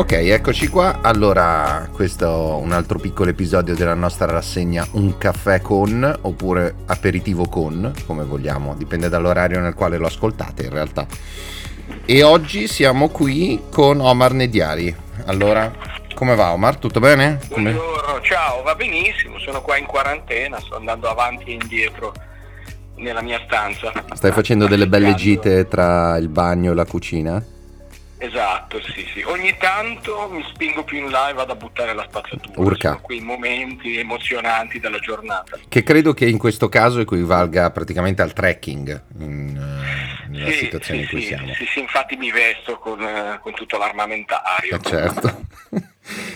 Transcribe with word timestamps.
Ok, 0.00 0.12
eccoci 0.12 0.68
qua. 0.68 1.00
Allora, 1.02 1.86
questo 1.92 2.24
è 2.24 2.62
un 2.62 2.72
altro 2.72 2.98
piccolo 2.98 3.28
episodio 3.28 3.74
della 3.74 3.92
nostra 3.92 4.24
rassegna 4.24 4.88
Un 4.92 5.18
caffè 5.18 5.60
con 5.60 6.20
oppure 6.22 6.76
aperitivo 6.86 7.46
con, 7.46 7.92
come 8.06 8.24
vogliamo, 8.24 8.74
dipende 8.76 9.10
dall'orario 9.10 9.60
nel 9.60 9.74
quale 9.74 9.98
lo 9.98 10.06
ascoltate 10.06 10.62
in 10.64 10.70
realtà. 10.70 11.06
E 12.06 12.22
oggi 12.22 12.66
siamo 12.66 13.10
qui 13.10 13.64
con 13.70 14.00
Omar 14.00 14.32
Nediari. 14.32 14.96
Allora, 15.26 15.70
come 16.14 16.34
va 16.34 16.52
Omar? 16.52 16.76
Tutto 16.76 16.98
bene? 16.98 17.38
Come... 17.50 17.72
Buongiorno, 17.72 18.22
ciao, 18.22 18.62
va 18.62 18.74
benissimo, 18.74 19.38
sono 19.38 19.60
qua 19.60 19.76
in 19.76 19.84
quarantena, 19.84 20.58
sto 20.60 20.76
andando 20.76 21.10
avanti 21.10 21.50
e 21.50 21.58
indietro 21.60 22.14
nella 22.96 23.20
mia 23.20 23.38
stanza. 23.44 23.92
Stai 24.14 24.32
facendo 24.32 24.66
delle 24.66 24.88
belle 24.88 25.12
gite 25.14 25.68
tra 25.68 26.16
il 26.16 26.28
bagno 26.28 26.72
e 26.72 26.74
la 26.74 26.86
cucina? 26.86 27.58
Esatto, 28.22 28.82
sì, 28.82 29.06
sì. 29.14 29.22
Ogni 29.22 29.56
tanto 29.58 30.28
mi 30.30 30.44
spingo 30.52 30.84
più 30.84 30.98
in 30.98 31.10
là 31.10 31.30
e 31.30 31.32
vado 31.32 31.52
a 31.52 31.54
buttare 31.54 31.94
la 31.94 32.04
spazzatura. 32.06 32.60
Urca. 32.60 32.88
Sono 32.90 33.00
quei 33.00 33.20
momenti 33.20 33.96
emozionanti 33.98 34.78
della 34.78 34.98
giornata. 34.98 35.58
Che 35.66 35.82
credo 35.82 36.12
che 36.12 36.26
in 36.26 36.36
questo 36.36 36.68
caso 36.68 37.00
equivalga 37.00 37.70
praticamente 37.70 38.20
al 38.20 38.34
trekking 38.34 39.02
in, 39.20 39.56
eh, 39.56 40.28
nella 40.28 40.50
Sì, 40.50 40.58
situazione 40.58 41.00
sì, 41.00 41.04
in 41.06 41.10
cui 41.10 41.20
sì, 41.22 41.26
siamo. 41.28 41.54
sì, 41.54 41.64
sì, 41.72 41.78
infatti 41.80 42.16
mi 42.16 42.30
vesto 42.30 42.76
con, 42.78 43.00
eh, 43.02 43.38
con 43.40 43.54
tutto 43.54 43.78
l'armamentario. 43.78 44.76
Eh, 44.76 44.80
certo. 44.82 45.40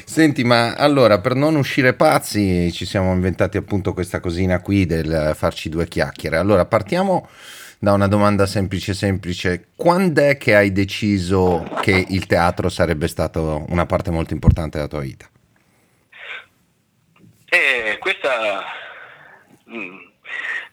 Senti, 0.07 0.43
ma 0.43 0.74
allora 0.77 1.19
per 1.21 1.35
non 1.35 1.55
uscire 1.57 1.93
pazzi 1.93 2.73
ci 2.73 2.87
siamo 2.87 3.12
inventati 3.12 3.59
appunto 3.59 3.93
questa 3.93 4.21
cosina 4.21 4.60
qui 4.60 4.87
del 4.87 5.32
farci 5.37 5.68
due 5.68 5.87
chiacchiere. 5.87 6.38
Allora 6.38 6.65
partiamo 6.65 7.29
da 7.79 7.93
una 7.93 8.09
domanda 8.09 8.47
semplice 8.47 8.95
semplice. 8.95 9.69
Quando 9.77 10.23
è 10.23 10.37
che 10.37 10.55
hai 10.55 10.73
deciso 10.73 11.69
che 11.80 12.05
il 12.09 12.27
teatro 12.27 12.69
sarebbe 12.69 13.09
stato 13.09 13.65
una 13.69 13.87
parte 13.87 14.11
molto 14.11 14.33
importante 14.33 14.77
della 14.77 14.89
tua 14.89 15.01
vita? 15.01 15.29
Eh, 17.47 17.99
questa 18.01 18.65
mm, 19.71 19.99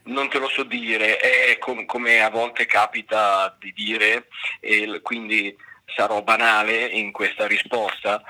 non 0.04 0.30
te 0.30 0.40
lo 0.40 0.48
so 0.48 0.64
dire, 0.64 1.18
è 1.18 1.58
com- 1.60 1.86
come 1.86 2.22
a 2.22 2.30
volte 2.30 2.66
capita 2.66 3.56
di 3.60 3.72
dire, 3.76 4.28
e 4.60 5.00
quindi 5.02 5.56
sarò 5.96 6.22
banale 6.22 6.86
in 6.86 7.12
questa 7.12 7.46
risposta, 7.48 8.24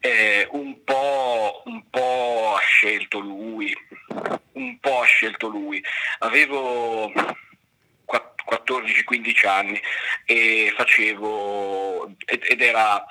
eh, 0.00 0.48
un, 0.52 0.82
po', 0.82 1.62
un 1.66 1.88
po' 1.90 2.54
ha 2.56 2.60
scelto 2.60 3.18
lui, 3.20 3.72
un 4.52 4.78
po' 4.80 5.00
ha 5.00 5.06
scelto 5.06 5.48
lui. 5.48 5.82
Avevo 6.18 7.12
14-15 8.52 9.46
anni 9.48 9.80
e 10.24 10.72
facevo 10.76 12.14
ed 12.24 12.60
era 12.60 13.04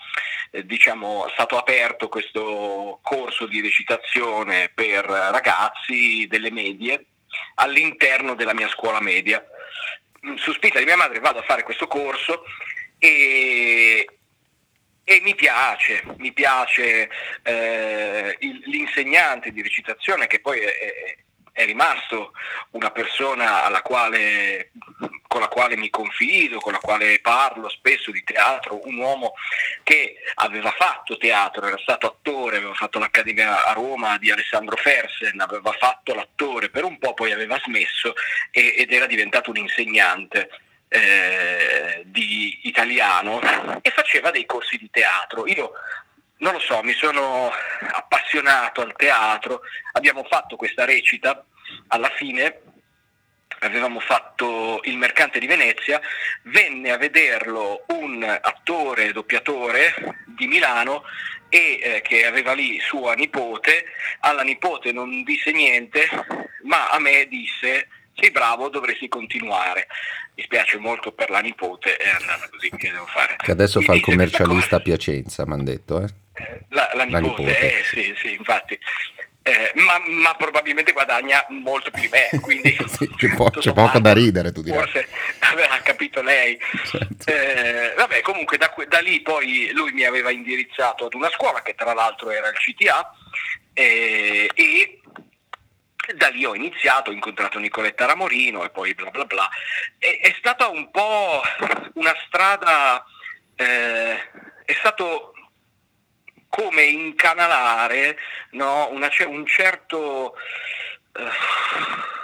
eh, 0.52 0.66
diciamo 0.66 1.28
stato 1.34 1.58
aperto 1.58 2.10
questo 2.10 3.00
corso 3.02 3.48
di 3.48 3.62
recitazione 3.62 4.70
per 4.74 5.06
ragazzi 5.06 6.28
delle 6.28 6.52
medie 6.52 7.06
all'interno 7.56 8.36
della 8.36 8.54
mia 8.54 8.68
scuola 8.68 9.00
media. 9.00 9.44
Su 10.36 10.54
spinta 10.54 10.80
di 10.80 10.86
mia 10.86 10.98
madre 10.98 11.20
vado 11.20 11.40
a 11.40 11.44
fare 11.44 11.64
questo 11.64 11.88
corso 11.88 12.44
e, 13.00 14.08
e 15.04 15.20
mi 15.22 15.34
piace, 15.34 16.04
mi 16.18 16.32
piace 16.32 17.10
eh, 17.44 18.36
il- 18.42 18.62
l'insegnante 18.66 19.52
di 19.52 19.62
recitazione 19.64 20.28
che 20.28 20.40
poi 20.40 20.60
è, 20.60 21.18
è- 21.52 21.66
rimasto 21.66 22.34
una 22.72 22.92
persona 22.92 23.64
quale, 23.82 24.72
con 25.28 25.42
la 25.42 25.48
quale 25.48 25.76
mi 25.76 25.90
confido, 25.90 26.60
con 26.60 26.74
la 26.74 26.80
quale 26.80 27.20
parlo 27.20 27.70
spesso 27.70 28.12
di 28.12 28.24
teatro, 28.24 28.86
un 28.88 28.98
uomo 28.98 29.34
che 29.84 30.16
aveva 30.36 30.72
fatto 30.72 31.18
teatro, 31.18 31.68
era 31.68 31.78
stato 31.78 32.08
attore, 32.08 32.58
aveva 32.58 32.74
fatto 32.74 33.00
l'Accademia 33.00 33.66
a 33.66 33.74
Roma 33.74 34.18
di 34.18 34.32
Alessandro 34.32 34.76
Fersen, 34.78 35.40
aveva 35.40 35.72
fatto 35.74 36.14
l'attore 36.14 36.70
per 36.70 36.84
un 36.84 36.98
po', 36.98 37.14
poi 37.14 37.32
aveva 37.32 37.60
smesso 37.64 38.14
e- 38.52 38.76
ed 38.78 38.92
era 38.92 39.06
diventato 39.06 39.50
un 39.50 39.58
insegnante 39.58 40.50
eh, 40.94 42.02
di 42.06 42.60
italiano 42.64 43.40
e 43.82 43.90
faceva 43.92 44.30
dei 44.30 44.46
corsi 44.46 44.78
di 44.78 44.90
teatro. 44.90 45.48
Io 45.48 45.72
non 46.42 46.54
lo 46.54 46.60
so, 46.60 46.82
mi 46.84 46.94
sono 46.94 47.52
appassionato 47.94 48.82
al 48.82 48.94
teatro, 48.96 49.62
abbiamo 49.94 50.24
fatto 50.24 50.56
questa 50.56 50.86
recita, 50.86 51.44
alla 51.88 52.10
fine 52.10 52.62
avevamo 53.60 54.00
fatto 54.00 54.80
il 54.84 54.98
mercante 54.98 55.40
di 55.40 55.46
Venezia, 55.46 56.02
venne 56.44 56.92
a 56.92 56.98
vederlo 56.98 57.86
un 57.90 58.24
attore 58.24 59.12
doppiatore 59.12 59.94
di 60.26 60.48
Milano 60.48 61.04
e 61.48 61.80
eh, 61.82 62.02
che 62.02 62.26
aveva 62.26 62.54
lì 62.54 62.80
sua 62.80 63.14
nipote, 63.14 63.86
alla 64.22 64.42
nipote 64.42 64.92
non 64.92 65.24
disse 65.24 65.52
niente, 65.52 66.08
ma 66.64 66.90
a 66.90 66.98
me 66.98 67.28
disse 67.28 67.88
sei 68.16 68.32
bravo, 68.32 68.70
dovresti 68.70 69.08
continuare. 69.08 69.88
Mi 70.36 70.44
spiace 70.44 70.78
molto 70.78 71.12
per 71.12 71.30
la 71.30 71.40
nipote, 71.40 71.98
è 71.98 72.10
andata 72.10 72.50
così, 72.50 72.70
che 72.70 72.92
devo 72.92 73.06
fare? 73.06 73.36
Che 73.38 73.52
adesso 73.52 73.80
Mi 73.80 73.86
fa 73.86 73.94
il 73.94 74.02
commercialista 74.02 74.78
a. 74.78 74.80
Piacenza, 74.80 75.46
mi 75.46 75.54
hanno 75.54 75.64
detto. 75.64 76.02
Eh? 76.02 76.21
La, 76.70 76.90
la 76.94 77.06
La 77.06 77.20
nipote, 77.20 77.42
nipote. 77.44 77.80
eh, 77.80 77.84
sì, 77.84 78.14
sì, 78.18 78.34
infatti. 78.34 78.80
Eh, 79.44 79.72
ma, 79.76 79.98
ma 80.06 80.36
probabilmente 80.36 80.92
guadagna 80.92 81.44
molto 81.50 81.90
più 81.90 82.02
di 82.04 82.10
me, 82.10 82.30
quindi 82.42 82.78
Sì, 82.88 83.10
c'è 83.16 83.34
po- 83.36 83.50
c'è 83.50 83.74
poco 83.74 84.00
da 84.00 84.14
ridere, 84.14 84.52
tu 84.52 84.62
dirai. 84.62 84.80
Forse 84.80 85.08
aveva 85.40 85.80
capito 85.82 86.22
lei. 86.22 86.60
Certo. 86.86 87.32
Eh, 87.32 87.94
vabbè, 87.98 88.22
comunque 88.22 88.58
da, 88.58 88.74
da 88.88 89.00
lì 89.00 89.22
poi 89.22 89.72
lui 89.74 89.92
mi 89.94 90.04
aveva 90.04 90.30
indirizzato 90.32 91.06
ad 91.06 91.14
una 91.16 91.30
scuola 91.32 91.62
che 91.64 91.74
tra 91.74 91.94
l'altro 91.94 92.30
era 92.30 92.50
il 92.50 92.56
CTA 92.58 93.12
eh, 93.74 94.50
e 94.54 95.02
da 96.16 96.28
lì 96.30 96.46
ho 96.46 96.54
iniziato, 96.56 97.10
ho 97.10 97.14
incontrato 97.14 97.58
Nicoletta 97.60 98.06
Ramorino 98.06 98.64
e 98.64 98.70
poi 98.70 98.94
bla 98.94 99.10
bla 99.10 99.26
bla. 99.26 99.50
E- 99.98 100.20
è 100.22 100.36
stata 100.38 100.68
un 100.68 100.90
po' 100.92 101.42
una 101.96 102.14
strada, 102.28 103.04
eh, 103.56 104.14
è 104.66 104.74
stato 104.80 105.34
come 106.52 106.84
incanalare 106.84 108.20
no, 108.52 108.90
una 108.92 109.10
un 109.26 109.46
certo... 109.48 110.36
eh, 111.14 112.20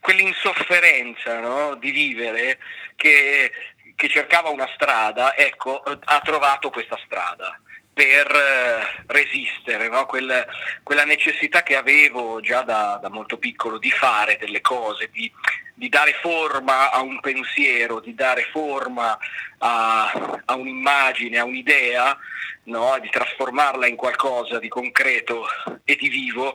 quell'insofferenza 0.00 1.40
no, 1.40 1.74
di 1.74 1.90
vivere 1.90 2.60
che, 2.94 3.50
che 3.96 4.08
cercava 4.08 4.50
una 4.50 4.68
strada, 4.72 5.36
ecco, 5.36 5.82
ha 5.82 6.20
trovato 6.20 6.70
questa 6.70 6.96
strada 7.04 7.60
per 7.92 8.30
eh, 8.30 9.04
resistere, 9.06 9.88
no? 9.88 10.06
Quel- 10.06 10.46
quella 10.84 11.04
necessità 11.04 11.64
che 11.64 11.74
avevo 11.74 12.40
già 12.40 12.62
da, 12.62 13.00
da 13.02 13.08
molto 13.08 13.36
piccolo 13.36 13.78
di 13.78 13.90
fare 13.90 14.36
delle 14.38 14.60
cose, 14.60 15.08
di, 15.10 15.32
di 15.78 15.90
dare 15.90 16.14
forma 16.22 16.90
a 16.90 17.02
un 17.02 17.20
pensiero, 17.20 18.00
di 18.00 18.14
dare 18.14 18.48
forma 18.50 19.16
a, 19.58 20.40
a 20.44 20.54
un'immagine, 20.54 21.38
a 21.38 21.44
un'idea, 21.44 22.16
no? 22.64 22.98
di 22.98 23.10
trasformarla 23.10 23.86
in 23.86 23.94
qualcosa 23.94 24.58
di 24.58 24.68
concreto 24.68 25.44
e 25.84 25.96
di 25.96 26.08
vivo, 26.08 26.54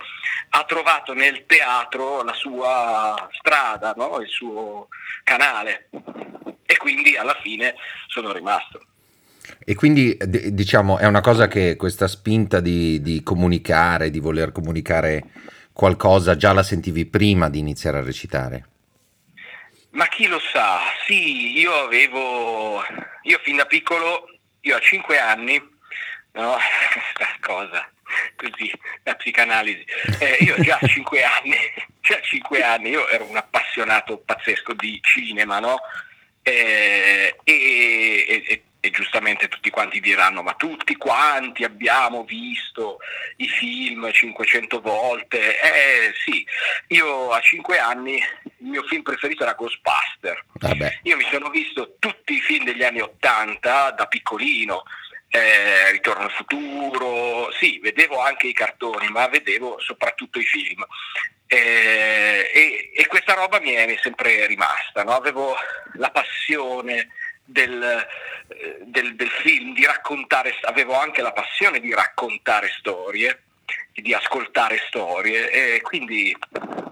ha 0.49 0.63
trovato 0.63 1.13
nel 1.13 1.45
teatro 1.45 2.23
la 2.23 2.33
sua 2.33 3.29
strada, 3.31 3.93
no? 3.95 4.19
il 4.21 4.27
suo 4.27 4.87
canale 5.23 5.89
e 6.65 6.77
quindi 6.77 7.15
alla 7.15 7.37
fine 7.43 7.75
sono 8.07 8.33
rimasto. 8.33 8.81
E 9.63 9.75
quindi 9.75 10.17
diciamo 10.17 10.97
è 10.97 11.05
una 11.05 11.21
cosa 11.21 11.47
che 11.47 11.75
questa 11.75 12.07
spinta 12.07 12.59
di, 12.59 13.01
di 13.01 13.21
comunicare, 13.21 14.09
di 14.09 14.19
voler 14.19 14.51
comunicare 14.51 15.25
qualcosa, 15.71 16.35
già 16.35 16.53
la 16.53 16.63
sentivi 16.63 17.05
prima 17.05 17.49
di 17.49 17.59
iniziare 17.59 17.99
a 17.99 18.03
recitare. 18.03 18.65
Ma 19.91 20.07
chi 20.07 20.27
lo 20.27 20.39
sa? 20.39 20.79
Sì, 21.05 21.59
io 21.59 21.73
avevo, 21.73 22.81
io 23.23 23.39
fin 23.43 23.57
da 23.57 23.65
piccolo, 23.65 24.25
io 24.61 24.75
a 24.77 24.79
5 24.79 25.19
anni, 25.19 25.61
no, 26.33 26.57
questa 26.95 27.35
cosa, 27.41 27.89
così, 28.37 28.71
la 29.03 29.15
psicanalisi, 29.15 29.85
eh, 30.19 30.37
io 30.41 30.55
già 30.61 30.77
a 30.79 30.87
5 30.87 31.23
anni, 31.23 31.55
già 31.99 32.15
a 32.15 32.21
5 32.21 32.63
anni, 32.63 32.89
io 32.89 33.07
ero 33.09 33.25
un 33.25 33.35
appassionato 33.35 34.17
pazzesco 34.19 34.73
di 34.73 34.97
cinema, 35.01 35.59
no? 35.59 35.79
Eh, 36.41 37.35
e, 37.43 38.25
e- 38.47 38.63
e- 38.81 38.89
giustamente 38.89 39.47
tutti 39.47 39.69
quanti 39.69 40.01
diranno, 40.01 40.41
ma 40.41 40.53
tutti 40.55 40.97
quanti 40.97 41.63
abbiamo 41.63 42.23
visto 42.23 42.97
i 43.37 43.47
film 43.47 44.11
500 44.11 44.81
volte? 44.81 45.59
Eh 45.59 46.13
sì, 46.25 46.45
io 46.87 47.31
a 47.31 47.39
5 47.39 47.77
anni 47.77 48.15
il 48.15 48.67
mio 48.67 48.83
film 48.83 49.03
preferito 49.03 49.43
era 49.43 49.53
Ghostbuster. 49.53 50.43
Vabbè, 50.53 50.99
Io 51.03 51.15
mi 51.15 51.25
sono 51.31 51.49
visto 51.49 51.95
tutti 51.99 52.33
i 52.33 52.41
film 52.41 52.65
degli 52.65 52.83
anni 52.83 53.01
80 53.01 53.91
da 53.91 54.07
piccolino, 54.07 54.83
eh, 55.29 55.91
Ritorno 55.91 56.23
al 56.25 56.31
futuro, 56.31 57.51
sì, 57.53 57.79
vedevo 57.79 58.19
anche 58.19 58.47
i 58.47 58.53
cartoni, 58.53 59.07
ma 59.09 59.27
vedevo 59.27 59.79
soprattutto 59.79 60.39
i 60.39 60.45
film. 60.45 60.85
Eh, 61.47 62.49
e, 62.53 62.91
e 62.95 63.07
questa 63.07 63.33
roba 63.33 63.59
mi 63.59 63.71
è 63.73 63.99
sempre 64.01 64.45
rimasta, 64.45 65.03
no? 65.03 65.11
avevo 65.11 65.55
la 65.95 66.09
passione 66.09 67.09
del, 67.43 67.81
eh, 67.81 68.79
del, 68.85 69.15
del 69.15 69.29
film, 69.29 69.73
di 69.73 69.85
raccontare, 69.85 70.53
avevo 70.63 70.99
anche 70.99 71.21
la 71.21 71.31
passione 71.31 71.79
di 71.79 71.93
raccontare 71.93 72.69
storie, 72.77 73.43
di 73.93 74.13
ascoltare 74.13 74.79
storie 74.87 75.75
e 75.75 75.81
quindi 75.81 76.35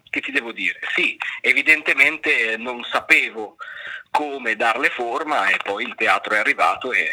che 0.09 0.21
ti 0.21 0.31
devo 0.31 0.51
dire? 0.51 0.79
Sì, 0.95 1.17
evidentemente 1.41 2.57
non 2.57 2.83
sapevo 2.83 3.55
come 4.11 4.55
darle 4.55 4.89
forma 4.89 5.49
e 5.49 5.57
poi 5.63 5.85
il 5.85 5.95
teatro 5.95 6.33
è 6.33 6.39
arrivato 6.39 6.91
e, 6.91 7.07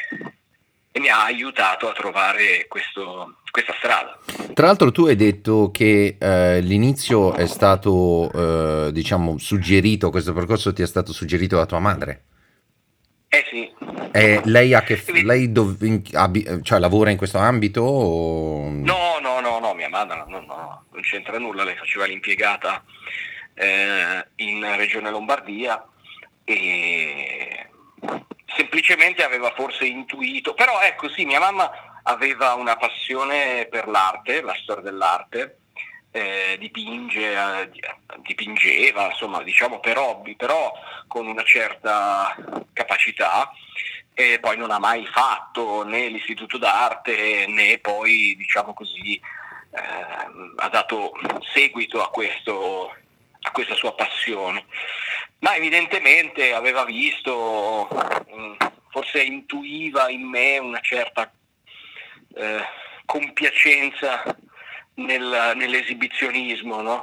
e 0.90 1.00
mi 1.00 1.08
ha 1.08 1.24
aiutato 1.24 1.88
a 1.88 1.92
trovare 1.92 2.66
questo, 2.68 3.36
questa 3.50 3.74
strada. 3.78 4.18
Tra 4.54 4.66
l'altro 4.66 4.90
tu 4.92 5.06
hai 5.06 5.16
detto 5.16 5.70
che 5.70 6.16
eh, 6.18 6.60
l'inizio 6.60 7.34
è 7.34 7.46
stato, 7.46 8.30
eh, 8.32 8.92
diciamo, 8.92 9.38
suggerito, 9.38 10.10
questo 10.10 10.32
percorso 10.32 10.72
ti 10.72 10.82
è 10.82 10.86
stato 10.86 11.12
suggerito 11.12 11.56
da 11.56 11.66
tua 11.66 11.80
madre. 11.80 12.22
Eh 13.36 13.44
sì. 13.50 13.70
Eh, 14.12 14.40
lei, 14.44 14.72
ha 14.72 14.82
che, 14.82 15.02
lei 15.22 15.52
dov, 15.52 15.82
in, 15.82 16.00
ab, 16.12 16.62
cioè, 16.62 16.78
lavora 16.78 17.10
in 17.10 17.18
questo 17.18 17.36
ambito? 17.36 17.82
O... 17.82 18.70
No, 18.70 19.18
no, 19.20 19.40
no, 19.40 19.58
no, 19.58 19.74
mia 19.74 19.90
madre 19.90 20.24
no, 20.26 20.40
no, 20.40 20.84
non 20.90 21.02
c'entra 21.02 21.38
nulla, 21.38 21.62
lei 21.62 21.76
faceva 21.76 22.06
l'impiegata 22.06 22.82
eh, 23.52 24.26
in 24.36 24.76
Regione 24.76 25.10
Lombardia 25.10 25.84
e 26.44 27.68
semplicemente 28.56 29.22
aveva 29.22 29.52
forse 29.54 29.84
intuito, 29.84 30.54
però 30.54 30.80
ecco 30.80 31.10
sì, 31.10 31.26
mia 31.26 31.40
mamma 31.40 32.00
aveva 32.04 32.54
una 32.54 32.76
passione 32.76 33.66
per 33.70 33.86
l'arte, 33.86 34.40
la 34.40 34.56
storia 34.62 34.82
dell'arte, 34.82 35.58
eh, 36.16 36.56
dipinge, 36.58 37.32
eh, 37.32 37.70
dipingeva, 38.22 39.10
insomma, 39.10 39.42
diciamo 39.42 39.80
per 39.80 39.98
hobby, 39.98 40.34
però 40.34 40.72
con 41.06 41.26
una 41.26 41.42
certa 41.42 42.34
capacità 42.72 43.52
e 44.14 44.38
poi 44.40 44.56
non 44.56 44.70
ha 44.70 44.78
mai 44.78 45.04
fatto 45.06 45.84
né 45.84 46.08
l'istituto 46.08 46.56
d'arte 46.56 47.46
né 47.48 47.78
poi, 47.78 48.34
diciamo 48.34 48.72
così, 48.72 49.14
eh, 49.16 49.22
ha 50.56 50.68
dato 50.70 51.12
seguito 51.52 52.02
a, 52.02 52.08
questo, 52.08 52.96
a 53.42 53.50
questa 53.50 53.74
sua 53.74 53.94
passione. 53.94 54.64
Ma 55.40 55.54
evidentemente 55.54 56.54
aveva 56.54 56.84
visto, 56.86 57.88
mm, 58.34 58.54
forse 58.88 59.22
intuiva 59.22 60.08
in 60.08 60.22
me 60.22 60.56
una 60.56 60.80
certa 60.80 61.30
eh, 62.34 62.64
compiacenza 63.04 64.24
nel, 64.96 65.52
nell'esibizionismo, 65.56 66.82
no? 66.82 67.02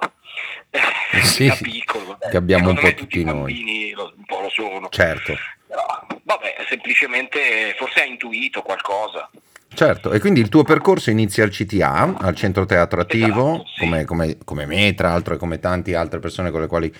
Eh, 0.69 1.21
sì, 1.23 1.47
da 1.47 1.57
piccolo. 1.61 2.17
Che 2.19 2.37
abbiamo 2.37 2.69
Secondo 2.69 2.81
un 2.81 2.93
po' 2.93 2.99
tutti, 2.99 3.19
tutti 3.19 3.23
noi. 3.23 3.53
bambini 3.53 3.91
lo, 3.91 4.13
un 4.15 4.25
po' 4.25 4.41
lo 4.41 4.49
sono. 4.49 4.89
Certo. 4.89 5.35
Però, 5.67 5.85
vabbè, 6.23 6.55
semplicemente 6.69 7.75
forse 7.77 8.01
ha 8.01 8.05
intuito 8.05 8.61
qualcosa. 8.61 9.29
Certo, 9.75 10.11
e 10.11 10.19
quindi 10.19 10.39
il 10.39 10.49
tuo 10.49 10.63
percorso 10.63 11.09
inizia 11.09 11.43
al 11.43 11.49
CTA, 11.49 12.15
al 12.19 12.35
Centro 12.35 12.65
Teatro 12.65 13.01
Attivo, 13.01 13.55
esatto, 13.55 13.67
sì. 13.73 13.79
come, 13.79 14.05
come, 14.05 14.37
come 14.45 14.65
me, 14.67 14.93
tra 14.93 15.09
l'altro, 15.09 15.33
e 15.33 15.37
come 15.37 15.57
tante 15.57 15.95
altre 15.95 16.19
persone 16.19 16.51
con 16.51 16.61
le 16.61 16.67
quali 16.67 16.93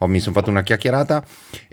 ho, 0.00 0.06
mi 0.06 0.20
sono 0.20 0.34
fatto 0.34 0.50
una 0.50 0.62
chiacchierata 0.62 1.24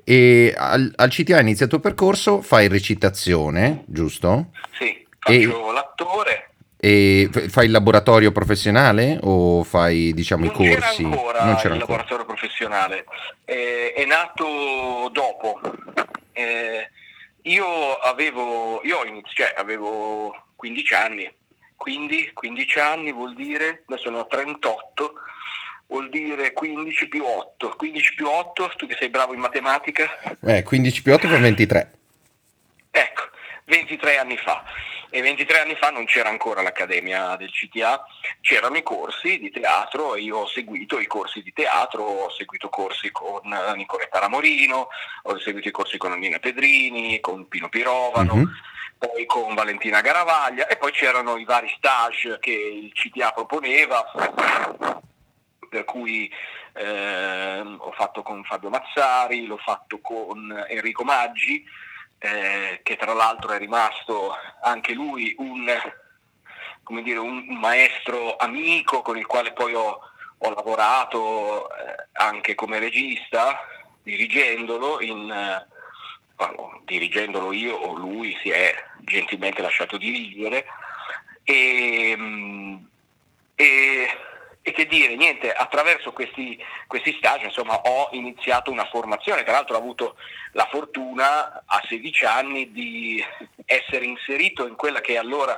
e 0.04 0.54
al, 0.56 0.92
al 0.96 1.10
CTA 1.10 1.42
inizi 1.42 1.64
il 1.64 1.70
tuo 1.70 1.80
percorso, 1.80 2.42
fai 2.42 2.68
recitazione, 2.70 3.84
giusto? 3.88 4.52
Sì, 4.78 5.06
faccio 5.20 5.70
e, 5.70 5.74
l'attore. 5.74 6.50
E 6.86 7.32
fai 7.48 7.66
il 7.66 7.72
laboratorio 7.72 8.32
professionale 8.32 9.18
o 9.24 9.64
fai 9.64 10.14
diciamo 10.14 10.46
non 10.46 10.54
i 10.54 10.56
corsi? 10.56 11.02
C'era 11.02 11.08
ancora 11.10 11.44
non 11.44 11.56
c'era 11.56 11.74
il 11.74 11.82
ancora. 11.82 11.98
laboratorio 11.98 12.26
professionale, 12.26 13.06
eh, 13.44 13.94
è 13.96 14.06
nato 14.06 15.10
dopo. 15.12 15.60
Eh, 16.32 16.88
io 17.42 17.96
avevo, 17.96 18.82
io 18.84 19.04
inizi- 19.04 19.34
cioè, 19.34 19.56
avevo 19.58 20.50
15 20.56 20.94
anni, 20.94 21.34
quindi 21.76 22.30
15 22.36 22.78
anni 22.80 23.12
vuol 23.12 23.34
dire, 23.34 23.82
adesso 23.88 24.12
ne 24.12 24.18
ho 24.20 24.28
38, 24.28 25.14
vuol 25.88 26.08
dire 26.12 26.54
15 26.54 27.08
più 27.08 27.24
8. 27.26 27.74
15 27.78 28.14
più 28.14 28.28
8, 28.28 28.72
tu 28.78 28.86
che 28.86 28.96
sei 29.00 29.10
bravo 29.10 29.34
in 29.34 29.40
matematica? 29.40 30.08
Eh, 30.46 30.62
15 30.62 31.02
più 31.02 31.14
8 31.14 31.28
fa 31.28 31.38
23. 31.40 31.92
Ecco, 32.92 33.24
23 33.64 34.18
anni 34.20 34.38
fa. 34.38 34.64
E 35.16 35.22
23 35.22 35.62
anni 35.62 35.76
fa 35.76 35.92
non 35.92 36.04
c'era 36.04 36.28
ancora 36.28 36.62
l'Accademia 36.62 37.38
del 37.38 37.50
CTA, 37.50 38.06
c'erano 38.42 38.76
i 38.76 38.84
corsi 38.84 39.40
di 39.40 39.50
teatro 39.50 40.14
e 40.14 40.20
io 40.20 40.40
ho 40.40 40.46
seguito 40.46 41.00
i 41.00 41.08
corsi 41.08 41.42
di 41.42 41.54
teatro, 41.54 42.04
ho 42.04 42.30
seguito 42.32 42.68
corsi 42.68 43.12
con 43.14 43.44
Nicoletta 43.78 44.20
Ramorino, 44.20 44.90
ho 45.24 45.40
seguito 45.40 45.70
i 45.70 45.72
corsi 45.72 45.98
con 45.98 46.12
Annina 46.12 46.40
Pedrini, 46.40 47.22
con 47.22 47.48
Pino 47.48 47.70
Pirovano. 47.70 48.36
Mm-hmm 48.36 48.54
poi 48.98 49.26
con 49.26 49.54
Valentina 49.54 50.00
Garavaglia 50.00 50.68
e 50.68 50.78
poi 50.78 50.92
c'erano 50.94 51.36
i 51.36 51.44
vari 51.44 51.72
stage 51.76 52.40
che 52.40 52.52
il 52.52 52.94
CTA 52.94 53.32
proponeva 53.34 54.10
per 55.70 55.84
cui 55.84 56.32
eh, 56.74 57.60
ho 57.60 57.92
fatto 57.92 58.22
con 58.22 58.44
Fabio 58.46 58.70
Mazzari, 58.70 59.46
l'ho 59.46 59.58
fatto 59.58 60.00
con 60.00 60.66
Enrico 60.70 61.04
Maggi, 61.04 61.66
eh, 62.26 62.80
che 62.82 62.96
tra 62.96 63.14
l'altro 63.14 63.52
è 63.52 63.60
rimasto 63.60 64.36
anche 64.64 64.94
lui 64.94 65.36
un, 65.38 65.66
dire, 67.04 67.20
un, 67.20 67.46
maestro 67.60 68.36
amico 68.38 69.02
con 69.04 69.18
il 69.18 69.28
quale 69.28 69.54
poi 69.54 69.76
ho, 69.76 70.00
ho 70.38 70.54
lavorato 70.54 71.70
eh, 71.70 72.08
anche 72.14 72.56
come 72.56 72.80
regista, 72.80 73.60
dirigendolo, 74.02 75.02
in, 75.02 75.66
bueno, 76.36 76.82
dirigendolo 76.86 77.52
io 77.54 77.76
o 77.76 77.94
lui 77.94 78.36
si 78.42 78.50
è 78.50 78.74
gentilmente 79.02 79.62
lasciato 79.62 79.98
dirigere. 79.98 80.66
E, 81.44 82.18
e 83.54 84.08
e 84.68 84.72
che 84.72 84.88
dire, 84.88 85.16
niente, 85.16 85.54
attraverso 85.54 86.12
questi, 86.12 86.58
questi 86.88 87.14
stage 87.20 87.46
insomma, 87.46 87.82
ho 87.82 88.10
iniziato 88.14 88.72
una 88.72 88.88
formazione, 88.88 89.44
tra 89.44 89.52
l'altro 89.52 89.76
ho 89.76 89.80
avuto 89.80 90.16
la 90.54 90.68
fortuna 90.72 91.62
a 91.68 91.84
16 91.88 92.26
anni 92.26 92.72
di 92.72 93.24
essere 93.64 94.06
inserito 94.06 94.66
in 94.66 94.76
quella 94.76 95.02
che 95.02 95.20
allora 95.20 95.56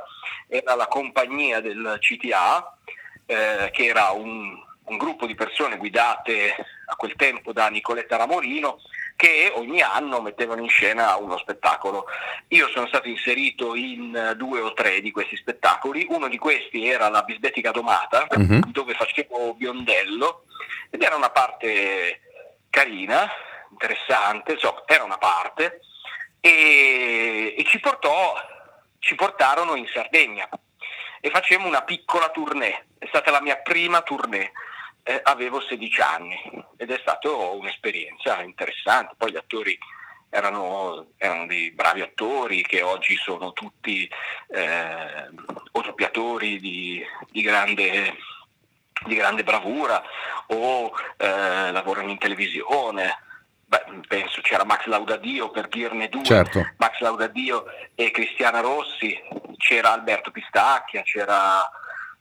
era 0.50 0.76
la 0.76 0.88
compagnia 0.88 1.62
del 1.62 2.00
CTA, 2.02 2.78
eh, 3.26 3.70
che 3.72 3.86
era 3.86 4.10
un, 4.10 4.62
un 4.84 4.98
gruppo 4.98 5.26
di 5.26 5.36
persone 5.36 5.78
guidate 5.78 6.54
a 6.88 6.96
quel 6.98 7.16
tempo 7.16 7.54
da 7.54 7.70
Nicoletta 7.70 8.18
Ramorino, 8.18 8.82
che 9.18 9.52
ogni 9.56 9.82
anno 9.82 10.22
mettevano 10.22 10.62
in 10.62 10.70
scena 10.70 11.16
uno 11.18 11.38
spettacolo. 11.40 12.06
Io 12.50 12.70
sono 12.70 12.88
stato 12.88 13.10
inserito 13.10 13.74
in 13.76 14.36
due 14.38 14.62
o 14.62 14.74
tre 14.74 15.02
di 15.02 15.12
questi 15.12 15.36
spettacoli, 15.36 16.06
uno 16.10 16.28
di 16.30 16.38
questi 16.38 16.88
era 16.88 17.10
la 17.10 17.24
Bisbetica 17.24 17.72
Domata, 17.72 18.28
uh-huh. 18.30 18.60
dove 18.68 18.94
facevo 18.94 19.56
Biondello, 19.56 20.46
ed 20.92 21.02
era 21.02 21.16
una 21.16 21.32
parte 21.32 22.22
carina, 22.70 23.28
interessante, 23.72 24.54
insomma, 24.54 24.84
era 24.86 25.04
una 25.04 25.18
parte, 25.18 25.82
e, 26.40 27.56
e 27.58 27.64
ci, 27.66 27.80
portò, 27.80 28.36
ci 29.00 29.16
portarono 29.16 29.76
in 29.76 29.88
Sardegna 29.88 30.48
e 31.20 31.30
facemmo 31.32 31.66
una 31.66 31.82
piccola 31.82 32.30
tournée, 32.30 32.86
è 33.00 33.08
stata 33.08 33.32
la 33.32 33.42
mia 33.42 33.58
prima 33.58 34.04
tournée 34.04 34.52
eh, 35.08 35.22
avevo 35.24 35.62
16 35.62 36.02
anni 36.02 36.38
ed 36.76 36.92
è 36.92 36.98
stata 37.00 37.30
un'esperienza 37.30 38.42
interessante. 38.42 39.16
Poi 39.18 39.32
gli 39.32 39.38
attori 39.38 39.78
erano, 40.30 41.12
erano, 41.16 41.46
dei 41.46 41.72
bravi 41.72 42.02
attori 42.02 42.62
che 42.62 42.82
oggi 42.82 43.16
sono 43.16 43.54
tutti 43.54 44.10
eh, 44.50 45.30
o 45.72 45.82
doppiatori 45.82 46.60
di, 46.60 47.02
di, 47.32 47.42
grande, 47.42 48.18
di, 49.06 49.16
grande, 49.16 49.44
bravura 49.44 50.04
o 50.48 50.92
eh, 51.16 51.72
lavorano 51.72 52.12
in 52.12 52.18
televisione. 52.18 53.22
Beh, 53.64 53.86
penso 54.10 54.42
c'era 54.42 54.66
Max 54.66 54.86
Laudadio 54.88 55.52
per 55.52 55.70
dirne 55.70 56.10
due, 56.10 56.24
certo. 56.24 56.68
Max 56.78 57.00
Laudadio 57.00 57.64
e 57.96 58.12
Cristiana 58.12 58.60
Rossi, 58.60 59.18
c'era 59.56 59.94
Alberto 59.94 60.32
Pistacchia, 60.32 61.02
c'era 61.04 61.70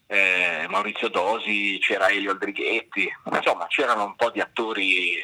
eh, 0.07 0.67
Maurizio 0.69 1.09
Dosi, 1.09 1.79
c'era 1.81 2.09
Elio 2.09 2.33
Aldrighetti, 2.33 3.09
insomma 3.33 3.67
c'erano 3.67 4.05
un 4.05 4.17
po' 4.17 4.31
di 4.31 4.41
attori 4.41 5.21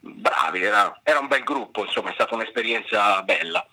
bravi, 0.00 0.62
era, 0.62 1.00
era 1.02 1.18
un 1.18 1.28
bel 1.28 1.42
gruppo, 1.42 1.84
insomma 1.84 2.10
è 2.10 2.14
stata 2.14 2.34
un'esperienza 2.34 3.22
bella. 3.22 3.66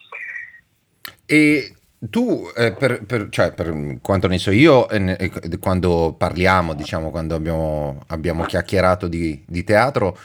E 1.26 1.76
tu, 2.10 2.50
eh, 2.56 2.74
per, 2.74 3.04
per, 3.06 3.28
cioè, 3.30 3.54
per, 3.54 4.00
quanto 4.02 4.28
ne 4.28 4.38
so 4.38 4.52
io, 4.52 4.90
eh, 4.90 5.18
eh 5.20 5.58
quando 5.60 6.16
parliamo, 6.18 6.74
diciamo, 6.74 7.12
quando 7.12 7.36
abbiamo, 7.36 8.04
abbiamo 8.08 8.46
chiacchierato 8.46 9.08
di, 9.08 9.44
di 9.46 9.64
teatro, 9.64 10.18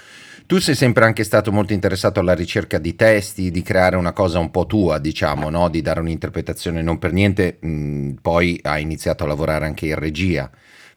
tu 0.46 0.58
sei 0.58 0.74
sempre 0.74 1.04
anche 1.04 1.24
stato 1.24 1.50
molto 1.50 1.72
interessato 1.72 2.20
alla 2.20 2.34
ricerca 2.34 2.78
di 2.78 2.94
testi, 2.94 3.50
di 3.50 3.62
creare 3.62 3.96
una 3.96 4.12
cosa 4.12 4.38
un 4.38 4.50
po' 4.50 4.66
tua, 4.66 4.98
diciamo, 4.98 5.50
no? 5.50 5.68
di 5.68 5.82
dare 5.82 6.00
un'interpretazione, 6.00 6.82
non 6.82 6.98
per 6.98 7.12
niente, 7.12 7.58
mh, 7.60 8.14
poi 8.22 8.58
hai 8.62 8.82
iniziato 8.82 9.24
a 9.24 9.26
lavorare 9.26 9.66
anche 9.66 9.86
in 9.86 9.98
regia, 9.98 10.48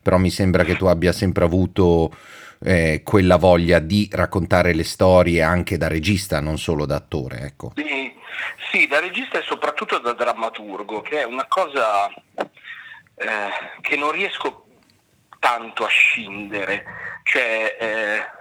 però 0.01 0.17
mi 0.17 0.29
sembra 0.29 0.63
che 0.63 0.75
tu 0.75 0.85
abbia 0.85 1.11
sempre 1.11 1.45
avuto 1.45 2.11
eh, 2.63 3.01
quella 3.03 3.37
voglia 3.37 3.79
di 3.79 4.07
raccontare 4.11 4.73
le 4.73 4.83
storie 4.83 5.41
anche 5.41 5.77
da 5.77 5.87
regista, 5.87 6.39
non 6.39 6.57
solo 6.57 6.85
da 6.85 6.97
attore. 6.97 7.39
Ecco. 7.41 7.73
Sì, 7.75 8.13
sì, 8.71 8.87
da 8.87 8.99
regista 8.99 9.39
e 9.39 9.43
soprattutto 9.43 9.97
da 9.97 10.13
drammaturgo, 10.13 11.01
che 11.01 11.21
è 11.21 11.25
una 11.25 11.45
cosa 11.47 12.07
eh, 13.15 13.49
che 13.81 13.95
non 13.95 14.11
riesco 14.11 14.65
tanto 15.39 15.85
a 15.85 15.87
scindere. 15.87 16.85
Cioè, 17.23 17.77
eh, 17.79 18.37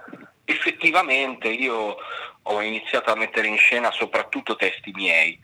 effettivamente 0.49 1.47
io 1.47 1.97
ho 2.41 2.61
iniziato 2.61 3.11
a 3.11 3.15
mettere 3.15 3.47
in 3.47 3.57
scena 3.57 3.91
soprattutto 3.91 4.55
testi 4.55 4.91
miei 4.93 5.39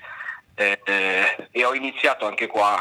eh, 0.56 0.80
eh, 0.84 1.48
e 1.52 1.66
ho 1.66 1.74
iniziato 1.74 2.26
anche 2.26 2.48
qua 2.48 2.80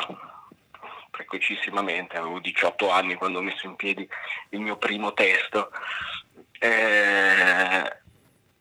precocissimamente, 1.11 2.17
avevo 2.17 2.41
18 2.41 2.91
anni 2.91 3.15
quando 3.15 3.39
ho 3.39 3.43
messo 3.43 3.67
in 3.67 3.77
piedi 3.77 4.09
il 4.51 4.61
mio 4.61 4.77
primo 4.77 5.13
testo. 5.13 5.71
Eh, 6.59 8.03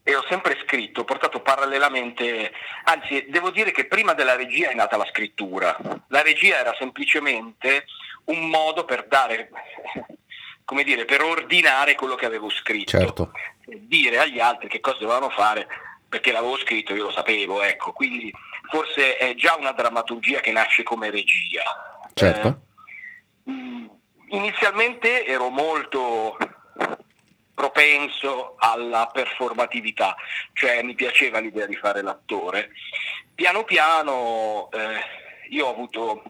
e 0.05 0.15
ho 0.15 0.25
sempre 0.27 0.59
scritto, 0.63 1.01
ho 1.01 1.05
portato 1.05 1.39
parallelamente, 1.39 2.51
anzi 2.83 3.25
devo 3.29 3.51
dire 3.51 3.71
che 3.71 3.85
prima 3.85 4.13
della 4.13 4.35
regia 4.35 4.69
è 4.69 4.75
nata 4.75 4.97
la 4.97 5.05
scrittura. 5.05 5.75
La 6.09 6.21
regia 6.21 6.59
era 6.59 6.75
semplicemente 6.77 7.85
un 8.25 8.49
modo 8.49 8.83
per 8.83 9.07
dare, 9.07 9.49
come 10.65 10.83
dire, 10.83 11.05
per 11.05 11.21
ordinare 11.21 11.95
quello 11.95 12.15
che 12.15 12.25
avevo 12.25 12.49
scritto. 12.49 12.99
Certo. 12.99 13.31
Dire 13.65 14.19
agli 14.19 14.39
altri 14.39 14.67
che 14.67 14.79
cosa 14.79 14.97
dovevano 14.99 15.29
fare 15.29 15.67
perché 16.13 16.31
l'avevo 16.31 16.57
scritto, 16.57 16.93
io 16.93 17.05
lo 17.05 17.11
sapevo, 17.11 17.63
ecco, 17.63 17.91
quindi 17.91 18.31
forse 18.69 19.17
è 19.17 19.33
già 19.33 19.55
una 19.55 19.71
drammaturgia 19.71 20.41
che 20.41 20.51
nasce 20.51 20.83
come 20.83 21.09
regia. 21.09 21.63
Certo. 22.13 22.61
Eh, 23.47 23.89
inizialmente 24.27 25.25
ero 25.25 25.49
molto 25.49 26.37
propenso 27.53 28.55
alla 28.59 29.09
performatività, 29.11 30.15
cioè 30.53 30.83
mi 30.83 30.93
piaceva 30.93 31.39
l'idea 31.39 31.65
di 31.65 31.75
fare 31.75 32.03
l'attore. 32.03 32.71
Piano 33.33 33.63
piano 33.63 34.69
eh, 34.71 35.47
io 35.49 35.65
ho 35.65 35.71
avuto, 35.71 36.23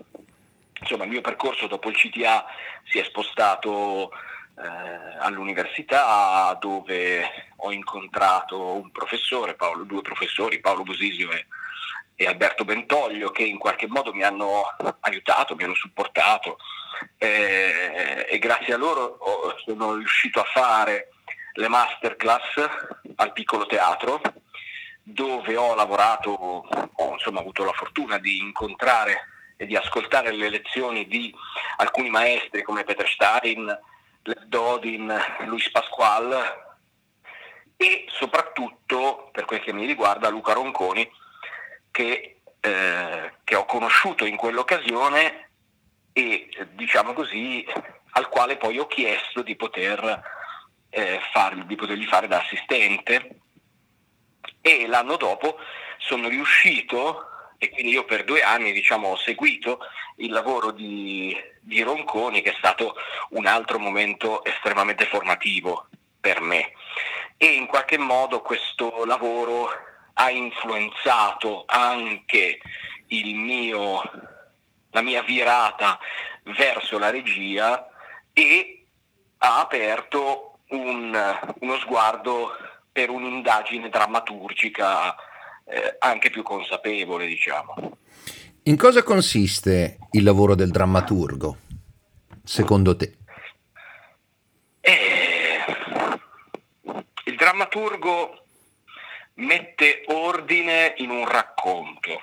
insomma 0.79 1.03
il 1.03 1.09
mio 1.09 1.21
percorso 1.21 1.67
dopo 1.67 1.89
il 1.89 1.97
CTA 1.97 2.45
si 2.85 2.99
è 2.99 3.03
spostato 3.03 4.11
eh, 4.55 5.17
all'università 5.19 6.55
dove 6.59 7.51
ho 7.57 7.71
incontrato 7.71 8.75
un 8.75 8.91
professore, 8.91 9.55
Paolo, 9.55 9.83
due 9.83 10.01
professori, 10.01 10.59
Paolo 10.59 10.83
Bosisio 10.83 11.31
e, 11.31 11.47
e 12.15 12.25
Alberto 12.27 12.65
Bentoglio, 12.65 13.31
che 13.31 13.43
in 13.43 13.57
qualche 13.57 13.87
modo 13.87 14.13
mi 14.13 14.23
hanno 14.23 14.63
aiutato, 15.01 15.55
mi 15.55 15.63
hanno 15.63 15.75
supportato 15.75 16.57
eh, 17.17 18.27
e 18.29 18.39
grazie 18.39 18.73
a 18.73 18.77
loro 18.77 19.17
sono 19.65 19.95
riuscito 19.95 20.39
a 20.39 20.45
fare 20.45 21.09
le 21.53 21.67
masterclass 21.67 22.67
al 23.15 23.33
piccolo 23.33 23.65
teatro 23.65 24.21
dove 25.03 25.55
ho 25.57 25.75
lavorato, 25.75 26.31
ho 26.31 27.11
insomma 27.11 27.41
avuto 27.41 27.65
la 27.65 27.73
fortuna 27.73 28.17
di 28.17 28.37
incontrare 28.37 29.27
e 29.57 29.65
di 29.65 29.75
ascoltare 29.75 30.31
le 30.31 30.49
lezioni 30.49 31.07
di 31.07 31.33
alcuni 31.77 32.09
maestri 32.09 32.63
come 32.63 32.83
Peter 32.83 33.07
Stein, 33.07 33.79
Dodin, 34.47 35.13
Luis 35.45 35.69
Pasquale 35.71 36.63
e 37.75 38.05
soprattutto, 38.09 39.29
per 39.31 39.45
quel 39.45 39.59
che 39.59 39.73
mi 39.73 39.85
riguarda, 39.85 40.29
Luca 40.29 40.53
Ronconi, 40.53 41.09
che, 41.91 42.39
eh, 42.59 43.33
che 43.43 43.55
ho 43.55 43.65
conosciuto 43.65 44.25
in 44.25 44.37
quell'occasione 44.37 45.49
e, 46.13 46.49
diciamo 46.71 47.13
così, 47.13 47.65
al 48.11 48.29
quale 48.29 48.57
poi 48.57 48.79
ho 48.79 48.87
chiesto 48.87 49.41
di, 49.41 49.55
poter, 49.55 50.21
eh, 50.89 51.19
far, 51.31 51.65
di 51.65 51.75
potergli 51.75 52.05
fare 52.05 52.27
da 52.27 52.39
assistente. 52.39 53.39
E 54.61 54.87
l'anno 54.87 55.17
dopo 55.17 55.57
sono 55.97 56.29
riuscito 56.29 57.27
e 57.63 57.69
quindi 57.69 57.93
io 57.93 58.03
per 58.03 58.25
due 58.25 58.41
anni 58.43 58.73
diciamo, 58.73 59.07
ho 59.07 59.15
seguito 59.15 59.79
il 60.17 60.31
lavoro 60.31 60.71
di, 60.71 61.33
di 61.61 61.81
Ronconi 61.81 62.41
che 62.41 62.51
è 62.51 62.55
stato 62.57 62.95
un 63.29 63.45
altro 63.45 63.79
momento 63.79 64.43
estremamente 64.43 65.05
formativo 65.05 65.87
per 66.19 66.41
me. 66.41 66.73
E 67.37 67.53
in 67.53 67.65
qualche 67.67 67.97
modo 67.97 68.41
questo 68.41 69.05
lavoro 69.05 69.69
ha 70.15 70.29
influenzato 70.29 71.63
anche 71.65 72.59
mio, 73.07 74.01
la 74.91 75.01
mia 75.01 75.21
virata 75.21 75.97
verso 76.43 76.99
la 76.99 77.11
regia 77.11 77.87
e 78.33 78.85
ha 79.37 79.61
aperto 79.61 80.59
un, 80.69 81.39
uno 81.61 81.77
sguardo 81.77 82.57
per 82.91 83.09
un'indagine 83.09 83.87
drammaturgica 83.87 85.15
eh, 85.65 85.95
anche 85.99 86.29
più 86.29 86.43
consapevole, 86.43 87.25
diciamo. 87.25 87.97
In 88.63 88.77
cosa 88.77 89.03
consiste 89.03 89.97
il 90.11 90.23
lavoro 90.23 90.55
del 90.55 90.71
drammaturgo, 90.71 91.57
secondo 92.43 92.95
te? 92.95 93.17
Eh, 94.79 95.59
il 97.25 97.35
drammaturgo 97.35 98.45
mette 99.35 100.03
ordine 100.07 100.93
in 100.97 101.09
un 101.09 101.27
racconto. 101.27 102.21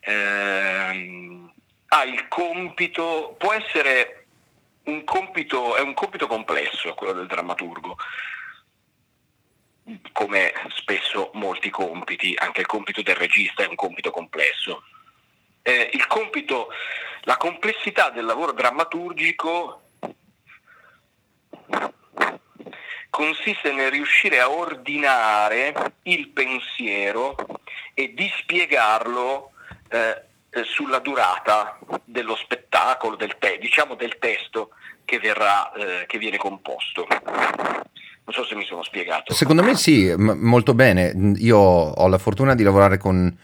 Eh, 0.00 1.50
ha 1.88 2.04
il 2.04 2.28
compito, 2.28 3.34
può 3.38 3.52
essere 3.52 4.26
un 4.84 5.04
compito, 5.04 5.76
è 5.76 5.80
un 5.80 5.94
compito 5.94 6.26
complesso 6.26 6.94
quello 6.94 7.12
del 7.12 7.26
drammaturgo, 7.26 7.96
come 10.12 10.52
spesso 10.74 11.30
molti 11.34 11.70
compiti, 11.70 12.34
anche 12.36 12.60
il 12.60 12.66
compito 12.66 13.02
del 13.02 13.16
regista 13.16 13.62
è 13.62 13.68
un 13.68 13.76
compito 13.76 14.10
complesso. 14.10 14.82
Eh, 15.62 15.90
compito, 16.06 16.68
la 17.22 17.36
complessità 17.36 18.10
del 18.10 18.24
lavoro 18.24 18.52
drammaturgico 18.52 19.82
consiste 23.10 23.72
nel 23.72 23.90
riuscire 23.90 24.40
a 24.40 24.50
ordinare 24.50 25.94
il 26.02 26.28
pensiero 26.28 27.34
e 27.94 28.12
dispiegarlo 28.12 29.52
eh, 29.88 30.22
sulla 30.64 30.98
durata 30.98 31.78
dello 32.04 32.36
spettacolo, 32.36 33.16
del 33.16 33.38
te- 33.38 33.58
diciamo 33.58 33.94
del 33.94 34.18
testo 34.18 34.70
che, 35.04 35.18
verrà, 35.18 35.72
eh, 35.72 36.06
che 36.06 36.18
viene 36.18 36.36
composto. 36.36 37.06
Non 38.26 38.34
so 38.34 38.44
se 38.44 38.56
mi 38.56 38.64
sono 38.64 38.82
spiegato. 38.82 39.32
Secondo 39.32 39.62
me 39.62 39.76
sì, 39.76 40.12
m- 40.16 40.36
molto 40.40 40.74
bene. 40.74 41.12
Io 41.36 41.58
ho 41.58 42.08
la 42.08 42.18
fortuna 42.18 42.56
di 42.56 42.64
lavorare 42.64 42.98
con 42.98 43.34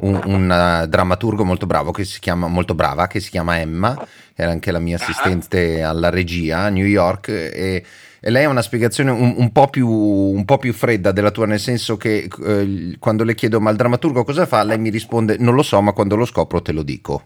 un, 0.00 0.20
un 0.24 0.82
uh, 0.82 0.86
drammaturgo 0.86 1.44
molto 1.44 1.66
bravo 1.66 1.90
che 1.90 2.04
si 2.04 2.20
chiama 2.20 2.46
molto 2.46 2.74
brava 2.74 3.06
che 3.06 3.20
si 3.20 3.30
chiama 3.30 3.58
Emma, 3.58 3.96
era 4.34 4.50
anche 4.50 4.70
la 4.70 4.78
mia 4.78 4.96
ah. 4.96 5.02
assistente 5.02 5.82
alla 5.82 6.10
regia 6.10 6.60
a 6.60 6.68
New 6.68 6.86
York 6.86 7.28
e, 7.28 7.84
e 8.20 8.30
lei 8.30 8.44
ha 8.44 8.48
una 8.48 8.62
spiegazione 8.62 9.10
un, 9.10 9.34
un, 9.36 9.52
po 9.52 9.68
più, 9.68 9.88
un, 9.88 10.44
po 10.44 10.58
più, 10.58 10.72
fredda 10.72 11.12
della 11.12 11.30
tua, 11.30 11.46
nel 11.46 11.60
senso 11.60 11.96
che 11.96 12.28
eh, 12.44 12.96
quando 12.98 13.24
le 13.24 13.34
chiedo 13.34 13.60
ma 13.60 13.70
il 13.70 13.76
drammaturgo 13.76 14.24
cosa 14.24 14.46
fa, 14.46 14.62
lei 14.62 14.78
mi 14.78 14.90
risponde 14.90 15.36
non 15.38 15.54
lo 15.54 15.62
so, 15.62 15.80
ma 15.80 15.92
quando 15.92 16.16
lo 16.16 16.24
scopro 16.24 16.62
te 16.62 16.72
lo 16.72 16.82
dico. 16.82 17.24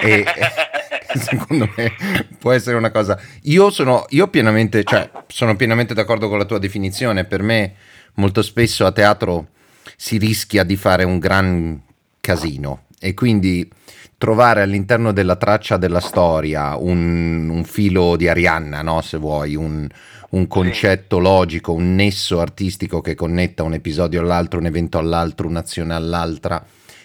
E, 0.00 0.24
secondo 1.18 1.68
me 1.76 1.92
può 2.38 2.52
essere 2.52 2.76
una 2.76 2.90
cosa. 2.90 3.18
Io 3.42 3.70
sono, 3.70 4.04
io 4.10 4.28
pienamente, 4.28 4.84
cioè, 4.84 5.10
sono 5.26 5.56
pienamente 5.56 5.94
d'accordo 5.94 6.28
con 6.28 6.38
la 6.38 6.44
tua 6.44 6.58
definizione. 6.58 7.24
Per 7.24 7.42
me, 7.42 7.74
molto 8.14 8.42
spesso 8.42 8.86
a 8.86 8.92
teatro 8.92 9.48
si 9.96 10.18
rischia 10.18 10.64
di 10.64 10.76
fare 10.76 11.04
un 11.04 11.18
gran 11.18 11.80
casino 12.20 12.84
e 12.98 13.14
quindi 13.14 13.68
trovare 14.16 14.62
all'interno 14.62 15.12
della 15.12 15.34
traccia 15.34 15.76
della 15.76 15.98
storia 15.98 16.76
un, 16.76 17.48
un 17.48 17.64
filo 17.64 18.14
di 18.16 18.28
Arianna, 18.28 18.80
no? 18.80 19.00
se 19.00 19.18
vuoi, 19.18 19.56
un, 19.56 19.88
un, 20.30 20.46
concetto 20.46 21.18
logico, 21.18 21.72
un 21.72 21.96
nesso 21.96 22.38
artistico 22.38 23.00
che 23.00 23.16
connetta 23.16 23.64
un 23.64 23.74
episodio 23.74 24.20
all'altro, 24.20 24.60
un 24.60 24.66
evento 24.66 24.98
all'altro, 24.98 25.48
un'azione 25.48 25.92
all'altra 25.92 26.64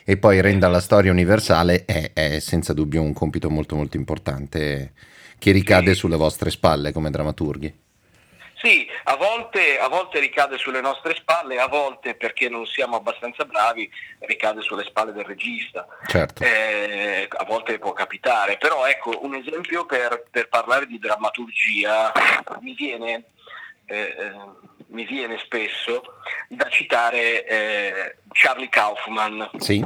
e 0.10 0.16
poi 0.16 0.40
renda 0.40 0.70
la 0.70 0.80
storia 0.80 1.12
universale 1.12 1.84
è, 1.84 2.12
è 2.14 2.40
senza 2.40 2.72
dubbio 2.72 3.02
un 3.02 3.12
compito 3.12 3.50
molto 3.50 3.76
molto 3.76 3.98
importante 3.98 4.94
che 5.38 5.52
ricade 5.52 5.94
sulle 5.96 6.16
vostre 6.16 6.50
spalle 6.50 6.94
come 6.94 7.10
drammaturghi. 7.10 7.86
Sì, 8.54 8.88
a 9.04 9.18
volte, 9.18 9.78
a 9.78 9.90
volte, 9.90 10.22
ricade 10.22 10.58
sulle 10.58 10.80
nostre 10.80 11.14
spalle, 11.14 11.60
a 11.60 11.68
volte 11.68 12.16
perché 12.16 12.48
non 12.48 12.66
siamo 12.66 12.96
abbastanza 12.96 13.44
bravi 13.44 13.90
ricade 14.20 14.62
sulle 14.62 14.86
spalle 14.86 15.12
del 15.12 15.26
regista. 15.26 15.86
Certo. 16.08 16.42
Eh, 16.42 17.28
a 17.30 17.44
volte 17.44 17.78
può 17.78 17.92
capitare, 17.92 18.58
però 18.58 18.88
ecco 18.88 19.20
un 19.24 19.36
esempio 19.36 19.86
per, 19.86 20.24
per 20.32 20.48
parlare 20.48 20.88
di 20.88 21.00
drammaturgia 21.00 22.14
mi 22.62 22.74
viene, 22.74 23.26
eh, 23.86 24.16
eh 24.18 24.77
mi 24.90 25.06
viene 25.06 25.38
spesso 25.40 26.02
da 26.48 26.70
citare 26.70 27.46
eh, 27.46 28.18
Charlie 28.32 28.70
Kaufman, 28.70 29.50
sì. 29.58 29.84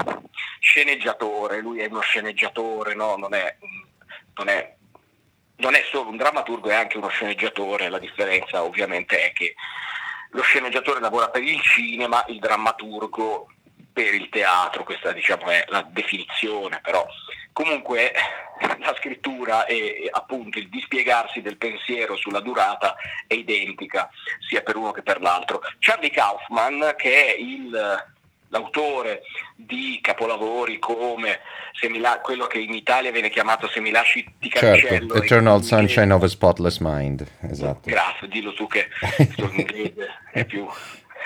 sceneggiatore, 0.59 1.61
lui 1.61 1.79
è 1.79 1.87
uno 1.87 2.01
sceneggiatore, 2.01 2.93
no? 2.93 3.15
non, 3.15 3.33
è, 3.33 3.55
non, 4.35 4.47
è, 4.47 4.75
non 5.57 5.73
è 5.73 5.83
solo 5.89 6.09
un 6.09 6.17
drammaturgo, 6.17 6.69
è 6.69 6.75
anche 6.75 6.97
uno 6.97 7.09
sceneggiatore, 7.09 7.89
la 7.89 7.99
differenza 7.99 8.63
ovviamente 8.63 9.25
è 9.25 9.31
che 9.31 9.55
lo 10.31 10.41
sceneggiatore 10.41 10.99
lavora 10.99 11.29
per 11.29 11.43
il 11.43 11.61
cinema, 11.61 12.23
il 12.27 12.39
drammaturgo 12.39 13.47
per 13.93 14.13
il 14.13 14.29
teatro, 14.29 14.83
questa 14.83 15.11
diciamo 15.11 15.45
è 15.45 15.65
la 15.67 15.85
definizione, 15.89 16.79
però 16.81 17.05
comunque 17.51 18.13
la 18.79 18.95
scrittura 18.97 19.65
e 19.65 20.09
appunto 20.11 20.59
il 20.59 20.69
dispiegarsi 20.69 21.41
del 21.41 21.57
pensiero 21.57 22.15
sulla 22.15 22.39
durata 22.39 22.95
è 23.27 23.33
identica 23.33 24.09
sia 24.47 24.61
per 24.61 24.75
uno 24.75 24.91
che 24.91 25.01
per 25.01 25.21
l'altro. 25.21 25.61
Charlie 25.79 26.11
Kaufman, 26.11 26.93
che 26.97 27.25
è 27.27 27.35
il 27.37 28.09
l'autore 28.51 29.21
di 29.55 29.99
capolavori 30.01 30.77
come 30.77 31.39
la, 31.99 32.19
quello 32.21 32.45
che 32.47 32.59
in 32.59 32.73
Italia 32.73 33.11
viene 33.11 33.29
chiamato 33.29 33.67
Se 33.67 33.79
mi 33.79 33.91
lasci 33.91 34.25
di 34.37 34.49
cancello. 34.49 34.87
Certo, 34.87 35.15
Eternal 35.15 35.63
Sunshine 35.63 36.13
of 36.13 36.23
a 36.23 36.27
Spotless 36.27 36.77
Mind, 36.79 37.25
esatto. 37.49 37.89
Grazie, 37.89 38.27
dillo 38.27 38.53
tu 38.53 38.67
che 38.67 38.87
in 39.17 39.53
inglese 39.55 40.07
è 40.31 40.45
più... 40.45 40.67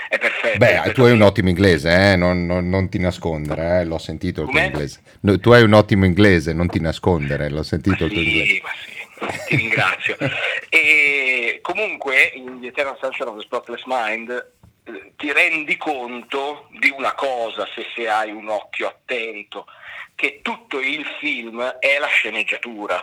È 0.07 0.17
perfetto. 0.17 0.57
Beh, 0.57 0.81
è 0.81 0.91
tu 0.91 1.03
hai 1.03 1.11
un 1.11 1.21
ottimo 1.21 1.49
inglese, 1.49 2.11
eh? 2.11 2.15
non, 2.15 2.45
non, 2.45 2.69
non, 2.69 2.89
ti 2.89 2.99
nascondere, 2.99 3.81
eh? 3.81 3.85
l'ho 3.85 3.97
sentito 3.97 4.43
il 4.43 4.49
tuo 4.49 4.59
inglese. 4.59 5.01
No, 5.21 5.39
tu 5.39 5.51
hai 5.51 5.63
un 5.63 5.73
ottimo 5.73 6.05
inglese, 6.05 6.53
non 6.53 6.67
ti 6.67 6.79
nascondere, 6.79 7.49
l'ho 7.49 7.63
sentito 7.63 8.05
ma 8.05 8.05
il 8.05 8.11
tuo 8.11 8.21
sì, 8.21 8.29
inglese. 8.29 8.61
Ma 8.63 9.31
sì, 9.31 9.45
ti 9.47 9.55
ringrazio. 9.55 10.17
e 10.69 11.59
comunque 11.61 12.31
in 12.35 12.59
The 12.59 12.67
Eternal 12.67 12.97
Sunshine 12.99 13.29
of 13.29 13.37
a 13.37 13.41
Spotless 13.41 13.83
Mind 13.85 14.53
ti 15.15 15.31
rendi 15.31 15.77
conto 15.77 16.67
di 16.79 16.93
una 16.95 17.13
cosa, 17.13 17.67
se, 17.73 17.87
se 17.95 18.07
hai 18.07 18.31
un 18.31 18.49
occhio 18.49 18.87
attento, 18.87 19.65
che 20.13 20.39
tutto 20.41 20.79
il 20.79 21.05
film 21.19 21.61
è 21.79 21.97
la 21.97 22.07
sceneggiatura. 22.07 23.01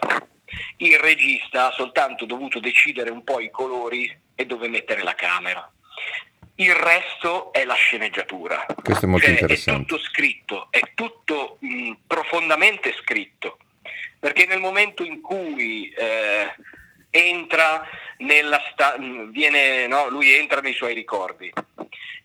Il 0.76 0.98
regista 0.98 1.68
ha 1.68 1.72
soltanto 1.72 2.24
dovuto 2.24 2.60
decidere 2.60 3.10
un 3.10 3.24
po' 3.24 3.40
i 3.40 3.50
colori 3.50 4.14
e 4.34 4.46
dove 4.46 4.68
mettere 4.68 5.02
la 5.02 5.14
camera. 5.14 5.70
Il 6.56 6.74
resto 6.74 7.52
è 7.52 7.64
la 7.64 7.74
sceneggiatura. 7.74 8.66
Questo 8.82 9.06
è 9.06 9.08
molto 9.08 9.26
cioè, 9.26 9.34
interessante. 9.34 9.82
È 9.82 9.86
tutto 9.86 10.02
scritto, 10.02 10.66
è 10.70 10.80
tutto 10.94 11.56
mh, 11.60 11.92
profondamente 12.06 12.94
scritto. 13.00 13.58
Perché 14.18 14.46
nel 14.46 14.60
momento 14.60 15.02
in 15.02 15.20
cui 15.20 15.90
eh, 15.90 16.54
entra 17.10 17.88
nella 18.18 18.62
sta- 18.70 18.96
viene, 19.30 19.86
no, 19.86 20.08
lui 20.08 20.32
entra 20.32 20.60
nei 20.60 20.74
suoi 20.74 20.94
ricordi, 20.94 21.52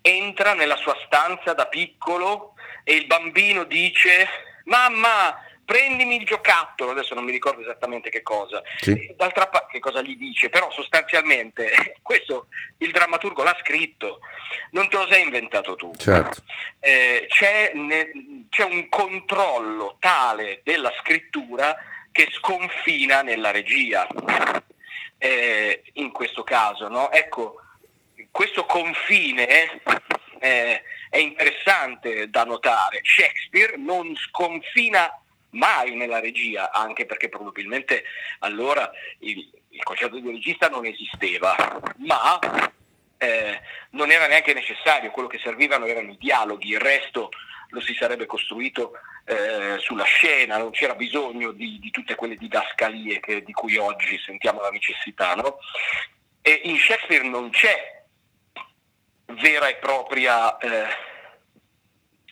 entra 0.01 0.53
nella 0.53 0.75
sua 0.77 0.95
stanza 1.05 1.53
da 1.53 1.65
piccolo 1.65 2.53
e 2.83 2.93
il 2.95 3.07
bambino 3.07 3.63
dice 3.63 4.27
mamma 4.65 5.43
prendimi 5.67 6.15
il 6.15 6.25
giocattolo, 6.25 6.91
adesso 6.91 7.13
non 7.13 7.25
mi 7.25 7.31
ricordo 7.33 7.59
esattamente 7.59 8.09
che 8.09 8.21
cosa, 8.21 8.63
sì. 8.77 9.13
d'altra 9.17 9.47
parte 9.47 9.73
che 9.73 9.79
cosa 9.79 10.01
gli 10.01 10.15
dice, 10.15 10.47
però 10.47 10.71
sostanzialmente 10.71 11.97
questo 12.01 12.47
il 12.77 12.91
drammaturgo 12.91 13.43
l'ha 13.43 13.57
scritto, 13.59 14.19
non 14.71 14.87
te 14.87 14.95
lo 14.95 15.05
sei 15.07 15.23
inventato 15.23 15.75
tu. 15.75 15.91
Certo. 15.97 16.41
Eh, 16.79 17.25
c'è, 17.27 17.73
ne, 17.73 18.45
c'è 18.49 18.63
un 18.63 18.87
controllo 18.87 19.97
tale 19.99 20.61
della 20.63 20.93
scrittura 21.01 21.75
che 22.13 22.29
sconfina 22.31 23.21
nella 23.21 23.51
regia 23.51 24.07
eh, 25.17 25.83
in 25.95 26.11
questo 26.13 26.43
caso. 26.43 26.87
No? 26.87 27.11
Ecco, 27.11 27.61
questo 28.31 28.63
confine 28.63 29.81
eh, 30.39 30.81
è 31.09 31.17
interessante 31.17 32.29
da 32.29 32.45
notare. 32.45 33.01
Shakespeare 33.03 33.75
non 33.75 34.15
sconfina 34.15 35.11
mai 35.51 35.95
nella 35.95 36.19
regia, 36.19 36.71
anche 36.71 37.05
perché 37.05 37.29
probabilmente 37.29 38.03
allora 38.39 38.89
il, 39.19 39.49
il 39.69 39.83
concetto 39.83 40.19
di 40.19 40.29
regista 40.29 40.69
non 40.69 40.85
esisteva, 40.85 41.55
ma 41.97 42.39
eh, 43.17 43.61
non 43.91 44.11
era 44.11 44.27
neanche 44.27 44.53
necessario, 44.53 45.11
quello 45.11 45.27
che 45.27 45.39
servivano 45.39 45.85
erano 45.85 46.11
i 46.11 46.17
dialoghi, 46.17 46.71
il 46.71 46.79
resto 46.79 47.29
lo 47.69 47.81
si 47.81 47.93
sarebbe 47.93 48.25
costruito 48.25 48.93
eh, 49.25 49.77
sulla 49.79 50.05
scena, 50.05 50.57
non 50.57 50.71
c'era 50.71 50.95
bisogno 50.95 51.51
di, 51.51 51.79
di 51.79 51.91
tutte 51.91 52.15
quelle 52.15 52.35
didascalie 52.35 53.19
che, 53.19 53.43
di 53.43 53.51
cui 53.51 53.75
oggi 53.77 54.17
sentiamo 54.19 54.61
la 54.61 54.69
necessità. 54.69 55.35
No? 55.35 55.57
E 56.41 56.61
in 56.63 56.77
Shakespeare 56.77 57.27
non 57.27 57.49
c'è 57.49 58.03
vera 59.25 59.67
e 59.67 59.75
propria, 59.75 60.57
eh, 60.57 60.87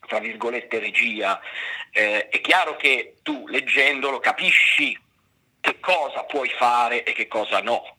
tra 0.05 0.19
virgolette, 0.19 0.79
regia. 0.79 1.39
Eh, 1.91 2.29
è 2.29 2.41
chiaro 2.41 2.75
che 2.75 3.15
tu 3.23 3.47
leggendolo 3.47 4.19
capisci 4.19 4.97
che 5.61 5.79
cosa 5.79 6.23
puoi 6.23 6.49
fare 6.49 7.03
e 7.03 7.13
che 7.13 7.27
cosa 7.27 7.61
no 7.61 7.95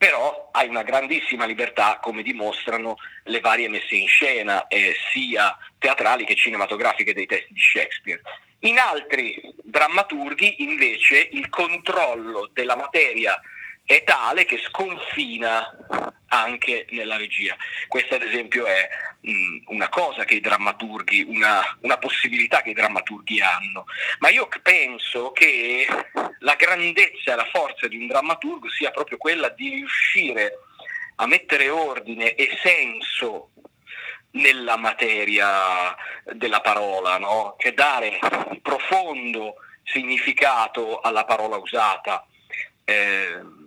però 0.00 0.48
hai 0.52 0.66
una 0.66 0.82
grandissima 0.82 1.44
libertà 1.44 1.98
come 2.00 2.22
dimostrano 2.22 2.96
le 3.24 3.40
varie 3.40 3.68
messe 3.68 3.96
in 3.96 4.08
scena, 4.08 4.66
eh, 4.66 4.94
sia 5.12 5.54
teatrali 5.76 6.24
che 6.24 6.36
cinematografiche 6.36 7.12
dei 7.12 7.26
testi 7.26 7.52
di 7.52 7.60
Shakespeare. 7.60 8.22
In 8.60 8.78
altri 8.78 9.38
drammaturghi 9.62 10.62
invece 10.62 11.28
il 11.32 11.50
controllo 11.50 12.48
della 12.50 12.76
materia 12.76 13.38
è 13.90 14.04
tale 14.04 14.44
che 14.44 14.58
sconfina 14.58 15.68
anche 16.28 16.86
nella 16.90 17.16
regia. 17.16 17.56
Questa 17.88 18.14
ad 18.14 18.22
esempio 18.22 18.64
è 18.64 18.88
mh, 19.18 19.62
una 19.66 19.88
cosa 19.88 20.22
che 20.22 20.34
i 20.34 20.40
drammaturghi, 20.40 21.24
una, 21.26 21.60
una, 21.80 21.98
possibilità 21.98 22.62
che 22.62 22.70
i 22.70 22.74
drammaturghi 22.74 23.40
hanno. 23.40 23.86
Ma 24.20 24.28
io 24.28 24.48
penso 24.62 25.32
che 25.32 25.88
la 26.38 26.54
grandezza 26.54 27.32
e 27.32 27.34
la 27.34 27.48
forza 27.50 27.88
di 27.88 27.96
un 27.96 28.06
drammaturgo 28.06 28.70
sia 28.70 28.92
proprio 28.92 29.18
quella 29.18 29.48
di 29.48 29.70
riuscire 29.70 30.60
a 31.16 31.26
mettere 31.26 31.68
ordine 31.68 32.36
e 32.36 32.56
senso 32.62 33.50
nella 34.32 34.76
materia 34.76 35.96
della 36.34 36.60
parola, 36.60 37.18
no? 37.18 37.56
cioè 37.58 37.74
dare 37.74 38.20
profondo 38.62 39.56
significato 39.82 41.00
alla 41.00 41.24
parola 41.24 41.56
usata. 41.56 42.24
Eh, 42.84 43.58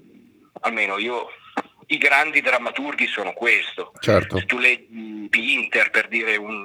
almeno 0.64 0.98
io, 0.98 1.30
i 1.88 1.98
grandi 1.98 2.42
drammaturghi 2.42 3.08
sono 3.08 3.34
questo. 3.34 3.94
Certo. 4.00 4.38
Se 4.38 4.46
tu 4.46 4.58
leggi 4.58 5.28
Pinter 5.30 5.90
per 5.90 6.08
dire 6.08 6.36
un, 6.36 6.64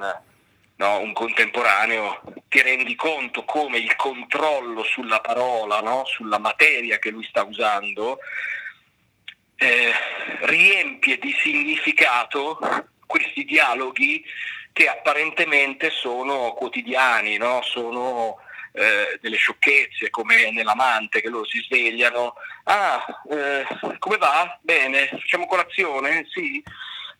no, 0.75 0.99
un 0.99 1.13
contemporaneo, 1.13 2.21
ti 2.47 2.61
rendi 2.61 2.95
conto 2.95 3.43
come 3.45 3.77
il 3.77 3.95
controllo 3.95 4.83
sulla 4.83 5.19
parola, 5.19 5.81
no, 5.81 6.03
sulla 6.05 6.39
materia 6.39 6.99
che 6.99 7.11
lui 7.11 7.23
sta 7.23 7.43
usando, 7.43 8.19
eh, 9.55 9.91
riempie 10.41 11.17
di 11.17 11.35
significato 11.41 12.59
questi 13.05 13.43
dialoghi 13.43 14.23
che 14.71 14.87
apparentemente 14.87 15.89
sono 15.89 16.53
quotidiani, 16.53 17.37
no? 17.37 17.61
sono 17.63 18.37
eh, 18.71 19.17
delle 19.21 19.37
sciocchezze 19.37 20.09
come 20.09 20.51
nell'amante 20.51 21.21
che 21.21 21.29
loro 21.29 21.45
si 21.45 21.59
svegliano, 21.59 22.35
ah 22.63 23.03
eh, 23.29 23.65
come 23.99 24.17
va? 24.17 24.57
Bene, 24.61 25.07
facciamo 25.07 25.47
colazione? 25.47 26.27
Sì. 26.29 26.63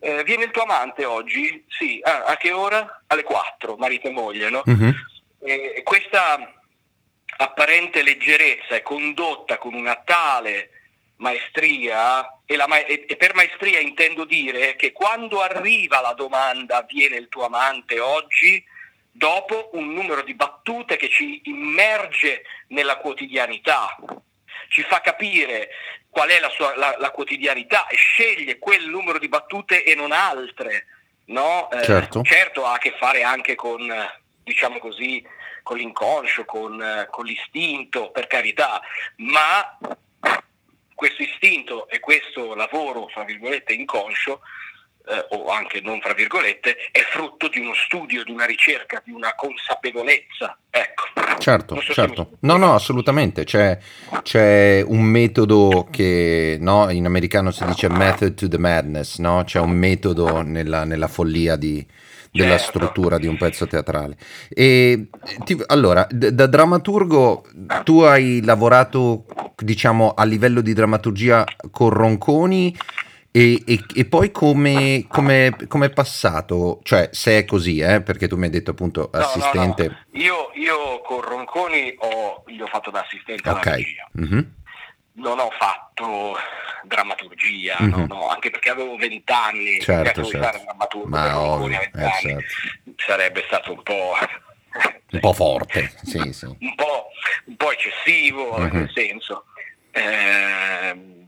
Eh, 0.02 0.24
viene 0.24 0.46
il 0.46 0.52
tuo 0.52 0.64
amante 0.64 1.06
oggi? 1.06 1.64
Sì. 1.68 2.00
Ah, 2.04 2.24
a 2.24 2.38
che 2.38 2.52
ora? 2.52 3.04
Alle 3.08 3.24
4, 3.24 3.76
marito 3.78 4.08
e 4.08 4.12
moglie, 4.12 4.50
no? 4.50 4.64
Mm-hmm. 4.70 5.84
questa 5.84 6.54
apparente 7.38 8.04
leggerezza 8.04 8.76
è 8.76 8.82
condotta 8.82 9.58
con 9.58 9.74
una 9.74 9.96
tale 9.96 10.72
maestria 11.20 12.42
e, 12.46 12.58
ma- 12.68 12.86
e, 12.86 13.16
per 13.18 13.34
maestria 13.36 13.80
intendo 13.80 14.26
dire 14.26 14.76
che 14.76 14.92
quando 14.92 15.42
arriva 15.42 16.02
la 16.02 16.14
domanda 16.14 16.86
viene 16.90 17.18
il 17.18 17.30
tuo 17.30 17.46
amante 17.46 18.00
oggi, 18.00 18.64
dopo 19.20 19.72
un 19.74 19.92
numero 19.92 20.22
di 20.22 20.34
battute 20.34 20.96
che 20.96 21.10
ci 21.10 21.42
immerge 21.44 22.44
nella 22.68 22.96
quotidianità, 22.96 23.98
ci 24.70 24.82
fa 24.84 25.02
capire 25.02 25.70
qual 26.10 26.30
è 26.30 26.40
la, 26.40 26.50
sua, 26.50 26.76
la, 26.78 26.96
la 26.98 27.12
quotidianità 27.12 27.88
e 27.88 27.98
sceglie 27.98 28.58
quel 28.60 28.88
numero 28.88 29.20
di 29.20 29.28
battute 29.28 29.84
e 29.84 29.94
non 29.94 30.14
altre. 30.14 30.86
No? 31.26 31.70
Eh, 31.70 31.84
certo. 31.84 32.24
certo 32.24 32.66
ha 32.66 32.76
a 32.76 32.78
che 32.78 32.96
fare 32.98 33.22
anche 33.24 33.56
con, 33.56 33.94
diciamo 34.42 34.80
così, 34.80 35.24
con 35.64 35.78
l'inconscio, 35.78 36.46
con, 36.46 37.08
con 37.12 37.26
l'istinto, 37.26 38.12
per 38.12 38.26
carità, 38.26 38.82
ma 39.18 39.78
questo 40.96 41.24
istinto 41.24 41.90
e 41.90 42.00
questo 42.00 42.56
lavoro, 42.56 43.10
fra 43.10 43.26
virgolette, 43.26 43.74
inconscio, 43.74 44.42
eh, 45.10 45.26
o 45.30 45.50
anche 45.50 45.82
non 45.82 46.00
fra 46.00 46.14
virgolette, 46.14 46.76
è 46.92 47.02
frutto 47.10 47.48
di 47.50 47.60
uno 47.60 47.74
studio, 47.74 48.24
di 48.24 48.32
una 48.32 48.46
ricerca, 48.46 49.02
di 49.04 49.12
una 49.12 49.34
consapevolezza. 49.36 50.58
Ecco. 50.70 51.38
Certo, 51.40 51.82
so 51.82 51.94
certo. 51.94 52.38
No, 52.42 52.58
no, 52.58 52.76
assolutamente. 52.76 53.44
C'è, 53.44 53.78
c'è 54.22 54.84
un 54.86 55.02
metodo 55.02 55.88
che 55.90 56.58
no, 56.60 56.90
in 56.92 57.06
americano 57.06 57.50
si 57.52 57.66
dice 57.66 57.90
method 57.90 58.36
to 58.36 58.48
the 58.48 58.60
madness, 58.60 59.18
no? 59.18 59.44
c'è 59.46 59.60
un 59.60 59.72
metodo 59.72 60.42
nella, 60.42 60.84
nella 60.84 61.08
follia 61.08 61.56
di, 61.56 61.86
della 62.32 62.58
certo. 62.58 62.78
struttura 62.78 63.18
di 63.18 63.28
un 63.28 63.38
pezzo 63.38 63.66
teatrale. 63.66 64.16
E 64.50 65.08
ti, 65.44 65.60
allora, 65.68 66.08
d- 66.10 66.30
da 66.30 66.46
drammaturgo 66.46 67.46
tu 67.84 68.02
hai 68.02 68.42
lavorato 68.44 69.26
diciamo 69.56 70.14
a 70.14 70.24
livello 70.24 70.62
di 70.62 70.74
drammaturgia 70.74 71.46
con 71.72 71.90
Ronconi 71.90 72.78
e, 73.32 73.64
e, 73.68 73.84
e 73.94 74.06
poi 74.06 74.32
come 74.32 75.86
è 75.86 75.90
passato? 75.92 76.80
Cioè, 76.82 77.10
se 77.12 77.38
è 77.38 77.46
così, 77.46 77.78
eh, 77.80 78.02
perché 78.02 78.28
tu 78.28 78.38
mi 78.38 78.46
hai 78.46 78.50
detto 78.50 78.72
appunto 78.72 79.10
assistente. 79.12 79.84
No, 79.84 79.90
no, 79.90 79.98
no. 80.12 80.20
Io, 80.20 80.52
io, 80.56 81.02
con 81.02 81.22
Ronconi 81.22 81.96
ho, 82.00 82.44
gli 82.48 82.60
ho 82.60 82.66
fatto 82.66 82.90
da 82.90 83.02
assistente 83.02 83.48
alla 83.48 83.60
okay. 83.60 83.84
regia. 83.84 84.10
Mm-hmm. 84.20 84.40
Non 85.14 85.38
ho 85.40 85.50
fatto 85.60 86.36
drammaturgia, 86.84 87.78
mm-hmm. 87.80 88.06
no, 88.06 88.30
anche 88.30 88.50
perché 88.50 88.70
avevo 88.70 88.96
vent'anni, 88.96 89.80
certo, 89.80 90.24
certo. 90.24 90.46
fare 90.46 90.64
drammaturgo 90.64 91.08
ma 91.08 91.58
vent'anni. 91.68 91.82
Eh, 92.04 92.12
certo. 92.22 92.44
Sarebbe 92.96 93.44
stato 93.46 93.74
un 93.74 93.84
po'... 93.84 94.14
un 95.12 95.20
po' 95.20 95.34
forte, 95.34 95.92
sì, 96.02 96.20
sì. 96.34 96.46
un, 96.46 96.76
po', 96.76 97.10
un 97.46 97.56
po' 97.58 97.72
eccessivo, 97.72 98.58
mm-hmm. 98.58 98.76
nel 98.76 98.92
senso. 98.92 99.46
Eh, 99.92 101.19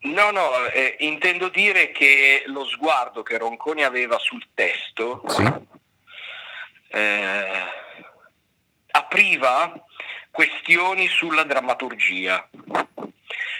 No, 0.00 0.30
no, 0.30 0.66
eh, 0.66 0.96
intendo 1.00 1.48
dire 1.48 1.90
che 1.90 2.44
lo 2.46 2.64
sguardo 2.64 3.22
che 3.22 3.36
Ronconi 3.36 3.82
aveva 3.82 4.16
sul 4.18 4.46
testo 4.54 5.24
sì. 5.26 5.52
eh, 6.90 7.62
apriva 8.92 9.84
questioni 10.30 11.08
sulla 11.08 11.42
drammaturgia. 11.42 12.48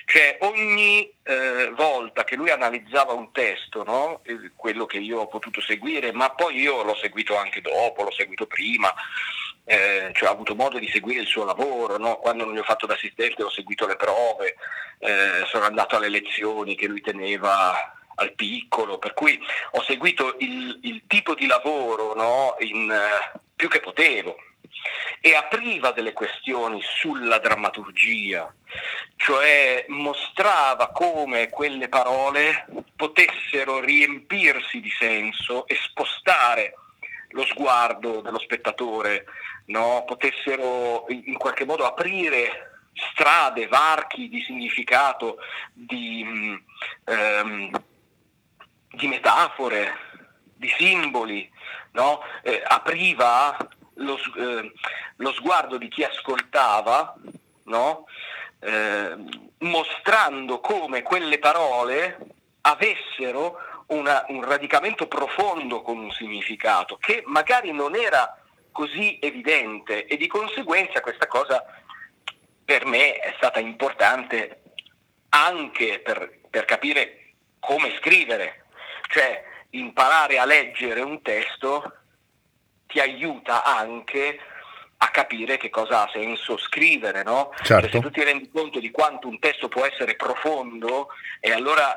Cioè 0.05 0.39
ogni 0.41 1.13
eh, 1.23 1.71
volta 1.77 2.25
che 2.25 2.37
lui 2.37 2.51
analizzava 2.51 3.13
un 3.13 3.31
testo, 3.33 3.83
no? 3.83 4.21
Eh, 4.25 4.53
quello 4.55 4.87
che 4.87 4.99
io 4.99 5.21
ho 5.21 5.27
potuto 5.27 5.61
seguire, 5.61 6.13
ma 6.13 6.31
poi 6.31 6.61
io 6.61 6.83
l'ho 6.83 6.95
seguito 6.95 7.37
anche 7.37 7.61
dopo, 7.61 8.05
l'ho 8.05 8.13
seguito 8.13 8.47
prima, 8.47 8.95
eh, 9.69 10.11
cioè 10.15 10.31
ho 10.31 10.33
avuto 10.33 10.55
modo 10.55 10.79
di 10.79 10.89
seguire 10.89 11.21
il 11.21 11.27
suo 11.27 11.45
lavoro, 11.45 11.99
no? 11.99 12.17
quando 12.17 12.47
non 12.47 12.55
gli 12.55 12.59
ho 12.59 12.63
fatto 12.63 12.87
d'assistente 12.87 13.43
ho 13.43 13.51
seguito 13.51 13.87
le 13.87 13.97
prove, 13.97 14.57
eh, 15.01 15.45
sono 15.45 15.67
andato 15.67 15.95
alle 15.95 16.09
lezioni 16.09 16.75
che 16.75 16.87
lui 16.87 17.03
teneva 17.03 17.95
al 18.15 18.33
piccolo, 18.33 18.97
per 18.97 19.13
cui 19.13 19.39
ho 19.73 19.83
seguito 19.83 20.37
il, 20.39 20.79
il 20.85 21.03
tipo 21.07 21.35
di 21.35 21.47
lavoro 21.47 22.15
no? 22.15 22.57
In, 22.61 22.91
eh, 22.91 23.41
più 23.55 23.69
che 23.69 23.81
potevo 23.81 24.37
e 25.21 25.35
apriva 25.35 25.91
delle 25.91 26.15
questioni 26.15 26.81
sulla 26.83 27.39
drammaturgia, 27.39 28.51
cioè 29.17 29.85
mostrava 29.89 30.89
come 30.93 31.51
quelle 31.51 31.89
parole 31.89 32.65
potessero 32.97 33.81
riempirsi 33.81 34.81
di 34.81 34.91
senso 34.91 35.67
e 35.67 35.77
spostare 35.77 36.75
lo 37.31 37.45
sguardo 37.45 38.21
dello 38.21 38.39
spettatore, 38.39 39.25
no? 39.67 40.05
potessero 40.07 41.07
in 41.09 41.37
qualche 41.37 41.65
modo 41.65 41.85
aprire 41.85 42.69
strade, 43.13 43.69
varchi 43.69 44.29
di 44.29 44.41
significato, 44.43 45.39
di, 45.73 46.25
um, 47.05 47.71
di 48.91 49.07
metafore, 49.07 49.93
di 50.55 50.69
simboli, 50.77 51.49
no? 51.93 52.21
eh, 52.43 52.63
apriva 52.65 53.57
lo, 53.95 54.17
eh, 54.37 54.73
lo, 55.17 55.33
sguardo 55.33 55.79
di 55.79 55.89
chi 55.89 56.03
ascoltava, 56.03 57.15
no? 57.65 58.07
eh, 58.61 59.17
mostrando 59.59 60.61
come 60.61 61.03
quelle 61.03 61.39
parole 61.39 62.19
avessero 62.63 63.59
una, 63.89 64.25
un 64.29 64.43
radicamento 64.43 65.07
profondo 65.07 65.83
con 65.83 65.99
un 65.99 66.11
significato 66.11 66.97
che 66.97 67.23
magari 67.27 67.73
non 67.73 67.95
era 67.95 68.39
così 68.73 69.19
evidente 69.21 70.07
e 70.07 70.17
di 70.17 70.27
conseguenza 70.27 71.01
questa 71.01 71.27
cosa 71.27 71.65
per 72.65 72.85
me 72.85 73.15
è 73.15 73.33
stata 73.37 73.61
importante 73.61 74.63
anche 75.31 76.01
per, 76.01 76.41
per 76.51 76.65
capire 76.65 77.33
come 77.59 77.95
scrivere, 77.99 78.67
cioè 79.09 79.43
imparare 79.71 80.39
a 80.39 80.45
leggere 80.45 81.01
un 81.01 81.21
testo 81.23 81.93
ti 82.87 83.01
aiuta 83.01 83.65
anche 83.65 84.39
a 84.99 85.11
capire 85.11 85.57
che 85.57 85.71
cosa 85.71 86.03
ha 86.03 86.11
senso 86.13 86.57
scrivere, 86.57 87.23
no? 87.23 87.53
Certo. 87.63 87.89
Cioè, 87.89 87.91
se 87.91 88.01
tu 88.01 88.11
ti 88.11 88.23
rendi 88.23 88.51
conto 88.51 88.81
di 88.81 88.91
quanto 88.91 89.29
un 89.29 89.39
testo 89.39 89.69
può 89.69 89.85
essere 89.85 90.17
profondo 90.17 91.09
e 91.41 91.53
allora 91.53 91.97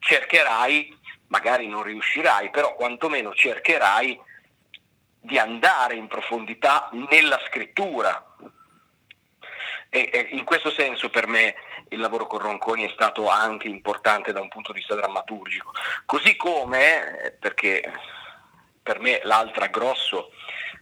cercherai 0.00 0.98
magari 1.30 1.66
non 1.66 1.82
riuscirai, 1.82 2.50
però 2.50 2.74
quantomeno 2.74 3.32
cercherai 3.32 4.20
di 5.20 5.38
andare 5.38 5.94
in 5.94 6.06
profondità 6.06 6.88
nella 7.10 7.40
scrittura. 7.46 8.24
E, 9.88 10.08
e 10.12 10.28
in 10.30 10.44
questo 10.44 10.70
senso 10.70 11.10
per 11.10 11.26
me 11.26 11.54
il 11.88 11.98
lavoro 11.98 12.26
con 12.26 12.38
Ronconi 12.38 12.84
è 12.86 12.92
stato 12.92 13.28
anche 13.28 13.66
importante 13.66 14.32
da 14.32 14.40
un 14.40 14.48
punto 14.48 14.72
di 14.72 14.78
vista 14.78 14.94
drammaturgico, 14.94 15.72
così 16.06 16.36
come, 16.36 17.36
perché 17.38 17.92
per 18.82 19.00
me 19.00 19.20
l'altro 19.24 19.66
grosso 19.68 20.30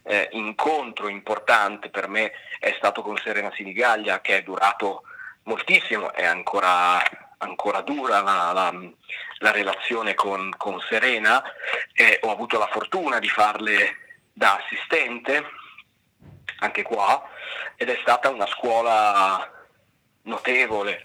eh, 0.03 0.29
incontro 0.33 1.09
importante 1.09 1.89
per 1.89 2.07
me 2.07 2.31
è 2.59 2.73
stato 2.77 3.01
con 3.01 3.17
Serena 3.17 3.51
Sinigaglia 3.53 4.21
che 4.21 4.37
è 4.37 4.43
durato 4.43 5.03
moltissimo, 5.43 6.13
è 6.13 6.25
ancora 6.25 7.01
ancora 7.39 7.81
dura 7.81 8.21
la, 8.21 8.51
la, 8.53 8.73
la 9.39 9.51
relazione 9.51 10.13
con, 10.13 10.53
con 10.57 10.79
Serena, 10.89 11.41
eh, 11.93 12.19
ho 12.23 12.31
avuto 12.31 12.57
la 12.57 12.69
fortuna 12.71 13.19
di 13.19 13.27
farle 13.27 14.07
da 14.33 14.57
assistente 14.57 15.43
anche 16.59 16.83
qua 16.83 17.27
ed 17.75 17.89
è 17.89 17.97
stata 18.01 18.29
una 18.29 18.47
scuola 18.47 19.51
notevole, 20.23 21.03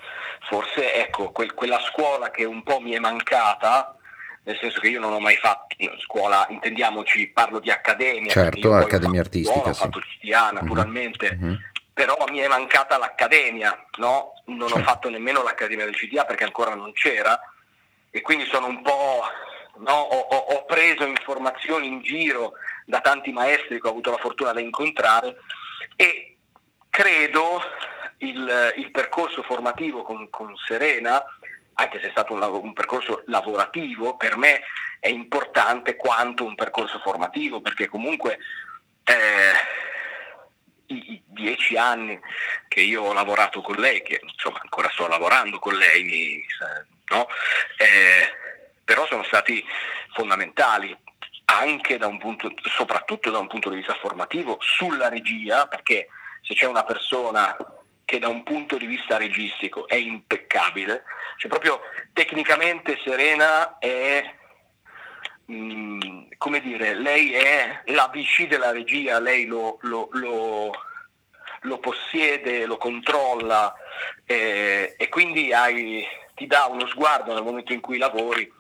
forse 0.49 0.95
ecco 0.95 1.31
quel, 1.31 1.55
quella 1.55 1.81
scuola 1.81 2.31
che 2.31 2.45
un 2.45 2.63
po' 2.63 2.81
mi 2.81 2.93
è 2.93 2.99
mancata, 2.99 3.97
nel 4.43 4.59
senso 4.59 4.81
che 4.81 4.89
io 4.89 5.01
non 5.01 5.13
ho 5.13 5.21
mai 5.21 5.37
fatto 5.37 5.77
scuola, 6.01 6.47
intendiamoci, 6.51 7.29
parlo 7.29 7.61
di 7.61 7.71
accademia. 7.71 8.31
Certo, 8.31 8.75
accademia 8.75 9.21
artistica. 9.21 9.55
Scuola, 9.55 9.73
sì. 9.73 9.83
Ho 9.83 9.85
fatto 9.85 10.01
CTA 10.01 10.51
naturalmente, 10.51 11.39
mm-hmm 11.41 11.55
però 11.95 12.17
mi 12.29 12.41
è 12.41 12.49
mancata 12.49 12.99
l'accademia, 12.99 13.87
no? 13.99 14.43
non 14.47 14.73
ho 14.73 14.83
fatto 14.83 15.09
nemmeno 15.09 15.45
l'accademia 15.45 15.85
del 15.85 15.95
CDA 15.95 16.25
perché 16.25 16.43
ancora 16.43 16.75
non 16.75 16.93
c'era 16.93 17.41
e 18.11 18.21
quindi 18.21 18.45
sono 18.47 18.67
un 18.67 18.83
po', 18.83 19.23
no? 19.77 19.93
ho, 19.93 20.19
ho, 20.19 20.37
ho, 20.37 20.65
preso 20.65 21.05
informazioni 21.05 21.87
in 21.87 22.03
giro 22.03 22.55
da 22.85 23.01
tanti 23.01 23.31
maestri 23.31 23.81
che 23.81 23.87
ho 23.87 23.91
avuto 23.91 24.11
la 24.11 24.17
fortuna 24.17 24.53
di 24.53 24.63
incontrare 24.63 25.37
e 25.95 26.37
credo 26.91 27.63
il, 28.19 28.73
il 28.77 28.91
percorso 28.91 29.43
formativo 29.45 30.03
con, 30.03 30.29
con, 30.31 30.53
Serena, 30.67 31.25
anche 31.75 32.01
se 32.01 32.09
è 32.09 32.11
stato 32.11 32.33
un, 32.33 32.43
un 32.43 32.73
percorso 32.73 33.23
lavorativo, 33.27 34.17
per 34.17 34.37
me 34.37 34.63
è 34.99 35.09
importante 35.09 35.95
quanto 35.95 36.45
un 36.45 36.57
percorso 36.57 36.99
formativo 36.99 37.61
perché 37.61 37.87
comunque... 37.87 38.39
Eh, 39.05 39.83
i 40.87 41.23
dieci 41.27 41.77
anni 41.77 42.19
che 42.69 42.81
io 42.81 43.03
ho 43.03 43.13
lavorato 43.13 43.61
con 43.61 43.77
lei, 43.77 44.03
che 44.03 44.21
insomma 44.23 44.61
ancora 44.61 44.91
sto 44.91 45.07
lavorando 45.07 45.59
con 45.59 45.75
lei, 45.75 46.45
no? 47.13 47.27
eh, 47.79 48.29
però 48.85 49.07
sono 49.07 49.25
stati 49.25 49.65
fondamentali 50.13 50.97
anche 51.47 51.99
da 51.99 52.07
un 52.07 52.19
punto, 52.19 52.53
soprattutto 52.63 53.31
da 53.31 53.39
un 53.39 53.49
punto 53.49 53.71
di 53.71 53.77
vista 53.77 53.95
formativo 53.95 54.59
sulla 54.61 55.09
regia, 55.09 55.67
perché 55.67 56.09
se 56.43 56.55
c'è 56.55 56.67
una 56.67 56.85
persona 56.85 57.57
che 58.05 58.19
da 58.19 58.29
un 58.29 58.43
punto 58.43 58.77
di 58.77 58.87
vista 58.87 59.17
registico 59.17 59.89
è 59.89 59.95
impeccabile, 59.95 61.05
cioè 61.39 61.51
proprio 61.51 61.81
tecnicamente 62.13 62.99
Serena 63.03 63.79
è 63.79 64.43
Mm, 65.53 66.29
come 66.45 66.61
dire, 66.61 66.93
lei 66.93 67.33
è 67.33 67.81
l'ABC 67.87 68.49
della 68.49 68.71
regia, 68.71 69.19
lei 69.19 69.47
lo, 69.47 69.79
lo, 69.81 70.11
lo, 70.13 70.73
lo 71.63 71.79
possiede, 71.79 72.67
lo 72.67 72.77
controlla 72.77 73.75
eh, 74.27 74.95
e 74.99 75.09
quindi 75.09 75.55
hai, 75.55 76.07
ti 76.35 76.47
dà 76.47 76.67
uno 76.67 76.87
sguardo 76.87 77.33
nel 77.33 77.43
momento 77.43 77.73
in 77.73 77.81
cui 77.81 77.97
lavori 77.97 78.53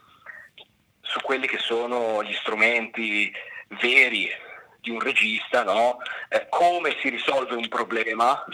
su 1.02 1.20
quelli 1.20 1.46
che 1.46 1.58
sono 1.58 2.22
gli 2.22 2.32
strumenti 2.32 3.30
veri 3.82 4.30
di 4.80 4.88
un 4.88 5.00
regista, 5.00 5.62
no? 5.62 5.98
eh, 6.30 6.46
come 6.48 6.96
si 7.02 7.10
risolve 7.10 7.54
un 7.54 7.68
problema, 7.68 8.46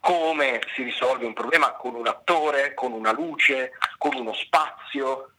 come 0.00 0.62
si 0.74 0.82
risolve 0.82 1.26
un 1.26 1.34
problema 1.34 1.72
con 1.72 1.94
un 1.94 2.06
attore, 2.06 2.72
con 2.72 2.92
una 2.92 3.12
luce, 3.12 3.72
con 3.98 4.14
uno 4.14 4.32
spazio, 4.32 5.32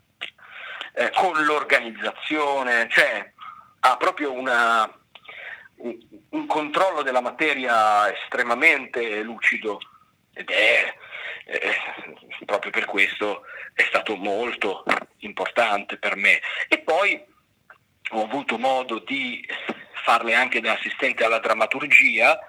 eh, 0.93 1.11
con 1.11 1.43
l'organizzazione, 1.43 2.87
cioè 2.89 3.31
ha 3.79 3.97
proprio 3.97 4.31
una, 4.31 4.91
un, 5.77 5.97
un, 6.29 6.45
controllo 6.45 7.01
della 7.01 7.21
materia 7.21 8.11
estremamente 8.13 9.21
lucido 9.21 9.79
ed 10.33 10.49
è 10.49 10.93
eh, 11.45 11.75
proprio 12.45 12.71
per 12.71 12.85
questo 12.85 13.43
è 13.73 13.83
stato 13.83 14.15
molto 14.15 14.83
importante 15.19 15.97
per 15.97 16.15
me. 16.15 16.39
E 16.67 16.79
poi 16.79 17.21
ho 18.11 18.23
avuto 18.23 18.57
modo 18.57 18.99
di 18.99 19.45
farle 20.03 20.33
anche 20.33 20.59
da 20.61 20.73
assistente 20.73 21.23
alla 21.23 21.39
drammaturgia 21.39 22.39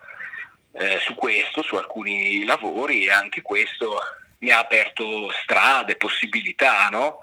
eh, 0.73 0.99
su 1.01 1.15
questo, 1.15 1.63
su 1.63 1.77
alcuni 1.77 2.45
lavori 2.45 3.05
e 3.05 3.11
anche 3.11 3.43
questo 3.43 3.99
mi 4.39 4.51
ha 4.51 4.59
aperto 4.59 5.31
strade, 5.43 5.97
possibilità 5.97 6.89
no? 6.89 7.19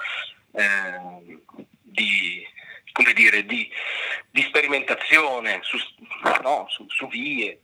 Eh, 0.53 1.39
di, 1.81 2.43
come 2.91 3.13
dire, 3.13 3.45
di, 3.45 3.69
di 4.31 4.41
sperimentazione 4.41 5.59
su, 5.61 5.77
no? 6.43 6.65
su, 6.69 6.85
su 6.87 7.07
vie. 7.07 7.59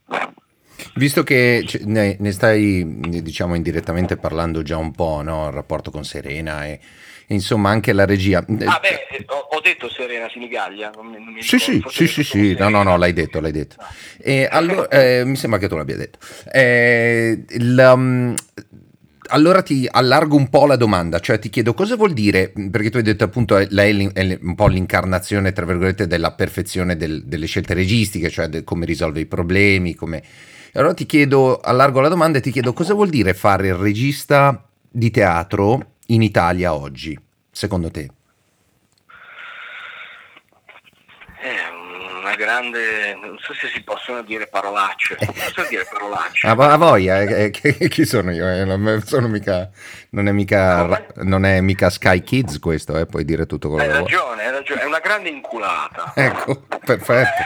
Visto 0.95 1.23
che 1.23 1.65
ne, 1.83 2.17
ne, 2.19 2.31
stai 2.31 2.83
diciamo 3.21 3.55
indirettamente 3.55 4.17
parlando 4.17 4.61
già 4.61 4.77
un 4.77 4.91
po', 4.91 5.21
no? 5.21 5.47
il 5.47 5.53
rapporto 5.53 5.89
con 5.89 6.03
Serena 6.03 6.65
e, 6.65 6.79
e, 7.27 7.33
insomma 7.33 7.69
anche 7.69 7.93
la 7.93 8.05
regia. 8.05 8.39
Ah 8.39 8.79
beh, 8.79 9.25
ho, 9.27 9.47
ho 9.51 9.61
detto 9.61 9.89
Serena 9.89 10.29
Sinigaglia. 10.29 10.91
Non 10.95 11.07
mi, 11.07 11.23
non 11.23 11.33
mi 11.33 11.41
sì, 11.41 11.57
sì, 11.59 11.83
sì, 11.87 12.07
sì, 12.07 12.23
sì, 12.23 12.55
no, 12.57 12.69
no, 12.69 12.83
no, 12.83 12.97
l'hai 12.97 13.13
detto, 13.13 13.39
l'hai 13.39 13.51
detto. 13.51 13.75
No. 13.79 13.87
E 14.21 14.47
allora, 14.49 14.87
eh, 14.89 15.23
mi 15.25 15.35
sembra 15.35 15.59
che 15.59 15.67
tu 15.67 15.75
l'abbia 15.75 15.95
detto. 15.95 16.19
Eh, 16.51 17.45
um, 17.57 18.35
allora 19.27 19.61
ti 19.61 19.87
allargo 19.89 20.35
un 20.35 20.49
po' 20.49 20.65
la 20.65 20.75
domanda, 20.75 21.19
cioè 21.19 21.39
ti 21.39 21.49
chiedo 21.49 21.73
cosa 21.73 21.95
vuol 21.95 22.13
dire, 22.13 22.51
perché 22.71 22.89
tu 22.89 22.97
hai 22.97 23.03
detto 23.03 23.23
appunto 23.23 23.57
lei 23.69 24.09
è 24.13 24.39
un 24.41 24.55
po' 24.55 24.67
l'incarnazione, 24.67 25.53
tra 25.53 25.65
virgolette, 25.65 26.07
della 26.07 26.31
perfezione 26.33 26.95
del, 26.95 27.23
delle 27.25 27.45
scelte 27.45 27.73
registiche, 27.73 28.29
cioè 28.29 28.47
de, 28.47 28.63
come 28.63 28.85
risolve 28.85 29.19
i 29.19 29.25
problemi, 29.25 29.95
come... 29.95 30.23
Allora 30.73 30.93
ti 30.93 31.05
chiedo, 31.05 31.59
allargo 31.59 32.01
la 32.01 32.09
domanda 32.09 32.39
e 32.39 32.41
ti 32.41 32.51
chiedo 32.51 32.73
cosa 32.73 32.93
vuol 32.93 33.09
dire 33.09 33.33
fare 33.33 33.67
il 33.67 33.75
regista 33.75 34.67
di 34.89 35.09
teatro 35.09 35.93
in 36.07 36.21
Italia 36.21 36.73
oggi, 36.73 37.17
secondo 37.49 37.89
te? 37.89 38.09
Una 42.35 42.45
grande, 42.45 43.15
non 43.15 43.37
so 43.39 43.53
se 43.53 43.67
si 43.69 43.81
possono 43.81 44.21
dire 44.21 44.47
parolacce, 44.47 45.17
non 45.19 45.33
so 45.53 45.65
dire 45.69 45.87
parolacce. 45.89 46.45
Ah, 46.45 46.51
a 46.51 46.75
voglia, 46.75 47.21
eh, 47.21 47.51
eh, 47.61 47.87
chi 47.87 48.05
sono 48.05 48.31
io? 48.31 48.47
Eh, 48.47 48.65
non, 48.65 49.01
sono 49.05 49.27
mica, 49.27 49.69
non, 50.09 50.27
è 50.27 50.31
mica, 50.31 51.05
non 51.23 51.45
è 51.45 51.61
mica 51.61 51.89
Sky 51.89 52.21
Kids 52.21 52.59
questo, 52.59 52.97
eh, 52.97 53.05
puoi 53.05 53.23
dire 53.23 53.45
tutto 53.45 53.69
quello 53.69 53.83
hai 53.83 53.89
che 53.89 53.99
ragione, 53.99 54.43
Hai 54.43 54.51
ragione, 54.51 54.81
è 54.81 54.85
una 54.85 54.99
grande 54.99 55.29
inculata. 55.29 56.13
Ecco, 56.25 56.65
perfetto. 56.83 57.43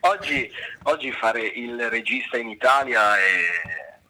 oggi, 0.08 0.50
oggi 0.84 1.12
fare 1.12 1.40
il 1.40 1.88
regista 1.88 2.36
in 2.36 2.48
Italia 2.48 3.16
è... 3.16 4.04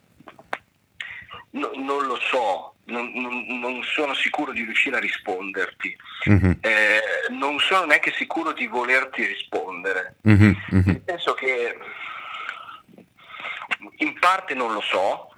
No, 1.51 1.71
non 1.75 2.07
lo 2.07 2.19
so, 2.31 2.76
non, 2.87 3.11
non, 3.15 3.59
non, 3.59 3.83
sono 3.83 4.15
sicuro 4.15 4.53
di 4.53 4.63
riuscire 4.63 4.97
a 4.97 5.01
risponderti, 5.01 5.97
mm-hmm. 6.29 6.53
eh, 6.61 7.01
non 7.31 7.59
sono 7.59 7.87
neanche 7.87 8.13
sicuro 8.13 8.53
di 8.53 8.67
volerti 8.67 9.25
rispondere, 9.25 10.17
mm-hmm. 10.29 10.53
nel 10.71 11.03
senso 11.05 11.35
che 11.35 11.77
in 13.99 14.19
parte 14.19 14.55
non 14.55 14.73
lo 14.73 14.81
so, 14.81 15.33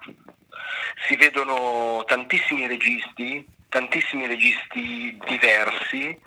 si 1.07 1.17
vedono 1.17 2.05
tantissimi 2.07 2.67
registi, 2.67 3.47
tantissimi 3.69 4.27
registi 4.27 5.19
diversi, 5.27 6.19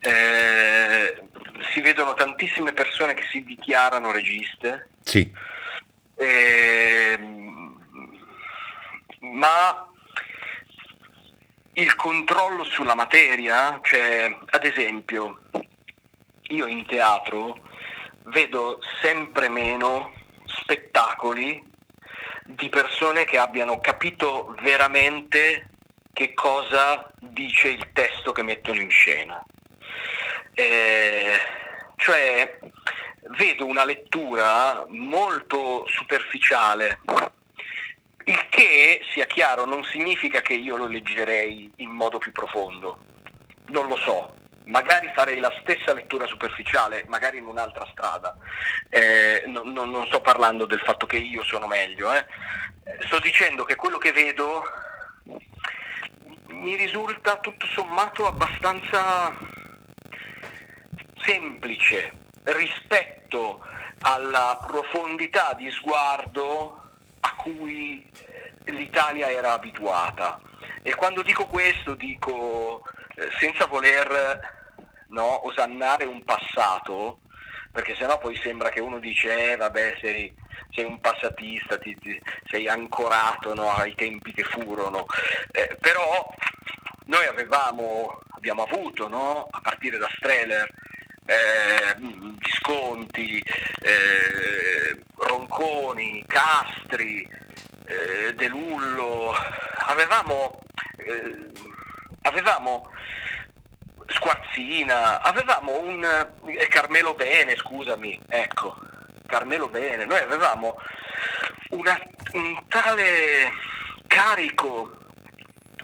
eh, 0.00 1.22
si 1.72 1.80
vedono 1.80 2.14
tantissime 2.14 2.72
persone 2.72 3.14
che 3.14 3.24
si 3.30 3.42
dichiarano 3.42 4.12
registe, 4.12 4.88
sì. 5.02 5.30
eh, 6.16 7.18
ma 9.20 9.88
il 11.74 11.94
controllo 11.96 12.64
sulla 12.64 12.94
materia, 12.94 13.80
cioè 13.82 14.36
ad 14.46 14.64
esempio 14.64 15.40
io 16.48 16.66
in 16.66 16.86
teatro 16.86 17.58
vedo 18.24 18.78
sempre 19.00 19.48
meno 19.48 20.12
spettacoli 20.44 21.62
di 22.44 22.68
persone 22.68 23.24
che 23.24 23.38
abbiano 23.38 23.80
capito 23.80 24.54
veramente 24.60 25.70
che 26.12 26.32
cosa 26.34 27.10
dice 27.18 27.68
il 27.68 27.90
testo 27.92 28.32
che 28.32 28.42
mettono 28.42 28.80
in 28.80 28.90
scena. 28.90 29.42
Eh, 30.52 31.38
cioè 31.96 32.58
vedo 33.36 33.66
una 33.66 33.84
lettura 33.84 34.84
molto 34.88 35.84
superficiale 35.88 37.00
il 38.24 38.46
che, 38.48 39.00
sia 39.12 39.26
chiaro, 39.26 39.64
non 39.64 39.84
significa 39.84 40.40
che 40.40 40.54
io 40.54 40.76
lo 40.76 40.86
leggerei 40.86 41.70
in 41.76 41.90
modo 41.90 42.18
più 42.18 42.32
profondo. 42.32 42.98
Non 43.66 43.88
lo 43.88 43.96
so. 43.96 44.34
Magari 44.66 45.10
farei 45.14 45.40
la 45.40 45.52
stessa 45.60 45.92
lettura 45.92 46.26
superficiale, 46.26 47.04
magari 47.06 47.36
in 47.38 47.46
un'altra 47.46 47.86
strada. 47.90 48.34
Eh, 48.88 49.44
no, 49.46 49.62
no, 49.64 49.84
non 49.84 50.06
sto 50.06 50.22
parlando 50.22 50.64
del 50.64 50.80
fatto 50.80 51.04
che 51.04 51.18
io 51.18 51.42
sono 51.44 51.66
meglio. 51.66 52.12
Eh. 52.14 52.24
Sto 53.00 53.18
dicendo 53.18 53.64
che 53.64 53.74
quello 53.74 53.98
che 53.98 54.12
vedo 54.12 54.64
mi 56.48 56.76
risulta 56.76 57.36
tutto 57.38 57.66
sommato 57.66 58.26
abbastanza 58.26 59.36
semplice 61.22 62.12
rispetto 62.44 63.60
alla 64.00 64.62
profondità 64.66 65.52
di 65.54 65.70
sguardo 65.70 66.83
cui 67.44 68.02
l'Italia 68.64 69.30
era 69.30 69.52
abituata. 69.52 70.40
E 70.82 70.94
quando 70.94 71.22
dico 71.22 71.46
questo 71.46 71.94
dico 71.94 72.82
eh, 73.16 73.28
senza 73.38 73.66
voler 73.66 74.40
no, 75.08 75.46
osannare 75.46 76.04
un 76.04 76.24
passato, 76.24 77.20
perché 77.70 77.94
sennò 77.96 78.18
poi 78.18 78.36
sembra 78.36 78.70
che 78.70 78.80
uno 78.80 78.98
dice 78.98 79.52
eh, 79.52 79.56
vabbè 79.56 79.98
sei, 80.00 80.34
sei 80.70 80.84
un 80.84 81.00
passatista, 81.00 81.76
ti, 81.78 81.94
ti, 81.98 82.18
sei 82.44 82.66
ancorato 82.66 83.54
no, 83.54 83.70
ai 83.74 83.94
tempi 83.94 84.32
che 84.32 84.44
furono, 84.44 85.04
eh, 85.52 85.76
però 85.80 86.26
noi 87.06 87.26
avevamo, 87.26 88.20
abbiamo 88.30 88.62
avuto, 88.62 89.08
no, 89.08 89.46
a 89.50 89.60
partire 89.60 89.98
da 89.98 90.08
Streller, 90.16 90.68
eh, 91.26 91.96
Visconti, 92.38 93.42
eh, 93.80 94.98
Ronconi, 95.16 96.24
Castri, 96.26 97.28
eh, 97.86 98.34
De 98.34 98.48
Lullo, 98.48 99.34
avevamo, 99.86 100.60
eh, 100.96 101.50
avevamo 102.22 102.90
Squarzina, 104.06 105.22
avevamo 105.22 105.80
un 105.80 106.04
eh, 106.46 106.66
Carmelo 106.68 107.14
Bene, 107.14 107.56
scusami, 107.56 108.20
ecco, 108.28 108.76
Carmelo 109.26 109.68
Bene, 109.68 110.04
noi 110.04 110.18
avevamo 110.18 110.76
una, 111.70 111.98
un 112.32 112.62
tale 112.68 113.50
carico 114.06 114.96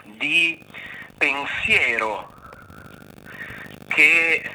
di 0.05 0.63
pensiero 1.17 2.33
che 3.89 4.51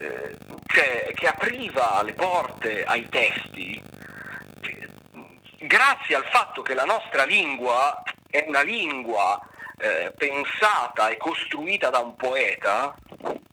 eh, 0.00 0.36
cioè, 0.66 1.12
che 1.14 1.26
apriva 1.26 2.02
le 2.02 2.14
porte 2.14 2.84
ai 2.84 3.08
testi 3.08 3.82
grazie 5.60 6.14
al 6.14 6.24
fatto 6.26 6.62
che 6.62 6.74
la 6.74 6.84
nostra 6.84 7.24
lingua 7.24 8.02
è 8.28 8.44
una 8.46 8.62
lingua 8.62 9.40
eh, 9.76 10.12
pensata 10.16 11.08
e 11.08 11.16
costruita 11.16 11.90
da 11.90 11.98
un 11.98 12.16
poeta, 12.16 12.94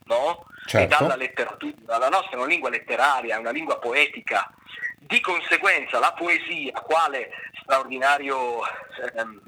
no? 0.04 0.46
Certo. 0.66 0.94
E 0.94 0.98
dalla 0.98 1.16
letteratura. 1.16 1.98
La 1.98 2.08
nostra 2.08 2.32
è 2.32 2.36
una 2.36 2.46
lingua 2.46 2.70
letteraria, 2.70 3.36
è 3.36 3.38
una 3.38 3.50
lingua 3.50 3.78
poetica. 3.78 4.50
Di 4.96 5.20
conseguenza 5.20 5.98
la 5.98 6.12
poesia, 6.12 6.72
quale 6.80 7.30
straordinario, 7.60 8.60
ehm, 9.14 9.40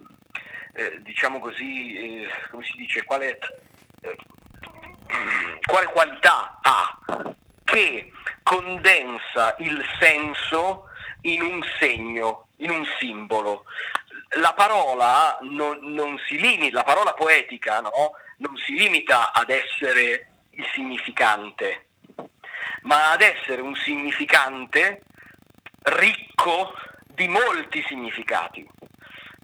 eh, 0.74 1.02
diciamo 1.02 1.38
così, 1.38 2.22
eh, 2.22 2.28
come 2.50 2.64
si 2.64 2.76
dice, 2.76 3.04
quale 3.04 3.38
eh, 4.02 4.16
quale 5.66 5.86
qualità 5.86 6.58
ha 6.62 6.98
che 7.64 8.10
condensa 8.42 9.54
il 9.58 9.84
senso 9.98 10.88
in 11.22 11.42
un 11.42 11.62
segno, 11.78 12.48
in 12.56 12.70
un 12.70 12.84
simbolo. 12.98 13.64
La 14.36 14.52
parola 14.54 15.38
non, 15.42 15.78
non 15.82 16.18
limita, 16.28 16.78
la 16.78 16.84
parola 16.84 17.14
poetica 17.14 17.80
no? 17.80 18.12
non 18.38 18.56
si 18.56 18.72
limita 18.74 19.32
ad 19.32 19.50
essere 19.50 20.30
il 20.50 20.66
significante, 20.72 21.86
ma 22.82 23.12
ad 23.12 23.22
essere 23.22 23.60
un 23.60 23.74
significante 23.76 25.02
ricco 25.82 26.74
di 27.06 27.28
molti 27.28 27.84
significati, 27.86 28.66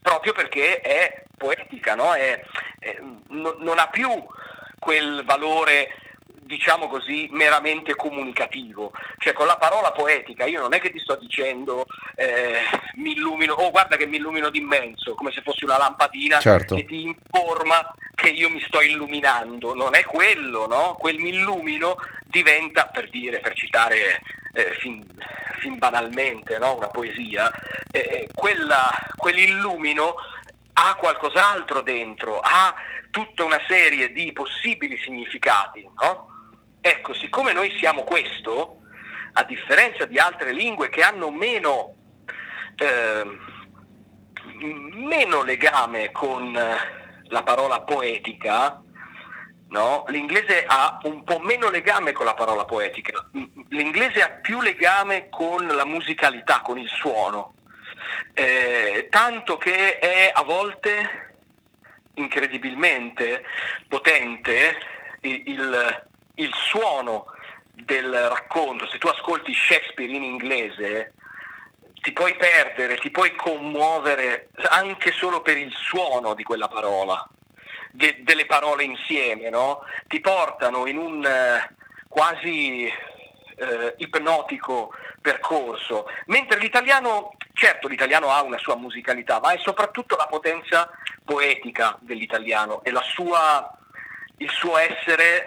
proprio 0.00 0.33
perché 0.33 0.81
è 0.81 1.24
poetica, 1.37 1.94
no? 1.94 2.14
è, 2.14 2.42
è, 2.79 2.98
no, 3.29 3.57
non 3.59 3.79
ha 3.79 3.88
più 3.88 4.09
quel 4.79 5.25
valore 5.25 5.91
diciamo 6.47 6.89
così, 6.89 7.29
meramente 7.33 7.95
comunicativo. 7.95 8.93
Cioè 9.19 9.33
con 9.33 9.47
la 9.47 9.57
parola 9.57 9.93
poetica 9.93 10.45
io 10.45 10.61
non 10.61 10.73
è 10.75 10.81
che 10.81 10.91
ti 10.91 11.01
sto 11.01 11.17
dicendo 11.17 11.85
eh, 12.15 12.61
mi 12.95 13.12
illumino, 13.12 13.55
oh 13.55 13.71
guarda 13.71 13.97
che 13.97 14.07
mi 14.07 14.17
illumino 14.17 14.49
d'immenso, 14.49 15.15
come 15.15 15.33
se 15.33 15.43
fossi 15.43 15.65
una 15.65 15.77
lampadina 15.77 16.39
certo. 16.39 16.77
che 16.77 16.85
ti 16.85 17.03
informa 17.03 17.95
che 18.15 18.29
io 18.29 18.49
mi 18.49 18.61
sto 18.61 18.81
illuminando. 18.81 19.75
Non 19.75 19.95
è 19.95 20.05
quello, 20.05 20.67
no? 20.67 20.97
Quel 20.99 21.19
mi 21.19 21.31
illumino 21.31 21.97
diventa, 22.25 22.87
per 22.87 23.11
dire, 23.11 23.41
per 23.41 23.55
citare 23.55 24.23
eh, 24.53 24.75
fin, 24.79 25.05
fin, 25.59 25.77
banalmente, 25.79 26.59
no? 26.59 26.77
una 26.77 26.89
poesia, 26.89 27.53
eh, 27.91 28.29
quella, 28.33 28.91
quell'illumino 29.17 30.15
ha 30.79 30.95
qualcos'altro 30.95 31.81
dentro, 31.81 32.41
ha 32.41 32.75
tutta 33.16 33.44
una 33.44 33.62
serie 33.66 34.12
di 34.12 34.31
possibili 34.35 34.98
significati. 34.98 35.88
No? 36.02 36.29
Ecco, 36.83 37.14
siccome 37.14 37.55
noi 37.55 37.74
siamo 37.79 38.02
questo, 38.02 38.83
a 39.33 39.42
differenza 39.44 40.05
di 40.05 40.18
altre 40.18 40.52
lingue 40.52 40.90
che 40.90 41.00
hanno 41.00 41.31
meno, 41.31 41.94
eh, 42.76 43.24
meno 44.92 45.42
legame 45.44 46.12
con 46.12 46.52
la 46.52 47.42
parola 47.42 47.81
poetica, 47.81 48.83
no? 49.70 50.05
l'inglese 50.09 50.66
ha 50.66 50.98
un 51.05 51.24
po' 51.24 51.38
meno 51.38 51.70
legame 51.70 52.12
con 52.12 52.26
la 52.26 52.35
parola 52.35 52.66
poetica, 52.66 53.31
l'inglese 53.70 54.22
ha 54.22 54.29
più 54.29 54.61
legame 54.61 55.31
con 55.31 55.66
la 55.66 55.87
musicalità, 55.87 56.61
con 56.61 56.76
il 56.76 56.88
suono, 56.90 57.55
eh, 58.35 59.07
tanto 59.09 59.57
che 59.57 59.98
è 60.00 60.31
a 60.35 60.42
volte 60.42 61.26
incredibilmente 62.16 63.44
potente 63.88 64.79
il, 65.20 66.05
il, 66.35 66.55
suono 66.55 67.26
del 67.72 68.12
racconto. 68.29 68.88
Se 68.88 68.98
tu 68.98 69.09
ascolti 69.09 69.52
Shakespeare 69.55 70.12
in 70.12 70.22
inglese, 70.22 71.14
ti 72.00 72.12
puoi 72.12 72.37
perdere, 72.37 72.98
ti 72.98 73.11
puoi 73.11 73.35
commuovere 73.35 74.50
anche 74.68 75.12
solo 75.12 75.42
per 75.42 75.57
il 75.57 75.72
suono 75.72 76.35
di 76.35 76.42
quella 76.42 76.68
parola, 76.68 77.29
de- 77.90 78.18
delle 78.20 78.46
parole 78.46 78.85
insieme, 78.85 79.50
no? 79.50 79.83
Ti 80.07 80.20
portano 80.20 80.87
in 80.87 80.98
un 80.98 81.24
eh, 81.24 81.74
quasi 82.09 82.87
eh, 82.87 83.94
ipnotico 83.98 84.94
percorso, 85.20 86.07
mentre 86.26 86.59
l'italiano, 86.59 87.35
certo 87.52 87.88
l'italiano 87.88 88.31
ha 88.31 88.42
una 88.42 88.59
sua 88.59 88.76
musicalità, 88.76 89.40
ma 89.40 89.52
è 89.52 89.59
soprattutto 89.59 90.16
la 90.16 90.26
potenza 90.26 90.88
poetica 91.27 91.99
dell'italiano 92.01 92.83
e 92.85 92.91
sua, 93.03 93.77
il 94.39 94.51
suo 94.51 94.79
essere 94.79 95.45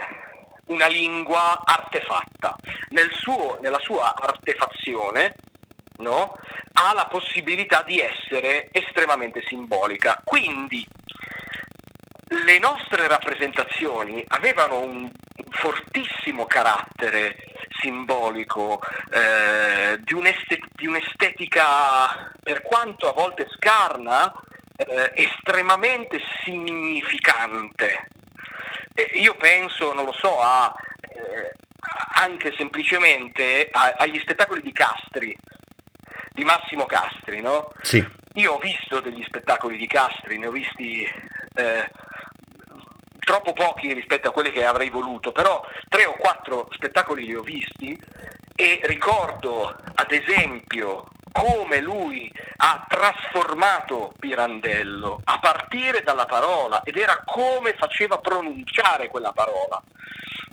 una 0.66 0.88
lingua 0.88 1.62
artefatta. 1.64 2.56
Nel 2.90 3.10
suo, 3.14 3.58
nella 3.62 3.80
sua 3.80 4.14
artefazione 4.16 5.34
no, 5.98 6.38
ha 6.74 6.94
la 6.94 7.08
possibilità 7.08 7.82
di 7.84 8.00
essere 8.00 8.68
estremamente 8.72 9.42
simbolica. 9.48 10.22
Quindi 10.24 10.86
le 12.46 12.60
nostre 12.60 13.08
rappresentazioni 13.08 14.24
avevano 14.28 14.82
un 14.82 15.10
fortissimo 15.50 16.46
carattere 16.46 17.36
simbolico, 17.82 18.80
eh, 19.12 20.00
di, 20.02 20.14
un'estet- 20.14 20.68
di, 20.76 20.86
un'estetica, 20.86 22.32
per 22.42 22.62
quanto 22.62 23.10
a 23.10 23.14
volte 23.14 23.48
scarna, 23.50 24.32
eh, 24.88 25.12
estremamente 25.16 26.20
significante. 26.44 28.08
E 28.94 29.10
io 29.20 29.36
penso, 29.36 29.94
non 29.94 30.06
lo 30.06 30.14
so, 30.14 30.40
a, 30.40 30.74
eh, 31.02 31.52
anche 32.16 32.54
semplicemente 32.56 33.70
a, 33.72 33.96
agli 33.98 34.20
spettacoli 34.20 34.62
di 34.62 34.72
Castri, 34.72 35.36
di 36.32 36.44
Massimo 36.44 36.86
Castri, 36.86 37.42
no? 37.42 37.72
Sì. 37.82 38.06
Io 38.36 38.54
ho 38.54 38.60
visto 38.60 39.02
degli 39.02 39.24
spettacoli 39.24 39.78
di 39.78 39.88
Castri, 39.88 40.38
ne 40.38 40.48
ho 40.48 40.52
visti 40.52 41.04
eh, 41.56 41.90
troppo 43.20 43.54
pochi 43.54 43.94
rispetto 43.94 44.30
a 44.30 44.32
quelli 44.32 44.52
che 44.52 44.66
avrei 44.66 44.90
voluto, 44.90 45.32
però 45.32 45.66
tre 45.90 46.06
o 46.06 46.14
quattro 46.14 46.68
spettacoli 46.72 47.26
li 47.26 47.36
ho 47.36 47.42
visti 47.42 48.00
e 48.56 48.80
ricordo 48.84 49.68
ad 49.96 50.12
esempio 50.12 51.06
come 51.40 51.80
lui 51.80 52.30
ha 52.58 52.86
trasformato 52.88 54.12
Pirandello 54.20 55.22
a 55.24 55.40
partire 55.40 56.04
dalla 56.04 56.26
parola 56.26 56.82
ed 56.84 56.98
era 56.98 57.22
come 57.26 57.74
faceva 57.76 58.18
pronunciare 58.18 59.08
quella 59.08 59.32
parola 59.32 59.82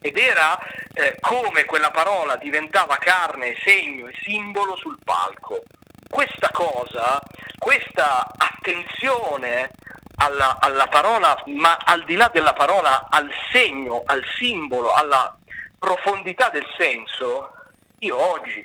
ed 0.00 0.16
era 0.16 0.56
eh, 0.92 1.16
come 1.20 1.64
quella 1.64 1.90
parola 1.90 2.36
diventava 2.36 2.96
carne, 2.98 3.56
segno 3.64 4.06
e 4.06 4.14
simbolo 4.22 4.76
sul 4.76 4.98
palco. 5.02 5.62
Questa 6.08 6.50
cosa, 6.52 7.20
questa 7.58 8.30
attenzione 8.36 9.70
alla, 10.16 10.58
alla 10.60 10.86
parola, 10.86 11.42
ma 11.46 11.78
al 11.84 12.04
di 12.04 12.14
là 12.14 12.30
della 12.32 12.52
parola, 12.52 13.08
al 13.10 13.28
segno, 13.50 14.04
al 14.06 14.22
simbolo, 14.38 14.92
alla 14.92 15.36
profondità 15.78 16.48
del 16.50 16.66
senso, 16.78 17.50
io 17.98 18.16
oggi 18.16 18.64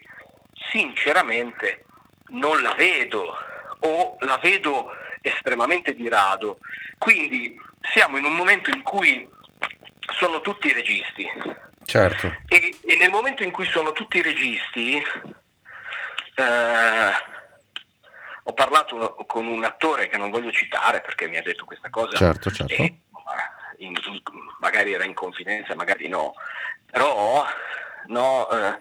sinceramente 0.69 1.85
non 2.31 2.61
la 2.61 2.73
vedo 2.73 3.37
o 3.79 4.17
la 4.21 4.37
vedo 4.37 4.91
estremamente 5.21 5.95
di 5.95 6.07
rado. 6.09 6.59
Quindi 6.97 7.59
siamo 7.81 8.17
in 8.17 8.25
un 8.25 8.35
momento 8.35 8.69
in 8.69 8.81
cui 8.81 9.27
sono 10.17 10.41
tutti 10.41 10.71
registi. 10.71 11.27
Certo. 11.83 12.33
E, 12.47 12.77
e 12.85 12.95
nel 12.97 13.09
momento 13.09 13.43
in 13.43 13.51
cui 13.51 13.65
sono 13.65 13.91
tutti 13.91 14.21
registi, 14.21 14.97
eh, 16.35 17.11
ho 18.43 18.53
parlato 18.53 19.15
con 19.27 19.47
un 19.47 19.63
attore 19.63 20.07
che 20.07 20.17
non 20.17 20.29
voglio 20.29 20.51
citare 20.51 21.01
perché 21.01 21.27
mi 21.27 21.37
ha 21.37 21.41
detto 21.41 21.65
questa 21.65 21.89
cosa. 21.89 22.15
Certo, 22.17 22.51
certo. 22.51 22.73
E, 22.73 23.01
in, 23.77 23.95
magari 24.59 24.93
era 24.93 25.03
in 25.03 25.13
confidenza, 25.13 25.75
magari 25.75 26.07
no. 26.07 26.33
Però 26.89 27.45
no, 28.07 28.49
eh, 28.49 28.77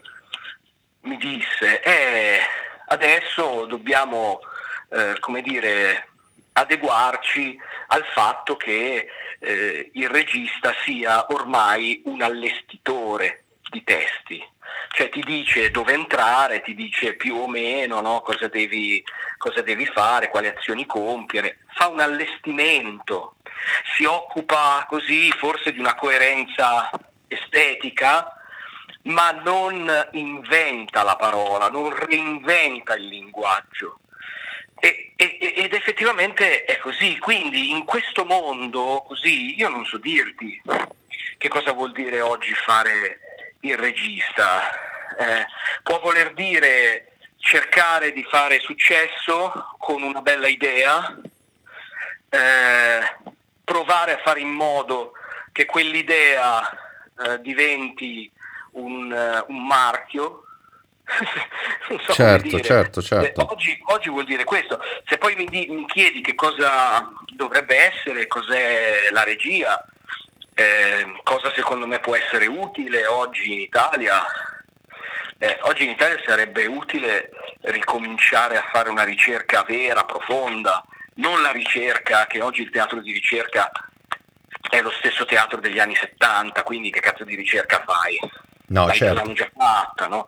mi 1.03 1.17
disse, 1.17 1.81
eh, 1.83 2.41
adesso 2.91 3.67
dobbiamo, 3.67 4.41
eh, 4.91 5.17
come 5.21 5.43
dire, 5.43 6.09
adeguarci 6.53 7.59
al 7.89 8.05
fatto 8.13 8.57
che 8.57 9.07
eh, 9.39 9.91
il 9.95 10.09
regista 10.09 10.75
sia 10.85 11.27
ormai 11.31 12.03
un 12.07 12.23
allestitore 12.23 13.45
di 13.71 13.83
testi, 13.85 14.45
cioè 14.93 15.09
ti 15.09 15.23
dice 15.23 15.71
dove 15.71 15.93
entrare, 15.93 16.63
ti 16.63 16.75
dice 16.75 17.15
più 17.15 17.37
o 17.37 17.49
meno 17.49 18.01
no, 18.01 18.21
cosa, 18.21 18.49
devi, 18.49 19.03
cosa 19.39 19.63
devi 19.63 19.87
fare, 19.87 20.29
quali 20.29 20.49
azioni 20.49 20.85
compiere, 20.87 21.61
fa 21.75 21.87
un 21.87 22.01
allestimento, 22.01 23.37
si 23.97 24.05
occupa 24.05 24.85
così 24.89 25.31
forse 25.31 25.73
di 25.73 25.79
una 25.79 25.95
coerenza 25.95 26.91
estetica, 27.29 28.35
ma 29.03 29.31
non 29.31 30.09
inventa 30.13 31.03
la 31.03 31.17
parola, 31.17 31.69
non 31.69 31.95
reinventa 31.95 32.95
il 32.95 33.07
linguaggio. 33.07 34.01
E, 34.79 35.13
e, 35.17 35.37
ed 35.57 35.75
effettivamente 35.75 36.65
è 36.65 36.79
così, 36.79 37.19
quindi 37.19 37.71
in 37.71 37.85
questo 37.85 38.25
mondo 38.25 39.05
così 39.07 39.55
io 39.59 39.69
non 39.69 39.85
so 39.85 39.99
dirti 39.99 40.63
che 41.37 41.49
cosa 41.49 41.73
vuol 41.73 41.93
dire 41.93 42.21
oggi 42.21 42.55
fare 42.55 43.21
il 43.61 43.77
regista. 43.77 44.71
Eh, 45.19 45.47
può 45.83 46.01
voler 46.01 46.33
dire 46.33 47.17
cercare 47.39 48.13
di 48.13 48.23
fare 48.25 48.61
successo 48.61 49.75
con 49.79 50.03
una 50.03 50.21
bella 50.23 50.49
idea, 50.49 51.19
eh, 52.29 53.17
provare 53.65 54.13
a 54.15 54.21
fare 54.23 54.41
in 54.41 54.51
modo 54.51 55.13
che 55.53 55.65
quell'idea 55.67 56.71
eh, 57.25 57.41
diventi 57.41 58.31
un, 58.73 59.11
uh, 59.11 59.53
un 59.53 59.67
marchio. 59.67 60.45
so 62.05 62.13
certo, 62.13 62.61
certo, 62.61 63.03
certo. 63.03 63.41
Eh, 63.41 63.45
oggi, 63.49 63.79
oggi, 63.87 64.09
vuol 64.11 64.25
dire 64.25 64.45
questo. 64.45 64.81
Se 65.07 65.19
poi 65.19 65.35
mi, 65.35 65.45
di, 65.47 65.67
mi, 65.69 65.87
chiedi 65.87 66.21
che 66.21 66.35
cosa 66.35 67.11
dovrebbe 67.35 67.77
essere, 67.77 68.27
cos'è 68.27 69.09
la 69.11 69.25
regia, 69.25 69.85
eh, 70.55 71.21
cosa 71.25 71.53
secondo 71.55 71.87
me 71.87 71.99
può 71.99 72.15
essere 72.15 72.47
utile 72.47 73.07
oggi 73.07 73.53
in 73.53 73.61
Italia, 73.61 74.25
eh, 75.39 75.59
oggi 75.63 75.85
in 75.85 75.91
Italia 75.91 76.21
sarebbe 76.25 76.67
utile 76.67 77.31
ricominciare 77.63 78.57
a 78.57 78.69
fare 78.71 78.91
una 78.91 79.05
ricerca 79.05 79.63
vera, 79.63 80.05
profonda, 80.05 80.85
non 81.15 81.41
la 81.43 81.51
ricerca 81.51 82.27
che 82.27 82.41
oggi 82.43 82.63
il 82.63 82.71
teatro 82.71 83.01
di 83.01 83.13
ricerca 83.13 83.71
è 84.69 84.83
lo 84.83 84.91
stesso 84.91 85.25
teatro 85.25 85.59
degli 85.59 85.79
anni 85.79 85.95
70, 85.95 86.63
quindi 86.63 86.91
che 86.91 87.01
cazzo 87.01 87.25
di 87.25 87.35
ricerca 87.35 87.83
fai? 87.85 88.19
No, 88.71 88.87
Dai, 88.87 88.97
certo. 88.97 89.15
l'hanno 89.15 89.33
già 89.33 89.51
fatta, 89.55 90.07
no? 90.07 90.27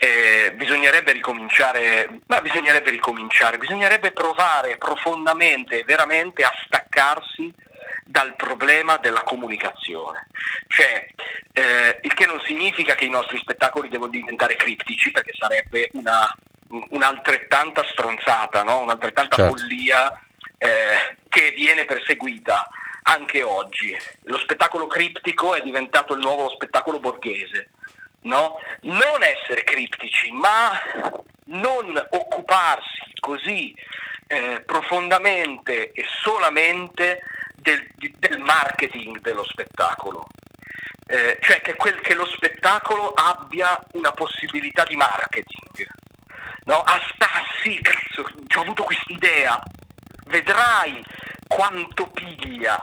Eh, 0.00 0.52
bisognerebbe 0.54 1.12
ricominciare, 1.12 2.20
ma 2.26 2.40
bisognerebbe 2.40 2.90
ricominciare, 2.90 3.58
bisognerebbe 3.58 4.12
provare 4.12 4.76
profondamente, 4.76 5.82
veramente 5.84 6.44
a 6.44 6.52
staccarsi 6.64 7.52
dal 8.04 8.34
problema 8.36 8.96
della 8.96 9.22
comunicazione. 9.22 10.28
Cioè, 10.68 11.06
eh, 11.52 11.98
il 12.02 12.14
che 12.14 12.26
non 12.26 12.40
significa 12.44 12.94
che 12.94 13.04
i 13.04 13.10
nostri 13.10 13.38
spettacoli 13.38 13.88
devono 13.88 14.12
diventare 14.12 14.56
criptici, 14.56 15.10
perché 15.10 15.32
sarebbe 15.36 15.90
una, 15.92 16.32
un'altrettanta 16.90 17.84
stronzata, 17.90 18.62
no? 18.62 18.80
un'altrettanta 18.80 19.36
certo. 19.36 19.56
follia 19.56 20.18
eh, 20.56 21.16
che 21.28 21.52
viene 21.54 21.84
perseguita 21.84 22.68
anche 23.08 23.42
oggi. 23.42 23.96
Lo 24.24 24.38
spettacolo 24.38 24.86
criptico 24.86 25.54
è 25.54 25.62
diventato 25.62 26.14
il 26.14 26.20
nuovo 26.20 26.50
spettacolo 26.50 27.00
borghese. 27.00 27.70
no? 28.22 28.58
non 28.82 29.22
essere 29.22 29.64
criptici, 29.64 30.30
ma 30.32 30.78
non 31.44 32.06
occuparsi 32.10 33.12
così 33.20 33.74
eh, 34.26 34.62
profondamente 34.66 35.92
e 35.92 36.04
solamente 36.22 37.22
del, 37.54 37.86
del, 37.96 38.38
marketing 38.38 39.20
dello 39.20 39.44
spettacolo. 39.44 40.26
Eh, 41.06 41.38
cioè 41.40 41.62
che, 41.62 41.74
quel, 41.74 41.98
che, 42.00 42.14
lo 42.14 42.26
spettacolo 42.26 43.12
abbia 43.14 43.82
una 43.92 44.12
possibilità 44.12 44.84
di 44.84 44.96
marketing. 44.96 45.86
No? 46.64 46.82
Ah, 46.82 47.00
sì, 47.62 47.80
cazzo, 47.80 48.28
ho 48.56 48.60
avuto 48.60 48.82
questa 48.82 49.10
idea, 49.12 49.62
vedrai 50.26 51.02
quanto 51.48 52.08
piglia, 52.10 52.80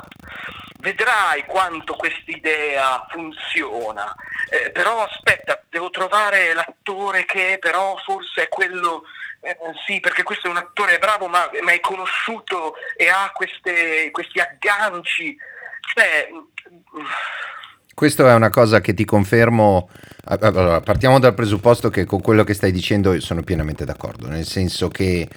vedrai 0.80 1.46
quanto 1.46 1.96
questa 1.96 2.32
idea 2.32 3.06
funziona, 3.10 4.14
eh, 4.50 4.72
però 4.72 5.04
aspetta, 5.06 5.62
devo 5.70 5.90
trovare 5.90 6.54
l'attore 6.54 7.26
che 7.26 7.58
però 7.60 7.96
forse 8.04 8.44
è 8.44 8.50
quello, 8.50 9.04
eh, 9.42 9.58
sì, 9.86 10.00
perché 10.00 10.24
questo 10.24 10.48
è 10.48 10.50
un 10.50 10.58
attore 10.58 11.00
bravo 11.00 11.28
ma, 11.28 11.50
ma 11.64 11.72
è 11.72 11.80
conosciuto 11.80 12.76
e 12.98 13.08
ha 13.08 13.32
queste, 13.34 14.12
questi 14.12 14.40
agganci. 14.40 15.38
Cioè, 15.94 16.30
questo 17.94 18.28
è 18.28 18.34
una 18.34 18.50
cosa 18.50 18.82
che 18.82 18.94
ti 18.94 19.06
confermo. 19.06 19.90
Allora, 20.28 20.82
partiamo 20.82 21.20
dal 21.20 21.36
presupposto 21.36 21.92
che 21.92 22.06
con 22.06 22.20
quello 22.20 22.44
che 22.44 22.56
stai 22.56 22.72
dicendo 22.72 23.20
sono 23.20 23.44
pienamente 23.44 23.86
d'accordo, 23.86 24.28
nel 24.28 24.46
senso 24.46 24.88
che 24.88 25.28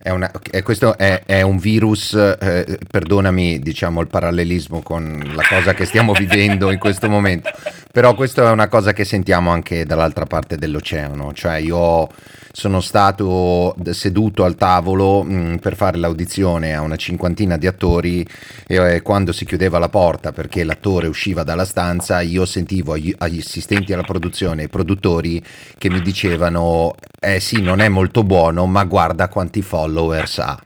è 0.00 0.08
una, 0.08 0.30
è, 0.50 0.62
questo 0.62 0.96
è, 0.96 1.22
è, 1.26 1.42
un 1.42 1.58
virus, 1.58 2.14
eh, 2.14 2.78
perdonami 2.90 3.58
diciamo 3.58 4.00
il 4.00 4.06
parallelismo 4.06 4.80
con 4.80 5.32
la 5.34 5.42
cosa 5.46 5.74
che 5.74 5.84
stiamo 5.84 6.12
vivendo 6.14 6.70
in 6.70 6.78
questo 6.78 7.10
momento, 7.10 7.50
però 7.90 8.14
questa 8.14 8.48
è 8.48 8.52
una 8.52 8.68
cosa 8.68 8.92
che 8.92 9.04
sentiamo 9.04 9.50
anche 9.50 9.84
dall'altra 9.84 10.26
parte 10.26 10.56
dell'oceano, 10.56 11.32
cioè 11.32 11.56
io 11.56 12.08
sono 12.52 12.80
stato 12.80 13.76
seduto 13.90 14.44
al 14.44 14.56
tavolo 14.56 15.22
mh, 15.22 15.32
mm, 15.32 15.54
per 15.56 15.76
fare 15.76 15.96
l'audizione 15.96 16.74
a 16.74 16.80
una 16.80 16.96
cinquantina 16.96 17.56
di 17.56 17.66
attori 17.66 18.26
e 18.66 18.76
eh, 18.96 19.02
quando 19.02 19.32
si 19.32 19.44
chiudeva 19.44 19.78
la 19.78 19.88
porta 19.88 20.32
perché 20.32 20.64
l'attore 20.64 21.06
usciva 21.06 21.44
dalla 21.44 21.64
stanza 21.64 22.20
io 22.20 22.44
sentivo 22.44 22.94
agli, 22.94 23.14
agli 23.18 23.38
assistenti 23.38 23.92
alla 23.92 24.02
produzione, 24.02 24.64
i 24.64 24.68
produttori 24.68 25.42
che 25.76 25.88
mi 25.88 26.00
dicevano 26.00 26.94
eh 27.20 27.40
sì 27.40 27.62
non 27.62 27.80
è 27.80 27.88
molto 27.88 28.24
buono 28.24 28.66
ma 28.66 28.84
guarda 28.84 29.28
quanti 29.28 29.62
followers 29.62 30.38
ha. 30.38 30.60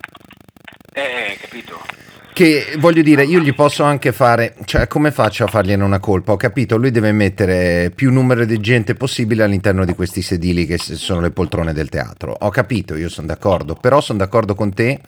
Eh, 0.94 1.38
capito. 1.40 2.01
Che 2.34 2.76
voglio 2.78 3.02
dire, 3.02 3.24
io 3.24 3.40
gli 3.40 3.54
posso 3.54 3.82
anche 3.82 4.10
fare, 4.10 4.54
cioè 4.64 4.86
come 4.86 5.10
faccio 5.10 5.44
a 5.44 5.48
fargliene 5.48 5.84
una 5.84 5.98
colpa? 5.98 6.32
Ho 6.32 6.36
capito, 6.36 6.78
lui 6.78 6.90
deve 6.90 7.12
mettere 7.12 7.92
più 7.94 8.10
numero 8.10 8.46
di 8.46 8.58
gente 8.58 8.94
possibile 8.94 9.42
all'interno 9.42 9.84
di 9.84 9.92
questi 9.94 10.22
sedili 10.22 10.64
che 10.64 10.78
sono 10.78 11.20
le 11.20 11.30
poltrone 11.30 11.74
del 11.74 11.90
teatro. 11.90 12.34
Ho 12.40 12.48
capito, 12.48 12.96
io 12.96 13.10
sono 13.10 13.26
d'accordo, 13.26 13.74
però 13.74 14.00
sono 14.00 14.18
d'accordo 14.18 14.54
con 14.54 14.72
te 14.72 14.98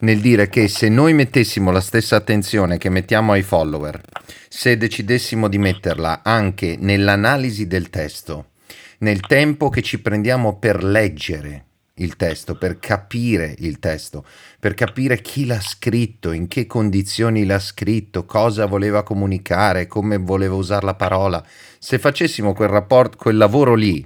nel 0.00 0.20
dire 0.20 0.50
che 0.50 0.68
se 0.68 0.90
noi 0.90 1.14
mettessimo 1.14 1.70
la 1.70 1.80
stessa 1.80 2.16
attenzione 2.16 2.76
che 2.76 2.90
mettiamo 2.90 3.32
ai 3.32 3.42
follower, 3.42 4.02
se 4.50 4.76
decidessimo 4.76 5.48
di 5.48 5.56
metterla 5.56 6.20
anche 6.22 6.76
nell'analisi 6.78 7.66
del 7.66 7.88
testo, 7.88 8.50
nel 8.98 9.20
tempo 9.20 9.70
che 9.70 9.80
ci 9.80 10.02
prendiamo 10.02 10.58
per 10.58 10.84
leggere 10.84 11.64
il 11.98 12.16
testo, 12.16 12.56
per 12.56 12.78
capire 12.78 13.54
il 13.58 13.78
testo, 13.78 14.24
per 14.60 14.74
capire 14.74 15.20
chi 15.20 15.46
l'ha 15.46 15.60
scritto, 15.60 16.32
in 16.32 16.48
che 16.48 16.66
condizioni 16.66 17.46
l'ha 17.46 17.60
scritto, 17.60 18.24
cosa 18.24 18.66
voleva 18.66 19.04
comunicare, 19.04 19.86
come 19.86 20.16
voleva 20.16 20.56
usare 20.56 20.84
la 20.84 20.94
parola. 20.94 21.44
Se 21.78 21.98
facessimo 21.98 22.52
quel 22.54 22.68
rapporto, 22.68 23.16
quel 23.16 23.36
lavoro 23.36 23.74
lì 23.74 24.04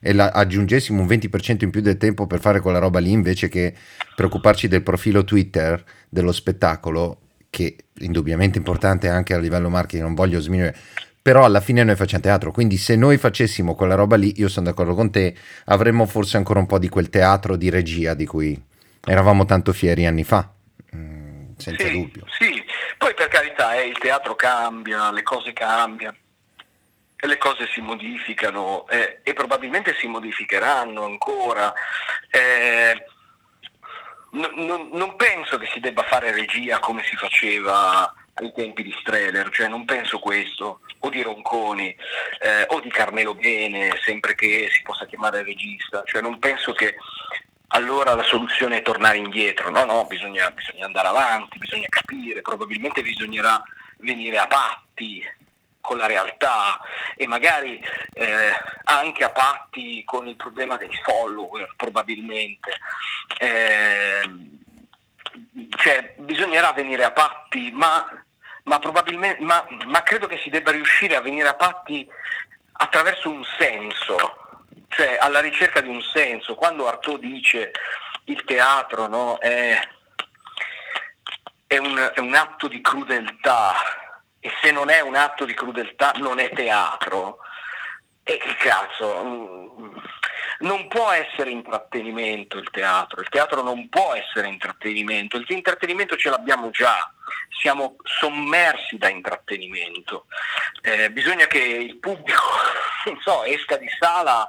e 0.00 0.12
la, 0.12 0.30
aggiungessimo 0.30 1.00
un 1.00 1.06
20% 1.06 1.62
in 1.62 1.70
più 1.70 1.80
del 1.80 1.98
tempo 1.98 2.26
per 2.26 2.40
fare 2.40 2.58
quella 2.58 2.80
roba 2.80 2.98
lì 2.98 3.12
invece 3.12 3.48
che 3.48 3.72
preoccuparci 4.16 4.66
del 4.66 4.82
profilo 4.82 5.22
Twitter 5.22 5.82
dello 6.08 6.32
spettacolo, 6.32 7.18
che 7.48 7.76
indubbiamente 8.00 8.58
importante 8.58 9.08
anche 9.08 9.34
a 9.34 9.38
livello 9.38 9.70
marketing, 9.70 10.02
non 10.02 10.14
voglio 10.14 10.40
sminuire, 10.40 10.74
però 11.22 11.44
alla 11.44 11.60
fine 11.60 11.84
noi 11.84 11.94
facciamo 11.94 12.24
teatro, 12.24 12.50
quindi 12.50 12.76
se 12.76 12.96
noi 12.96 13.18
facessimo 13.18 13.76
quella 13.76 13.94
roba 13.94 14.16
lì, 14.16 14.34
io 14.38 14.48
sono 14.48 14.66
d'accordo 14.66 14.94
con 14.94 15.12
te, 15.12 15.32
avremmo 15.66 16.06
forse 16.06 16.36
ancora 16.36 16.58
un 16.58 16.66
po' 16.66 16.80
di 16.80 16.88
quel 16.88 17.08
teatro 17.08 17.54
di 17.54 17.70
regia 17.70 18.14
di 18.14 18.26
cui 18.26 18.60
eravamo 19.04 19.44
tanto 19.44 19.72
fieri 19.72 20.06
anni 20.06 20.24
fa, 20.24 20.50
mm, 20.94 21.54
senza 21.56 21.84
sì, 21.84 21.92
dubbio. 21.92 22.26
Sì, 22.38 22.64
poi 22.96 23.14
per 23.14 23.28
carità 23.28 23.74
eh, 23.74 23.86
il 23.86 23.98
teatro 23.98 24.34
cambia, 24.34 25.10
le 25.10 25.22
cose 25.22 25.52
cambiano, 25.52 26.16
le 27.16 27.38
cose 27.38 27.68
si 27.72 27.80
modificano 27.80 28.86
eh, 28.88 29.20
e 29.22 29.32
probabilmente 29.32 29.94
si 29.94 30.06
modificheranno 30.06 31.04
ancora. 31.04 31.72
Eh, 32.30 33.04
non, 34.32 34.88
non 34.92 35.16
penso 35.16 35.58
che 35.58 35.68
si 35.72 35.80
debba 35.80 36.04
fare 36.04 36.32
regia 36.32 36.78
come 36.78 37.02
si 37.04 37.16
faceva 37.16 38.12
ai 38.34 38.52
tempi 38.54 38.82
di 38.82 38.94
Streller, 39.00 39.50
cioè 39.50 39.68
non 39.68 39.84
penso 39.84 40.18
questo, 40.18 40.80
o 41.00 41.08
di 41.10 41.22
Ronconi, 41.22 41.94
eh, 42.40 42.66
o 42.68 42.80
di 42.80 42.88
Carmelo 42.88 43.34
Bene, 43.34 43.98
sempre 44.02 44.34
che 44.34 44.68
si 44.70 44.82
possa 44.82 45.06
chiamare 45.06 45.42
regista, 45.42 46.02
cioè 46.06 46.22
non 46.22 46.38
penso 46.38 46.72
che 46.72 46.96
allora 47.74 48.14
la 48.14 48.22
soluzione 48.22 48.78
è 48.78 48.82
tornare 48.82 49.16
indietro, 49.16 49.70
no, 49.70 49.84
no, 49.84 50.04
bisogna, 50.04 50.50
bisogna 50.50 50.86
andare 50.86 51.08
avanti, 51.08 51.58
bisogna 51.58 51.88
capire, 51.88 52.42
probabilmente 52.42 53.02
bisognerà 53.02 53.62
venire 53.98 54.38
a 54.38 54.46
patti 54.46 55.22
con 55.80 55.96
la 55.96 56.06
realtà 56.06 56.80
e 57.16 57.26
magari 57.26 57.82
eh, 58.12 58.52
anche 58.84 59.24
a 59.24 59.30
patti 59.30 60.02
con 60.04 60.28
il 60.28 60.36
problema 60.36 60.76
dei 60.76 60.90
follower, 61.02 61.74
probabilmente. 61.76 62.78
Eh, 63.38 64.22
cioè, 65.76 66.14
bisognerà 66.18 66.72
venire 66.72 67.04
a 67.04 67.10
patti, 67.10 67.70
ma, 67.72 68.06
ma, 68.64 68.80
ma, 69.38 69.66
ma 69.86 70.02
credo 70.02 70.26
che 70.26 70.38
si 70.38 70.50
debba 70.50 70.70
riuscire 70.70 71.16
a 71.16 71.20
venire 71.20 71.48
a 71.48 71.54
patti 71.54 72.06
attraverso 72.72 73.30
un 73.30 73.44
senso, 73.58 74.41
cioè 74.92 75.16
alla 75.20 75.40
ricerca 75.40 75.80
di 75.80 75.88
un 75.88 76.02
senso. 76.02 76.54
Quando 76.54 76.86
Artaud 76.86 77.20
dice 77.20 77.72
il 78.24 78.44
teatro 78.44 79.06
no, 79.08 79.38
è, 79.38 79.78
è, 81.66 81.78
un, 81.78 82.12
è 82.14 82.20
un 82.20 82.34
atto 82.34 82.68
di 82.68 82.80
crudeltà. 82.80 83.74
E 84.38 84.50
se 84.60 84.70
non 84.70 84.90
è 84.90 85.00
un 85.00 85.14
atto 85.14 85.44
di 85.44 85.54
crudeltà 85.54 86.12
non 86.16 86.40
è 86.40 86.50
teatro, 86.50 87.38
e 88.24 88.38
che 88.38 88.56
cazzo, 88.56 89.24
mm, 89.24 89.96
non 90.60 90.88
può 90.88 91.10
essere 91.10 91.50
intrattenimento 91.50 92.58
il 92.58 92.68
teatro, 92.70 93.20
il 93.20 93.28
teatro 93.28 93.62
non 93.62 93.88
può 93.88 94.14
essere 94.14 94.48
intrattenimento, 94.48 95.36
il 95.36 95.46
intrattenimento 95.48 96.16
ce 96.16 96.30
l'abbiamo 96.30 96.70
già, 96.70 97.12
siamo 97.60 97.96
sommersi 98.02 98.96
da 98.96 99.08
intrattenimento, 99.08 100.26
eh, 100.82 101.10
bisogna 101.10 101.46
che 101.46 101.58
il 101.58 101.98
pubblico 101.98 102.42
so, 103.22 103.44
esca 103.44 103.76
di 103.76 103.88
sala 103.98 104.46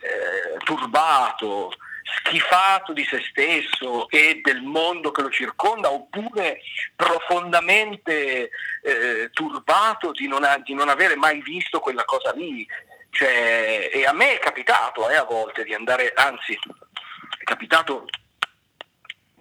eh, 0.00 0.58
turbato, 0.64 1.72
schifato 2.16 2.92
di 2.92 3.04
se 3.04 3.20
stesso 3.20 4.08
e 4.08 4.40
del 4.42 4.62
mondo 4.62 5.10
che 5.10 5.22
lo 5.22 5.30
circonda 5.30 5.90
oppure 5.90 6.60
profondamente 6.96 8.50
eh, 8.82 9.30
turbato 9.32 10.12
di 10.12 10.26
non, 10.26 10.44
ha, 10.44 10.58
di 10.58 10.74
non, 10.74 10.88
avere 10.88 11.16
mai 11.16 11.42
visto 11.42 11.80
quella 11.80 12.04
cosa 12.04 12.32
lì. 12.32 12.66
Cioè, 13.10 13.90
e 13.92 14.06
a 14.06 14.12
me 14.12 14.34
è 14.34 14.38
capitato 14.38 15.08
eh, 15.08 15.16
a 15.16 15.24
volte 15.24 15.64
di 15.64 15.74
andare, 15.74 16.12
anzi 16.14 16.52
è 16.52 17.44
capitato 17.44 18.06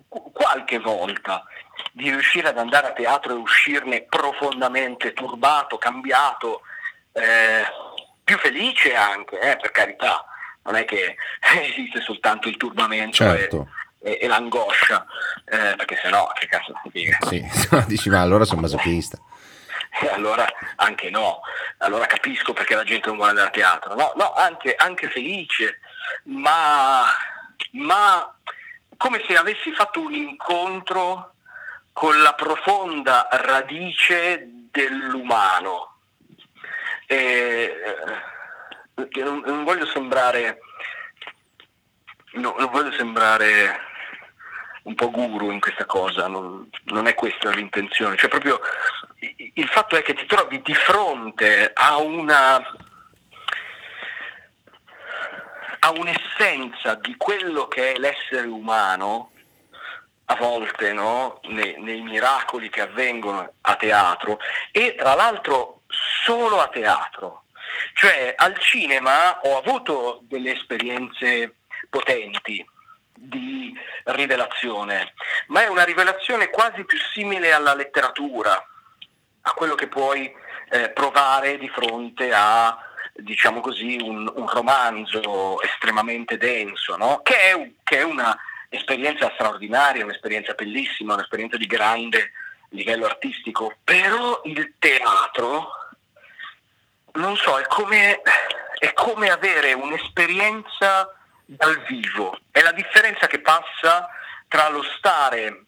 qualche 0.08 0.80
volta 0.80 1.44
di 1.92 2.10
riuscire 2.10 2.48
ad 2.48 2.58
andare 2.58 2.88
a 2.88 2.94
teatro 2.94 3.34
e 3.34 3.36
uscirne 3.36 4.04
profondamente 4.04 5.14
turbato, 5.14 5.78
cambiato, 5.78 6.62
eh, 7.12 7.66
più 8.24 8.38
felice 8.38 8.96
anche, 8.96 9.40
eh, 9.40 9.58
per 9.58 9.72
carità 9.72 10.26
non 10.68 10.76
è 10.76 10.86
che 10.86 11.16
esiste 11.64 12.02
soltanto 12.02 12.48
il 12.48 12.58
turbamento 12.58 13.16
certo. 13.16 13.68
e, 14.02 14.20
e, 14.22 14.28
l'angoscia, 14.28 15.06
eh, 15.46 15.76
perché 15.76 15.98
se 16.02 16.10
no, 16.10 16.30
che 16.38 16.48
cazzo 16.48 16.74
figa. 16.92 17.18
Sì, 17.28 17.44
dici 17.88 18.10
ma 18.10 18.22
allora 18.22 18.46
sono 18.46 18.62
masochista. 18.62 19.18
E 20.00 20.10
allora 20.10 20.46
anche 20.76 21.10
no, 21.10 21.40
allora 21.80 22.06
capisco 22.06 22.54
perché 22.54 22.76
la 22.76 22.84
gente 22.84 23.08
non 23.08 23.16
vuole 23.16 23.32
andare 23.32 23.48
a 23.48 23.52
teatro, 23.52 23.96
no, 23.96 24.12
no 24.16 24.34
anche, 24.34 24.76
anche 24.76 25.10
felice, 25.10 25.80
ma, 26.26 27.06
ma 27.72 28.38
come 28.96 29.24
se 29.26 29.36
avessi 29.36 29.72
fatto 29.72 30.02
un 30.02 30.14
incontro 30.14 31.34
con 31.94 32.22
la 32.22 32.34
profonda 32.34 33.28
radice 33.32 34.48
dell'umano. 34.70 35.96
E, 37.08 37.74
non, 39.24 39.44
non 39.46 39.64
voglio 39.64 39.86
sembrare 39.86 40.60
no, 42.34 42.56
non 42.58 42.70
voglio 42.72 42.92
sembrare 42.92 43.86
un 44.84 44.96
po' 44.96 45.12
guru 45.12 45.52
in 45.52 45.60
questa 45.60 45.86
cosa, 45.86 46.28
non, 46.28 46.70
non, 46.86 47.08
è 47.08 47.14
questa 47.14 47.50
l'intenzione, 47.50 48.16
cioè 48.16 48.30
proprio 48.30 48.60
il 49.20 49.68
fatto 49.68 49.98
è 49.98 50.02
che 50.02 50.14
ti 50.14 50.26
trovi 50.26 50.62
di 50.62 50.74
fronte 50.74 51.72
a 51.74 51.98
una 51.98 52.64
ha 55.80 55.92
un'essenza 55.92 56.96
di 56.96 57.16
quello 57.18 57.68
che 57.68 57.94
è 57.94 57.98
l'essere 57.98 58.48
umano, 58.48 59.32
a 60.26 60.36
volte 60.36 60.92
no? 60.92 61.40
nei, 61.44 61.76
nei 61.80 62.02
miracoli 62.02 62.70
che 62.70 62.82
avvengono 62.82 63.54
a 63.62 63.76
teatro, 63.76 64.40
e 64.72 64.96
tra 64.96 65.14
l'altro 65.14 65.82
solo 65.88 66.60
a 66.60 66.68
teatro. 66.68 67.44
Cioè 67.94 68.34
al 68.36 68.58
cinema 68.60 69.40
ho 69.42 69.58
avuto 69.58 70.20
delle 70.24 70.54
esperienze 70.54 71.56
potenti 71.90 72.66
di 73.14 73.74
rivelazione, 74.06 75.14
ma 75.48 75.64
è 75.64 75.68
una 75.68 75.84
rivelazione 75.84 76.50
quasi 76.50 76.84
più 76.86 76.98
simile 77.14 77.52
alla 77.52 77.74
letteratura, 77.74 78.54
a 79.42 79.52
quello 79.52 79.76
che 79.76 79.88
puoi 79.88 80.32
eh, 80.70 80.90
provare 80.90 81.58
di 81.58 81.70
fronte 81.70 82.32
a 82.34 82.78
diciamo 83.20 83.62
così, 83.62 83.98
un, 84.02 84.32
un 84.36 84.48
romanzo 84.48 85.62
estremamente 85.62 86.38
denso, 86.38 86.96
no? 86.98 87.22
che, 87.24 87.36
è, 87.36 87.72
che 87.84 88.00
è 88.00 88.04
una 88.04 88.38
straordinaria, 89.34 90.04
un'esperienza 90.04 90.54
bellissima, 90.54 91.14
un'esperienza 91.14 91.58
di 91.58 91.66
grande 91.66 92.32
livello 92.70 93.06
artistico, 93.06 93.78
però 93.84 94.42
il 94.46 94.74
teatro, 94.78 95.70
non 97.28 97.36
so, 97.36 97.60
è 97.60 97.68
come, 97.68 98.22
è 98.78 98.94
come 98.94 99.30
avere 99.30 99.74
un'esperienza 99.74 101.14
dal 101.44 101.84
vivo, 101.84 102.40
è 102.52 102.62
la 102.62 102.72
differenza 102.72 103.28
che 103.28 103.42
passa 103.42 104.10
tra 104.48 104.70
lo 104.70 104.82
stare 104.82 105.66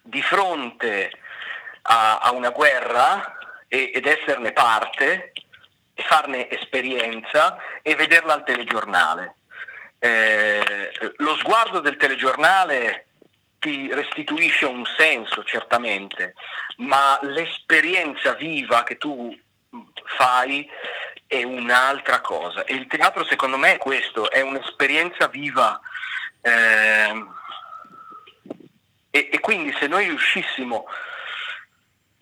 di 0.00 0.22
fronte 0.22 1.12
a, 1.82 2.18
a 2.18 2.32
una 2.32 2.50
guerra 2.50 3.36
e, 3.68 3.90
ed 3.94 4.06
esserne 4.06 4.52
parte 4.52 5.32
e 5.92 6.02
farne 6.02 6.48
esperienza 6.48 7.58
e 7.82 7.94
vederla 7.94 8.32
al 8.32 8.44
telegiornale. 8.44 9.34
Eh, 9.98 10.90
lo 11.18 11.36
sguardo 11.36 11.80
del 11.80 11.96
telegiornale 11.96 13.08
ti 13.58 13.92
restituisce 13.92 14.64
un 14.64 14.84
senso 14.96 15.44
certamente, 15.44 16.34
ma 16.78 17.18
l'esperienza 17.22 18.32
viva 18.34 18.84
che 18.84 18.96
tu 18.96 19.36
fai 20.16 20.68
è 21.26 21.42
un'altra 21.42 22.20
cosa. 22.20 22.64
E 22.64 22.74
il 22.74 22.86
teatro 22.86 23.24
secondo 23.24 23.56
me 23.56 23.74
è 23.74 23.78
questo, 23.78 24.30
è 24.30 24.40
un'esperienza 24.40 25.26
viva. 25.28 25.80
Eh, 26.40 27.26
e, 29.10 29.28
e 29.32 29.40
quindi 29.40 29.74
se 29.78 29.86
noi 29.86 30.06
riuscissimo 30.06 30.86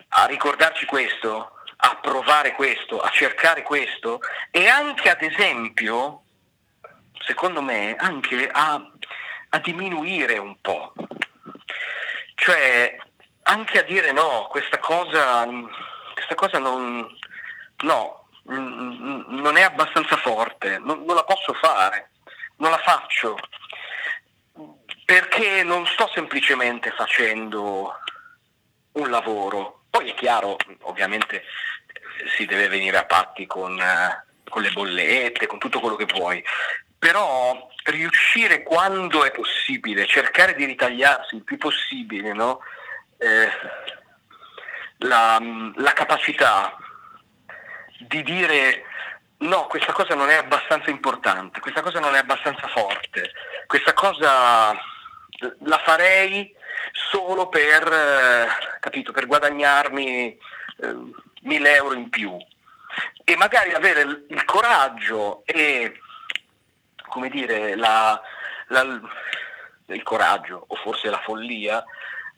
a 0.08 0.26
ricordarci 0.26 0.86
questo, 0.86 1.52
a 1.76 1.96
provare 1.96 2.52
questo, 2.52 3.00
a 3.00 3.10
cercare 3.10 3.62
questo 3.62 4.20
e 4.50 4.68
anche 4.68 5.10
ad 5.10 5.22
esempio, 5.22 6.22
secondo 7.26 7.60
me, 7.60 7.96
anche 7.96 8.48
a, 8.48 8.80
a 9.50 9.58
diminuire 9.58 10.38
un 10.38 10.58
po'. 10.60 10.92
Cioè 12.36 12.96
anche 13.42 13.78
a 13.78 13.82
dire 13.82 14.12
no, 14.12 14.46
questa 14.50 14.78
cosa, 14.78 15.46
questa 16.14 16.34
cosa 16.34 16.58
non, 16.58 17.06
no, 17.82 18.28
non 18.44 19.56
è 19.56 19.62
abbastanza 19.62 20.16
forte, 20.16 20.78
non, 20.78 21.04
non 21.04 21.14
la 21.14 21.24
posso 21.24 21.52
fare, 21.54 22.10
non 22.56 22.70
la 22.70 22.78
faccio, 22.78 23.36
perché 25.04 25.62
non 25.62 25.86
sto 25.86 26.10
semplicemente 26.12 26.90
facendo 26.90 27.98
un 28.92 29.10
lavoro. 29.10 29.84
Poi 29.90 30.10
è 30.10 30.14
chiaro, 30.14 30.56
ovviamente 30.82 31.44
si 32.36 32.46
deve 32.46 32.68
venire 32.68 32.96
a 32.98 33.04
patti 33.04 33.46
con, 33.46 33.80
con 34.48 34.62
le 34.62 34.70
bollette, 34.70 35.46
con 35.46 35.58
tutto 35.58 35.80
quello 35.80 35.96
che 35.96 36.06
vuoi, 36.06 36.42
però 36.98 37.68
riuscire 37.84 38.62
quando 38.62 39.24
è 39.24 39.30
possibile, 39.30 40.06
cercare 40.06 40.54
di 40.54 40.64
ritagliarsi 40.64 41.36
il 41.36 41.44
più 41.44 41.58
possibile 41.58 42.32
no? 42.32 42.60
eh, 43.18 43.48
la, 44.98 45.38
la 45.76 45.92
capacità 45.92 46.76
di 48.06 48.22
dire 48.22 48.84
no, 49.38 49.66
questa 49.66 49.92
cosa 49.92 50.14
non 50.14 50.30
è 50.30 50.36
abbastanza 50.36 50.90
importante, 50.90 51.60
questa 51.60 51.82
cosa 51.82 52.00
non 52.00 52.14
è 52.14 52.18
abbastanza 52.18 52.66
forte, 52.68 53.32
questa 53.66 53.92
cosa 53.92 54.72
la 55.60 55.78
farei 55.84 56.54
solo 56.92 57.48
per, 57.48 57.92
eh, 57.92 58.46
capito, 58.80 59.12
per 59.12 59.26
guadagnarmi 59.26 60.38
eh, 60.78 60.96
1000 61.42 61.74
euro 61.74 61.94
in 61.94 62.08
più. 62.08 62.36
E 63.24 63.36
magari 63.36 63.72
avere 63.72 64.02
il, 64.02 64.26
il 64.30 64.44
coraggio 64.44 65.42
e 65.44 65.98
come 67.08 67.28
dire 67.28 67.74
la, 67.74 68.20
la, 68.68 69.00
il 69.86 70.02
coraggio 70.02 70.64
o 70.68 70.74
forse 70.76 71.10
la 71.10 71.20
follia 71.20 71.84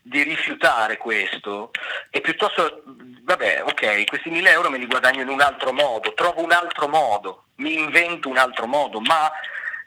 di 0.09 0.23
rifiutare 0.23 0.97
questo 0.97 1.73
e 2.11 2.21
piuttosto, 2.21 2.83
vabbè, 3.23 3.65
ok, 3.65 4.05
questi 4.07 4.31
1000 4.31 4.51
euro 4.51 4.71
me 4.71 4.79
li 4.79 4.87
guadagno 4.87 5.23
in 5.23 5.29
un 5.29 5.41
altro 5.41 5.73
modo, 5.73 6.15
trovo 6.15 6.45
un 6.45 6.53
altro 6.53 6.87
modo, 6.87 7.47
mi 7.57 7.75
invento 7.75 8.29
un 8.29 8.37
altro 8.37 8.67
modo, 8.67 9.01
ma 9.01 9.31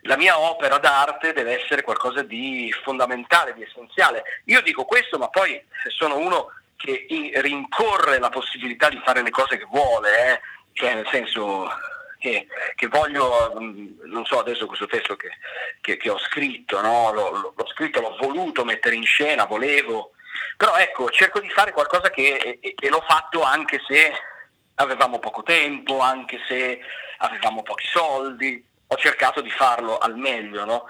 la 0.01 0.17
mia 0.17 0.37
opera 0.37 0.77
d'arte 0.77 1.31
deve 1.31 1.61
essere 1.61 1.83
qualcosa 1.83 2.21
di 2.21 2.73
fondamentale, 2.83 3.53
di 3.53 3.63
essenziale. 3.63 4.23
Io 4.45 4.61
dico 4.61 4.83
questo, 4.83 5.17
ma 5.17 5.29
poi 5.29 5.61
se 5.83 5.89
sono 5.89 6.17
uno 6.17 6.51
che 6.75 7.05
rincorre 7.35 8.19
la 8.19 8.29
possibilità 8.29 8.89
di 8.89 9.01
fare 9.03 9.21
le 9.21 9.29
cose 9.29 9.57
che 9.57 9.67
vuole, 9.69 10.33
eh? 10.33 10.41
cioè 10.73 10.95
nel 10.95 11.07
senso 11.09 11.69
che, 12.19 12.47
che, 12.75 12.87
voglio, 12.87 13.55
mm, 13.59 14.01
non 14.05 14.25
so 14.25 14.39
adesso 14.39 14.67
questo 14.67 14.85
testo 14.85 15.15
che, 15.15 15.29
che, 15.81 15.97
che 15.97 16.09
ho 16.09 16.19
scritto, 16.19 16.79
no? 16.81 17.11
l'ho, 17.11 17.53
l'ho, 17.55 17.67
scritto, 17.67 18.01
l'ho 18.01 18.17
voluto 18.19 18.63
mettere 18.65 18.95
in 18.95 19.05
scena, 19.05 19.45
volevo, 19.45 20.11
però 20.57 20.75
ecco, 20.75 21.09
cerco 21.09 21.39
di 21.39 21.49
fare 21.49 21.71
qualcosa 21.71 22.09
che, 22.09 22.59
e, 22.59 22.75
e 22.77 22.89
l'ho 22.89 23.03
fatto 23.07 23.41
anche 23.41 23.81
se 23.87 24.11
avevamo 24.75 25.19
poco 25.19 25.41
tempo, 25.41 25.99
anche 25.99 26.39
se 26.47 26.79
avevamo 27.17 27.63
pochi 27.63 27.87
soldi, 27.87 28.63
ho 28.87 28.95
cercato 28.97 29.41
di 29.41 29.49
farlo 29.49 29.97
al 29.97 30.17
meglio, 30.17 30.65
no? 30.65 30.85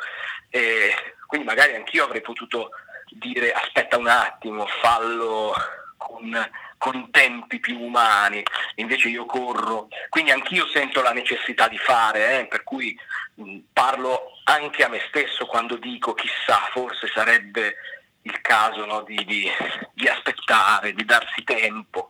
quindi 1.28 1.46
magari 1.46 1.76
anch'io 1.76 2.06
avrei 2.06 2.22
potuto 2.22 2.72
dire 3.12 3.52
aspetta 3.52 3.98
un 3.98 4.08
attimo, 4.08 4.66
fallo 4.82 5.54
con, 5.98 6.50
con, 6.80 7.12
tempi 7.12 7.60
più 7.60 7.80
umani, 7.80 8.42
invece 8.76 9.10
io 9.10 9.26
corro, 9.26 9.90
quindi 10.10 10.32
anch'io 10.32 10.66
sento 10.68 11.02
la 11.02 11.12
necessità 11.12 11.68
di 11.68 11.78
fare, 11.78 12.40
eh, 12.40 12.46
per 12.48 12.64
cui 12.64 12.98
mh, 13.36 13.58
parlo 13.72 14.32
anche 14.46 14.84
a 14.84 14.88
me 14.88 15.02
stesso 15.10 15.46
quando 15.46 15.76
dico 15.76 16.16
chissà, 16.16 16.58
forse 16.72 17.08
sarebbe 17.14 17.76
il 18.24 18.42
caso 18.42 18.86
no, 18.86 19.02
di, 19.02 19.24
di, 19.26 19.48
di 19.94 20.08
aspettare, 20.08 20.94
di 20.94 21.06
darsi 21.06 21.44
tempo, 21.44 22.08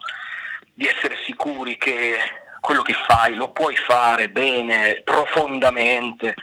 di 0.73 0.87
essere 0.87 1.17
sicuri 1.25 1.77
che 1.77 2.17
quello 2.59 2.81
che 2.83 2.93
fai 3.07 3.33
lo 3.33 3.51
puoi 3.51 3.75
fare 3.75 4.29
bene, 4.29 5.01
profondamente, 5.03 6.35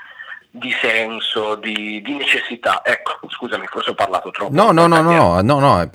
di 0.58 0.72
senso, 0.80 1.54
di, 1.56 2.00
di, 2.02 2.16
necessità. 2.16 2.82
Ecco, 2.84 3.18
scusami, 3.28 3.66
forse 3.66 3.90
ho 3.90 3.94
parlato 3.94 4.30
troppo. 4.30 4.54
No, 4.54 4.72
no, 4.72 4.86
no, 4.86 5.00
no, 5.00 5.40
no, 5.40 5.58
no, 5.58 5.90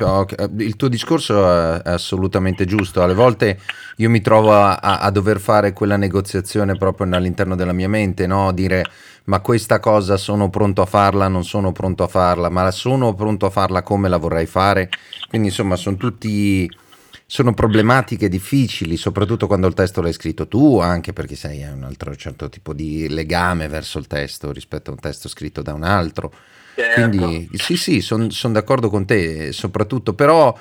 il 0.57 0.75
tuo 0.75 0.87
discorso 0.87 1.81
è 1.81 1.89
assolutamente 1.89 2.65
giusto. 2.65 3.01
Alle 3.01 3.13
volte 3.13 3.59
io 3.97 4.09
mi 4.09 4.21
trovo 4.21 4.53
a, 4.53 4.77
a 4.77 5.09
dover 5.11 5.39
fare 5.39 5.73
quella 5.73 5.97
negoziazione 5.97 6.75
proprio 6.75 7.13
all'interno 7.15 7.55
della 7.55 7.73
mia 7.73 7.89
mente, 7.89 8.27
no? 8.27 8.51
Dire 8.51 8.85
ma 9.23 9.39
questa 9.39 9.79
cosa 9.79 10.17
sono 10.17 10.49
pronto 10.49 10.81
a 10.81 10.85
farla, 10.85 11.27
non 11.27 11.43
sono 11.43 11.71
pronto 11.71 12.03
a 12.03 12.07
farla, 12.07 12.49
ma 12.49 12.71
sono 12.71 13.13
pronto 13.13 13.45
a 13.45 13.49
farla 13.49 13.83
come 13.83 14.09
la 14.09 14.17
vorrei 14.17 14.45
fare. 14.45 14.89
Quindi 15.29 15.49
insomma 15.49 15.75
sono 15.75 15.95
tutti 15.95 16.69
sono 17.31 17.53
problematiche 17.53 18.27
difficili, 18.27 18.97
soprattutto 18.97 19.47
quando 19.47 19.65
il 19.65 19.73
testo 19.73 20.01
l'hai 20.01 20.11
scritto 20.11 20.49
tu, 20.49 20.79
anche 20.79 21.13
perché 21.13 21.35
sei 21.37 21.63
un 21.63 21.83
altro 21.83 22.13
certo 22.17 22.49
tipo 22.49 22.73
di 22.73 23.07
legame 23.07 23.69
verso 23.69 23.99
il 23.99 24.07
testo 24.07 24.51
rispetto 24.51 24.89
a 24.89 24.95
un 24.95 24.99
testo 24.99 25.29
scritto 25.29 25.61
da 25.61 25.73
un 25.73 25.83
altro. 25.83 26.29
Certo. 26.75 26.93
Quindi 26.99 27.49
sì, 27.53 27.77
sì, 27.77 28.01
sono 28.01 28.29
son 28.31 28.51
d'accordo 28.51 28.89
con 28.89 29.05
te, 29.05 29.53
soprattutto, 29.53 30.13
però, 30.13 30.53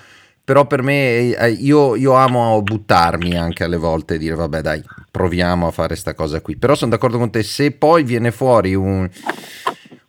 però 0.44 0.68
per 0.68 0.82
me 0.82 1.34
eh, 1.34 1.50
io, 1.50 1.96
io, 1.96 2.12
amo 2.12 2.62
buttarmi 2.62 3.36
anche 3.36 3.64
alle 3.64 3.76
volte 3.76 4.14
e 4.14 4.18
dire 4.18 4.36
vabbè 4.36 4.60
dai, 4.60 4.80
proviamo 5.10 5.66
a 5.66 5.72
fare 5.72 5.88
questa 5.88 6.14
cosa 6.14 6.40
qui. 6.40 6.54
Però 6.54 6.76
sono 6.76 6.92
d'accordo 6.92 7.18
con 7.18 7.32
te, 7.32 7.42
se 7.42 7.72
poi 7.72 8.04
viene 8.04 8.30
fuori 8.30 8.76
un 8.76 9.10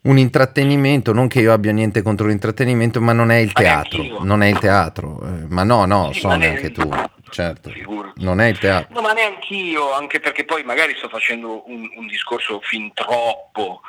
un 0.04 0.18
intrattenimento, 0.18 1.14
non 1.14 1.28
che 1.28 1.42
io 1.42 1.54
abbia 1.54 1.72
niente 1.72 2.02
contro 2.02 2.28
l'intrattenimento, 2.28 3.02
ma 3.02 3.14
non 3.14 3.30
è 3.30 3.38
il 3.38 3.54
teatro, 3.54 4.24
non 4.24 4.42
è 4.42 4.48
il 4.48 4.58
teatro, 4.58 5.22
eh, 5.24 5.46
ma 5.48 5.64
no, 5.64 5.86
no, 5.86 6.12
sì, 6.12 6.22
so 6.22 6.36
neanche 6.36 6.72
tu, 6.72 6.90
certo, 7.30 7.70
Figurati. 7.70 8.24
non 8.24 8.42
è 8.42 8.48
il 8.48 8.58
teatro. 8.58 8.96
No, 8.96 9.02
ma 9.02 9.14
neanche 9.14 9.54
io, 9.54 9.94
anche 9.94 10.20
perché 10.20 10.44
poi 10.44 10.64
magari 10.64 10.96
sto 10.98 11.08
facendo 11.08 11.70
un, 11.70 11.88
un 11.96 12.08
discorso 12.08 12.60
fin 12.64 12.92
troppo, 12.94 13.82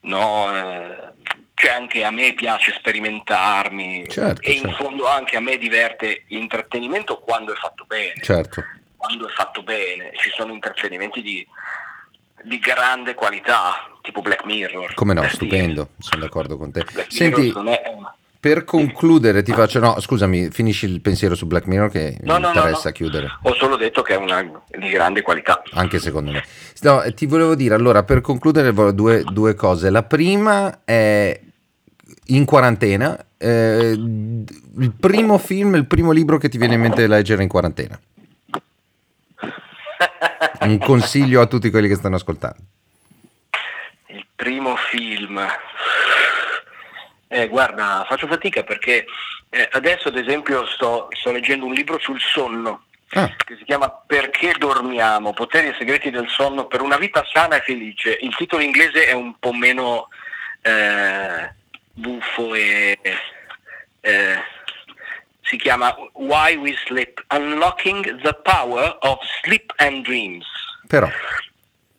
no? 0.00 0.54
Eh, 0.54 1.14
cioè 1.54 1.70
anche 1.70 2.04
a 2.04 2.10
me 2.10 2.34
piace 2.34 2.74
sperimentarmi 2.76 4.08
certo, 4.08 4.42
e 4.42 4.52
certo. 4.52 4.68
in 4.68 4.74
fondo 4.74 5.08
anche 5.08 5.38
a 5.38 5.40
me 5.40 5.56
diverte 5.56 6.24
l'intrattenimento 6.28 7.18
quando 7.20 7.54
è 7.54 7.56
fatto 7.56 7.86
bene. 7.86 8.20
Certo. 8.20 8.62
Quando 8.94 9.26
è 9.26 9.30
fatto 9.30 9.62
bene, 9.62 10.10
ci 10.16 10.30
sono 10.34 10.52
intrattenimenti 10.52 11.22
di 11.22 11.46
di 12.42 12.58
grande 12.58 13.14
qualità, 13.14 13.90
tipo 14.02 14.20
Black 14.20 14.44
Mirror. 14.44 14.94
Come 14.94 15.14
no, 15.14 15.26
stupendo, 15.28 15.90
sono 15.98 16.22
d'accordo 16.22 16.56
con 16.56 16.70
te. 16.70 16.84
Black 16.92 17.12
Senti, 17.12 17.52
per 18.38 18.64
concludere 18.64 19.42
ti 19.42 19.52
faccio, 19.52 19.80
no 19.80 19.98
scusami, 19.98 20.50
finisci 20.50 20.86
il 20.86 21.00
pensiero 21.00 21.34
su 21.34 21.46
Black 21.46 21.66
Mirror 21.66 21.90
che 21.90 22.18
no, 22.20 22.36
mi 22.36 22.42
no, 22.42 22.48
interessa 22.48 22.88
no, 22.88 22.94
chiudere. 22.94 23.38
Ho 23.42 23.54
solo 23.54 23.76
detto 23.76 24.02
che 24.02 24.14
è 24.14 24.16
una 24.16 24.42
di 24.42 24.88
grande 24.88 25.22
qualità. 25.22 25.62
Anche 25.72 25.98
secondo 25.98 26.30
me. 26.30 26.44
No, 26.82 27.02
ti 27.14 27.26
volevo 27.26 27.54
dire, 27.54 27.74
allora, 27.74 28.04
per 28.04 28.20
concludere 28.20 28.72
due, 28.94 29.24
due 29.24 29.54
cose. 29.54 29.90
La 29.90 30.04
prima 30.04 30.84
è 30.84 31.40
in 32.26 32.44
quarantena, 32.44 33.18
eh, 33.36 33.92
il 33.92 34.92
primo 34.98 35.38
film, 35.38 35.74
il 35.74 35.86
primo 35.86 36.12
libro 36.12 36.38
che 36.38 36.48
ti 36.48 36.58
viene 36.58 36.74
in 36.74 36.80
mente 36.80 37.06
leggere 37.06 37.42
in 37.42 37.48
quarantena. 37.48 37.98
Un 40.60 40.78
consiglio 40.78 41.40
a 41.40 41.46
tutti 41.46 41.70
quelli 41.70 41.88
che 41.88 41.94
stanno 41.94 42.16
ascoltando. 42.16 42.58
Il 44.08 44.26
primo 44.34 44.76
film. 44.76 45.44
Eh, 47.28 47.48
guarda, 47.48 48.04
faccio 48.08 48.26
fatica 48.26 48.62
perché 48.62 49.04
eh, 49.50 49.68
adesso 49.72 50.08
ad 50.08 50.16
esempio 50.16 50.66
sto, 50.66 51.08
sto, 51.10 51.32
leggendo 51.32 51.66
un 51.66 51.72
libro 51.72 51.98
sul 51.98 52.20
sonno 52.20 52.84
ah. 53.14 53.34
che 53.36 53.56
si 53.56 53.64
chiama 53.64 53.90
Perché 53.90 54.54
dormiamo? 54.56 55.32
Poteri 55.32 55.68
e 55.68 55.74
segreti 55.76 56.10
del 56.10 56.28
sonno 56.28 56.66
per 56.66 56.82
una 56.82 56.96
vita 56.96 57.24
sana 57.32 57.56
e 57.56 57.62
felice. 57.62 58.18
Il 58.20 58.34
titolo 58.36 58.62
inglese 58.62 59.06
è 59.06 59.12
un 59.12 59.38
po' 59.38 59.52
meno 59.52 60.08
eh, 60.62 61.52
buffo 61.92 62.54
e 62.54 62.98
eh, 64.00 64.38
si 65.46 65.56
chiama 65.56 65.96
Why 66.12 66.56
We 66.56 66.76
Sleep, 66.84 67.24
Unlocking 67.30 68.20
the 68.22 68.34
Power 68.42 68.98
of 69.00 69.18
Sleep 69.42 69.72
and 69.76 70.04
Dreams. 70.04 70.46
Però. 70.86 71.08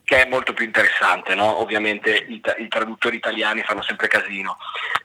Che 0.03 0.25
è 0.25 0.29
molto 0.29 0.53
più 0.53 0.65
interessante, 0.65 1.35
no? 1.35 1.59
ovviamente 1.59 2.15
i, 2.15 2.41
i, 2.57 2.67
traduttori 2.67 3.17
italiani 3.17 3.63
fanno 3.63 3.81
sempre 3.81 4.07
casino. 4.07 4.57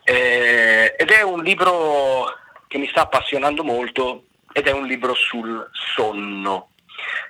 Eh, 0.05 0.95
ed 0.97 1.11
è 1.11 1.23
un 1.23 1.43
libro 1.43 2.27
che 2.69 2.79
mi 2.79 2.89
sta 2.89 3.03
appassionando 3.03 3.65
molto 3.65 4.25
ed 4.53 4.67
è 4.67 4.73
un 4.73 4.87
libro 4.87 5.15
sul 5.15 5.69
sonno, 5.73 6.71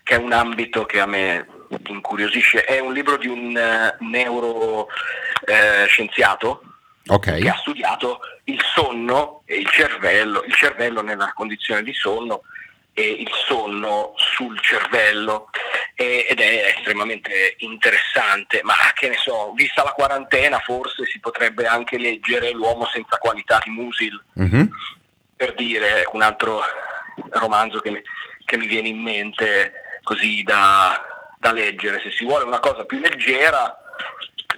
che 0.02 0.16
è 0.16 0.18
un 0.18 0.32
ambito 0.32 0.84
che 0.84 1.00
a 1.00 1.06
me 1.06 1.46
incuriosisce. 1.86 2.64
È 2.64 2.78
un 2.78 2.92
libro 2.92 3.16
di 3.16 3.28
un 3.28 3.54
uh, 3.54 3.94
neuroscienziato 4.04 6.62
eh, 6.62 6.66
okay. 7.06 7.40
che 7.40 7.48
ha 7.48 7.56
studiato 7.56 8.20
il 8.44 8.60
sonno 8.74 9.42
e 9.46 9.56
il 9.56 9.68
cervello, 9.68 10.42
il 10.42 10.54
cervello 10.54 11.02
nella 11.02 11.32
condizione 11.34 11.82
di 11.82 11.92
sonno 11.92 12.42
e 12.94 13.08
il 13.10 13.30
sonno 13.46 14.12
sul 14.16 14.60
cervello 14.60 15.48
e, 15.94 16.26
ed 16.28 16.40
è 16.40 16.74
estremamente 16.76 17.56
interessante, 17.58 18.60
ma 18.62 18.74
che 18.94 19.08
ne 19.08 19.16
so, 19.16 19.52
vista 19.54 19.82
la 19.82 19.92
quarantena 19.92 20.58
forse 20.58 21.06
si 21.06 21.18
potrebbe 21.18 21.66
anche 21.66 21.98
leggere 21.98 22.52
L'uomo 22.52 22.86
senza 22.86 23.16
qualità 23.18 23.60
di 23.62 23.70
Musil, 23.70 24.22
mm-hmm. 24.38 24.66
per 25.36 25.54
dire 25.54 26.06
un 26.12 26.22
altro 26.22 26.60
romanzo 27.30 27.80
che 27.80 27.90
mi, 27.90 28.02
che 28.44 28.56
mi 28.56 28.66
viene 28.66 28.88
in 28.88 29.00
mente 29.00 29.72
così 30.02 30.42
da, 30.42 31.00
da 31.38 31.52
leggere, 31.52 32.00
se 32.00 32.10
si 32.10 32.24
vuole 32.24 32.44
una 32.44 32.60
cosa 32.60 32.84
più 32.84 32.98
leggera 32.98 33.81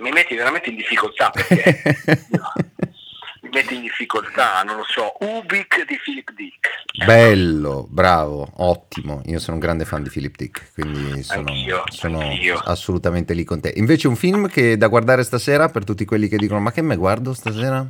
mi 0.00 0.10
metti 0.10 0.34
veramente 0.34 0.70
in 0.70 0.76
difficoltà 0.76 1.30
perché 1.30 1.82
mi 3.42 3.48
metti 3.52 3.74
in 3.74 3.82
difficoltà, 3.82 4.62
non 4.62 4.76
lo 4.76 4.84
so, 4.86 5.14
Ubik 5.20 5.86
di 5.86 5.98
Philip 6.02 6.30
Dick. 6.32 6.82
Bello, 7.04 7.86
bravo, 7.88 8.48
ottimo. 8.56 9.20
Io 9.26 9.38
sono 9.38 9.56
un 9.56 9.62
grande 9.62 9.84
fan 9.84 10.02
di 10.02 10.10
Philip 10.10 10.36
Dick, 10.36 10.72
quindi 10.74 11.22
sono, 11.22 11.40
anch'io, 11.40 11.82
sono 11.86 12.20
anch'io. 12.20 12.58
assolutamente 12.58 13.34
lì 13.34 13.44
con 13.44 13.60
te. 13.60 13.72
Invece 13.76 14.08
un 14.08 14.16
film 14.16 14.48
che 14.48 14.76
da 14.76 14.88
guardare 14.88 15.24
stasera 15.24 15.68
per 15.68 15.84
tutti 15.84 16.04
quelli 16.04 16.28
che 16.28 16.36
dicono 16.36 16.60
ma 16.60 16.72
che 16.72 16.82
me 16.82 16.96
guardo 16.96 17.34
stasera? 17.34 17.86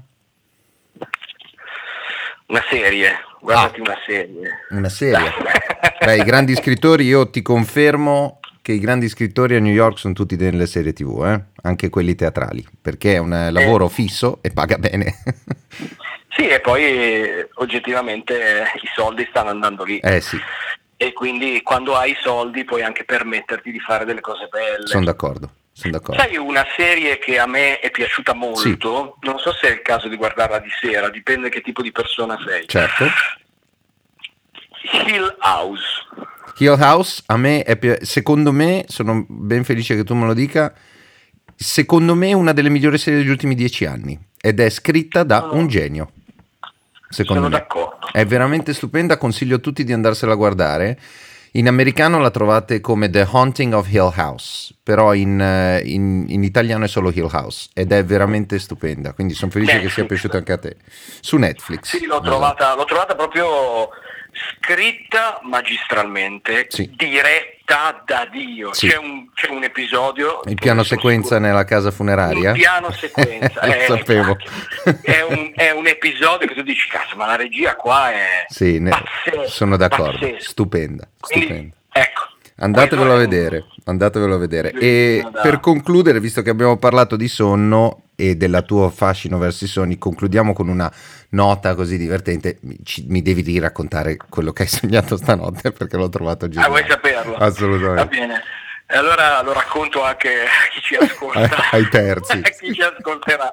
Una 2.46 2.64
serie, 2.68 3.12
guardati 3.40 3.80
ah, 3.80 3.82
una 3.82 3.98
serie. 4.06 4.50
Una 4.70 4.88
serie. 4.88 5.32
Beh, 6.04 6.16
i 6.16 6.24
grandi 6.24 6.54
scrittori 6.54 7.04
io 7.04 7.30
ti 7.30 7.40
confermo 7.40 8.40
che 8.64 8.72
i 8.72 8.78
grandi 8.78 9.10
scrittori 9.10 9.56
a 9.56 9.60
New 9.60 9.74
York 9.74 9.98
sono 9.98 10.14
tutti 10.14 10.36
nelle 10.36 10.64
serie 10.64 10.94
tv, 10.94 11.22
eh? 11.26 11.44
anche 11.68 11.90
quelli 11.90 12.14
teatrali, 12.14 12.66
perché 12.80 13.16
è 13.16 13.18
un 13.18 13.48
lavoro 13.50 13.84
eh. 13.84 13.90
fisso 13.90 14.38
e 14.40 14.52
paga 14.52 14.78
bene. 14.78 15.22
sì, 16.34 16.48
e 16.48 16.60
poi 16.60 17.46
oggettivamente 17.56 18.64
i 18.80 18.88
soldi 18.94 19.26
stanno 19.28 19.50
andando 19.50 19.84
lì. 19.84 19.98
Eh 19.98 20.22
sì. 20.22 20.40
E 20.96 21.12
quindi 21.12 21.60
quando 21.60 21.94
hai 21.94 22.12
i 22.12 22.18
soldi 22.18 22.64
puoi 22.64 22.80
anche 22.80 23.04
permetterti 23.04 23.70
di 23.70 23.80
fare 23.80 24.06
delle 24.06 24.22
cose 24.22 24.48
belle. 24.50 24.86
Sono 24.86 25.04
d'accordo. 25.04 25.50
Sono 25.70 25.92
d'accordo. 25.92 26.22
Sai 26.22 26.38
una 26.38 26.64
serie 26.74 27.18
che 27.18 27.38
a 27.38 27.46
me 27.46 27.80
è 27.80 27.90
piaciuta 27.90 28.32
molto, 28.32 29.18
sì. 29.20 29.26
non 29.26 29.38
so 29.40 29.52
se 29.52 29.68
è 29.68 29.72
il 29.72 29.82
caso 29.82 30.08
di 30.08 30.16
guardarla 30.16 30.60
di 30.60 30.70
sera, 30.80 31.10
dipende 31.10 31.50
che 31.50 31.60
tipo 31.60 31.82
di 31.82 31.92
persona 31.92 32.38
sei. 32.42 32.66
Certo. 32.66 33.04
Hill 35.06 35.36
House. 35.40 36.32
Hill 36.58 36.78
House 36.80 37.22
a 37.26 37.36
me 37.36 37.62
è 37.62 37.76
pi- 37.76 37.98
secondo 38.02 38.52
me 38.52 38.84
sono 38.88 39.24
ben 39.28 39.64
felice 39.64 39.96
che 39.96 40.04
tu 40.04 40.14
me 40.14 40.26
lo 40.26 40.34
dica 40.34 40.72
secondo 41.56 42.14
me 42.14 42.28
è 42.28 42.32
una 42.32 42.52
delle 42.52 42.68
migliori 42.68 42.98
serie 42.98 43.20
degli 43.20 43.28
ultimi 43.28 43.54
dieci 43.54 43.84
anni 43.84 44.18
ed 44.40 44.60
è 44.60 44.68
scritta 44.70 45.22
da 45.22 45.48
un 45.52 45.66
genio 45.66 46.10
secondo 47.08 47.42
sono 47.42 47.54
me 47.54 47.60
d'accordo. 47.60 48.08
è 48.12 48.24
veramente 48.24 48.72
stupenda 48.72 49.16
consiglio 49.16 49.56
a 49.56 49.60
tutti 49.60 49.84
di 49.84 49.92
andarsela 49.92 50.32
a 50.32 50.36
guardare 50.36 50.98
in 51.56 51.68
americano 51.68 52.18
la 52.18 52.30
trovate 52.30 52.80
come 52.80 53.08
The 53.08 53.28
Haunting 53.30 53.74
of 53.74 53.88
Hill 53.88 54.12
House, 54.16 54.74
però 54.82 55.14
in, 55.14 55.40
eh, 55.40 55.82
in, 55.84 56.24
in 56.26 56.42
italiano 56.42 56.84
è 56.84 56.88
solo 56.88 57.12
Hill 57.14 57.28
House 57.30 57.68
ed 57.74 57.92
è 57.92 58.04
veramente 58.04 58.58
stupenda, 58.58 59.12
quindi 59.12 59.34
sono 59.34 59.52
felice 59.52 59.74
Netflix. 59.74 59.94
che 59.94 60.00
sia 60.00 60.08
piaciuta 60.08 60.36
anche 60.38 60.52
a 60.52 60.58
te. 60.58 60.76
Su 61.20 61.36
Netflix. 61.36 61.96
Sì, 61.96 62.06
l'ho 62.06 62.20
trovata, 62.20 62.74
l'ho 62.74 62.84
trovata 62.84 63.14
proprio 63.14 63.88
scritta 64.34 65.40
magistralmente, 65.42 66.66
sì. 66.68 66.90
diretta 66.94 68.02
da 68.04 68.28
Dio. 68.30 68.72
Sì. 68.72 68.88
C'è, 68.88 68.96
un, 68.96 69.30
c'è, 69.32 69.50
un, 69.50 69.62
episodio. 69.62 70.40
Il 70.44 70.54
piano 70.54 70.82
sequenza 70.82 71.34
sicuro. 71.34 71.46
nella 71.46 71.64
casa 71.64 71.90
funeraria. 71.90 72.50
Il 72.50 72.58
piano 72.58 72.90
sequenza. 72.90 73.60
Lo 73.66 73.72
eh, 73.72 73.84
sapevo. 73.86 74.36
È 75.02 75.20
un, 75.22 75.52
è 75.54 75.70
un, 75.70 75.86
episodio 75.86 76.46
che 76.46 76.54
tu 76.54 76.62
dici, 76.62 76.88
cazzo, 76.88 77.16
ma 77.16 77.26
la 77.26 77.36
regia 77.36 77.76
qua 77.76 78.12
è. 78.12 78.44
Sì, 78.48 78.78
ne... 78.78 78.92
sono 79.46 79.76
d'accordo. 79.76 80.18
Pazzesco. 80.18 80.50
Stupenda. 80.50 81.08
stupenda. 81.20 81.46
Quindi, 81.46 81.72
ecco. 81.92 82.22
Andatevelo 82.56 83.14
a 83.14 83.16
vedere, 83.16 83.64
andatevelo 83.84 84.34
a 84.34 84.38
vedere. 84.38 84.70
E 84.72 85.26
per 85.42 85.58
concludere, 85.58 86.20
visto 86.20 86.40
che 86.40 86.50
abbiamo 86.50 86.76
parlato 86.76 87.16
di 87.16 87.26
sonno 87.26 88.03
e 88.16 88.36
del 88.36 88.62
tuo 88.66 88.90
fascino 88.90 89.38
verso 89.38 89.64
i 89.64 89.68
sogni, 89.68 89.98
concludiamo 89.98 90.52
con 90.52 90.68
una 90.68 90.90
nota 91.30 91.74
così 91.74 91.96
divertente. 91.96 92.58
Mi, 92.62 92.78
ci, 92.84 93.04
mi 93.08 93.22
devi 93.22 93.58
raccontare 93.58 94.16
quello 94.16 94.52
che 94.52 94.62
hai 94.62 94.68
sognato 94.68 95.16
stanotte 95.16 95.72
perché 95.72 95.96
l'ho 95.96 96.08
trovato 96.08 96.48
geniale. 96.48 96.66
Ah, 96.66 96.70
vuoi 96.70 96.90
saperlo? 96.90 97.36
Assolutamente. 97.36 97.94
Va 97.94 98.26
bene. 98.26 98.42
E 98.86 98.98
allora 98.98 99.40
lo 99.40 99.54
racconto 99.54 100.02
anche 100.02 100.42
a 100.42 100.68
chi 100.70 100.80
ci 100.82 100.94
ascolta. 100.94 101.70
Ai 101.72 101.88
terzi. 101.88 102.38
a 102.44 102.50
chi 102.50 102.74
ci 102.74 102.82
ascolterà. 102.82 103.52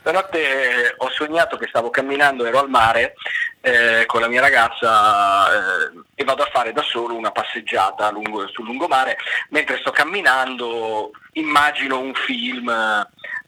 Stanotte 0.00 0.94
ho 0.98 1.10
sognato 1.10 1.56
che 1.56 1.66
stavo 1.66 1.88
camminando, 1.88 2.44
ero 2.44 2.60
al 2.60 2.68
mare 2.68 3.14
eh, 3.62 4.04
con 4.06 4.20
la 4.20 4.28
mia 4.28 4.42
ragazza 4.42 5.48
eh, 5.48 6.02
e 6.14 6.24
vado 6.24 6.42
a 6.42 6.50
fare 6.52 6.72
da 6.72 6.82
solo 6.82 7.16
una 7.16 7.32
passeggiata 7.32 8.10
lungo, 8.10 8.46
sul 8.48 8.66
lungomare. 8.66 9.16
Mentre 9.48 9.78
sto 9.78 9.90
camminando 9.90 11.10
immagino 11.32 11.98
un 11.98 12.12
film 12.14 12.70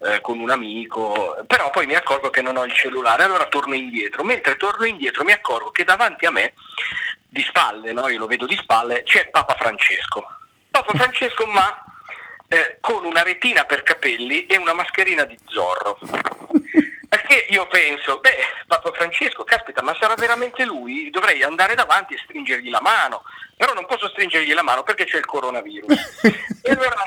eh, 0.01 0.21
con 0.21 0.39
un 0.39 0.51
amico, 0.51 1.37
però 1.47 1.71
poi 1.71 1.87
mi 1.87 1.95
accorgo 1.95 2.31
che 2.31 2.43
non 2.43 2.57
ho 2.57 2.65
il 2.65 2.73
cellulare, 2.73 3.25
allora 3.25 3.47
torno 3.47 3.75
indietro. 3.75 4.25
Mentre 4.25 4.57
torno 4.57 4.87
indietro 4.87 5.25
mi 5.25 5.33
accorgo 5.33 5.71
che 5.71 5.85
davanti 5.85 6.27
a 6.27 6.31
me, 6.31 6.55
di 7.29 7.43
spalle, 7.43 7.93
no? 7.93 8.09
io 8.09 8.19
lo 8.19 8.27
vedo 8.27 8.47
di 8.47 8.57
spalle, 8.57 9.03
c'è 9.03 9.29
Papa 9.29 9.55
Francesco. 9.59 10.27
Papa 10.71 10.93
Francesco 10.97 11.47
ma 11.47 11.85
eh, 12.49 12.79
con 12.81 13.05
una 13.05 13.23
retina 13.23 13.65
per 13.65 13.83
capelli 13.83 14.47
e 14.47 14.57
una 14.57 14.73
mascherina 14.73 15.25
di 15.25 15.39
zorro. 15.47 15.99
Perché 17.09 17.47
io 17.49 17.67
penso, 17.67 18.21
beh, 18.21 18.37
Papa 18.67 18.93
Francesco, 18.93 19.43
caspita, 19.43 19.83
ma 19.83 19.97
sarà 19.99 20.15
veramente 20.15 20.65
lui? 20.67 21.09
Dovrei 21.09 21.43
andare 21.43 21.75
davanti 21.75 22.13
e 22.13 22.21
stringergli 22.23 22.69
la 22.69 22.83
mano, 22.83 23.23
però 23.57 23.73
non 23.73 23.87
posso 23.87 24.09
stringergli 24.09 24.53
la 24.53 24.63
mano 24.63 24.83
perché 24.83 25.05
c'è 25.05 25.17
il 25.17 25.25
coronavirus. 25.25 26.21
e 26.63 26.71
allora, 26.71 27.03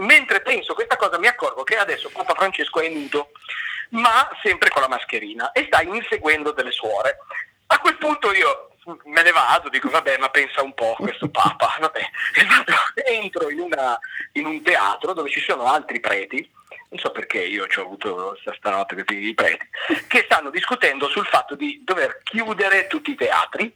mentre 0.00 0.40
penso 0.40 0.74
questa 0.74 0.96
cosa, 0.96 1.18
mi 1.18 1.26
accorgo 1.26 1.62
che 1.62 1.76
adesso 1.76 2.10
Papa 2.10 2.34
Francesco 2.34 2.80
è 2.80 2.88
nudo, 2.88 3.30
ma 3.90 4.28
sempre 4.42 4.70
con 4.70 4.82
la 4.82 4.88
mascherina 4.88 5.52
e 5.52 5.64
sta 5.66 5.82
inseguendo 5.82 6.52
delle 6.52 6.70
suore. 6.70 7.18
A 7.66 7.78
quel 7.78 7.96
punto 7.96 8.32
io 8.32 8.68
me 9.04 9.22
ne 9.22 9.30
vado, 9.30 9.68
dico 9.68 9.88
vabbè 9.88 10.18
ma 10.18 10.28
pensa 10.28 10.62
un 10.62 10.74
po' 10.74 10.96
questo 10.98 11.28
Papa, 11.28 11.76
vabbè. 11.80 12.00
E 12.34 12.44
vado, 12.44 12.72
entro 13.06 13.50
in, 13.50 13.60
una, 13.60 13.98
in, 14.32 14.46
un 14.46 14.62
teatro 14.62 15.12
dove 15.12 15.30
ci 15.30 15.40
sono 15.40 15.66
altri 15.66 16.00
preti, 16.00 16.48
non 16.88 16.98
so 16.98 17.10
perché 17.10 17.42
io 17.42 17.66
ci 17.68 17.78
ho 17.78 17.82
avuto 17.82 18.38
stanotte 18.56 18.94
questi 18.94 19.32
preti, 19.34 19.66
che 20.08 20.22
stanno 20.24 20.50
discutendo 20.50 21.08
sul 21.08 21.26
fatto 21.26 21.54
di 21.54 21.82
dover 21.84 22.20
chiudere 22.22 22.86
tutti 22.86 23.12
i 23.12 23.16
teatri 23.16 23.74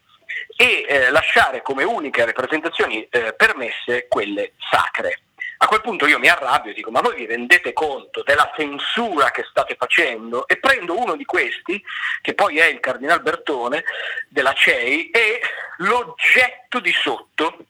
e 0.57 0.85
eh, 0.89 1.11
lasciare 1.11 1.62
come 1.62 1.85
uniche 1.85 2.25
rappresentazioni 2.25 3.07
eh, 3.09 3.33
permesse 3.35 4.07
quelle 4.09 4.53
sacre. 4.71 5.21
A 5.59 5.67
quel 5.67 5.81
punto 5.81 6.07
io 6.07 6.19
mi 6.19 6.29
arrabbio 6.29 6.71
e 6.71 6.75
dico 6.75 6.91
ma 6.91 7.01
voi 7.01 7.17
vi 7.17 7.27
rendete 7.27 7.73
conto 7.73 8.23
della 8.23 8.53
censura 8.57 9.31
che 9.31 9.45
state 9.49 9.77
facendo? 9.79 10.47
E 10.47 10.59
prendo 10.59 10.99
uno 10.99 11.17
di 11.17 11.25
questi, 11.25 11.83
che 12.21 12.35
poi 12.35 12.59
è 12.59 12.67
il 12.67 12.81
Cardinal 12.81 13.23
Bertone 13.23 13.85
della 14.29 14.53
CEI, 14.53 15.11
e 15.11 15.41
lo 15.79 16.15
getto 16.17 16.81
di 16.81 16.93
sotto 16.93 17.67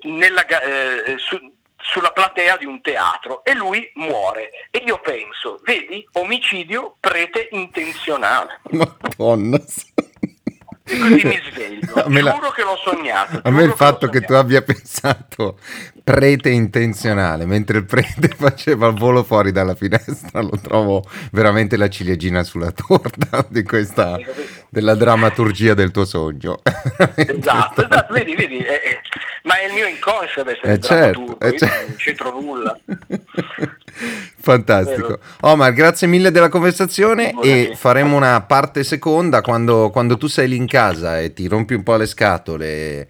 nella, 0.00 0.44
eh, 0.46 1.16
su, 1.18 1.38
sulla 1.76 2.10
platea 2.10 2.56
di 2.56 2.66
un 2.66 2.80
teatro 2.80 3.44
e 3.44 3.54
lui 3.54 3.90
muore. 3.94 4.50
E 4.70 4.82
io 4.84 5.00
penso, 5.00 5.60
vedi, 5.62 6.06
omicidio 6.12 6.96
prete 6.98 7.48
intenzionale. 7.52 8.60
Madonna. 8.70 9.58
E 10.90 10.98
così 10.98 11.24
mi 11.24 11.40
sveglio. 11.50 11.94
A 11.94 12.08
me 12.10 12.20
Giuro 12.20 12.40
la... 12.40 12.52
che 12.52 12.62
l'ho 12.62 12.76
sognato. 12.82 13.40
A 13.42 13.50
me 13.50 13.62
il 13.62 13.72
fatto 13.72 14.08
che, 14.08 14.20
che 14.20 14.26
tu 14.26 14.32
abbia 14.32 14.62
pensato 14.62 15.58
prete 16.08 16.48
intenzionale, 16.48 17.44
mentre 17.44 17.78
il 17.78 17.84
prete 17.84 18.28
faceva 18.34 18.88
il 18.88 18.94
volo 18.94 19.22
fuori 19.22 19.52
dalla 19.52 19.74
finestra, 19.74 20.40
lo 20.40 20.58
trovo 20.62 21.04
veramente 21.32 21.76
la 21.76 21.90
ciliegina 21.90 22.42
sulla 22.44 22.70
torta 22.70 23.44
di 23.50 23.62
questa, 23.62 24.18
della 24.70 24.94
drammaturgia 24.94 25.74
del 25.74 25.90
tuo 25.90 26.06
sogno. 26.06 26.60
Esatto, 27.38 27.84
esatto, 27.84 28.12
vedi, 28.12 28.34
vedi, 28.34 28.58
eh, 28.58 28.72
eh, 28.72 29.00
ma 29.44 29.60
è 29.60 29.66
il 29.66 29.72
mio 29.72 29.86
inconscio 29.86 30.40
ad 30.40 30.48
essere 30.48 30.72
eh 30.72 30.80
certo, 30.80 31.38
eh 31.40 31.56
certo. 31.56 31.86
non 31.86 31.96
c'entro 31.96 32.40
nulla. 32.40 32.78
Fantastico. 34.40 35.18
Omar, 35.40 35.72
grazie 35.72 36.06
mille 36.06 36.30
della 36.30 36.48
conversazione 36.48 37.34
e 37.42 37.72
faremo 37.74 38.16
una 38.16 38.40
parte 38.42 38.82
seconda 38.82 39.40
quando, 39.40 39.90
quando 39.90 40.16
tu 40.16 40.26
sei 40.26 40.48
lì 40.48 40.56
in 40.56 40.66
casa 40.66 41.20
e 41.20 41.32
ti 41.32 41.46
rompi 41.48 41.74
un 41.74 41.82
po' 41.82 41.96
le 41.96 42.06
scatole 42.06 43.08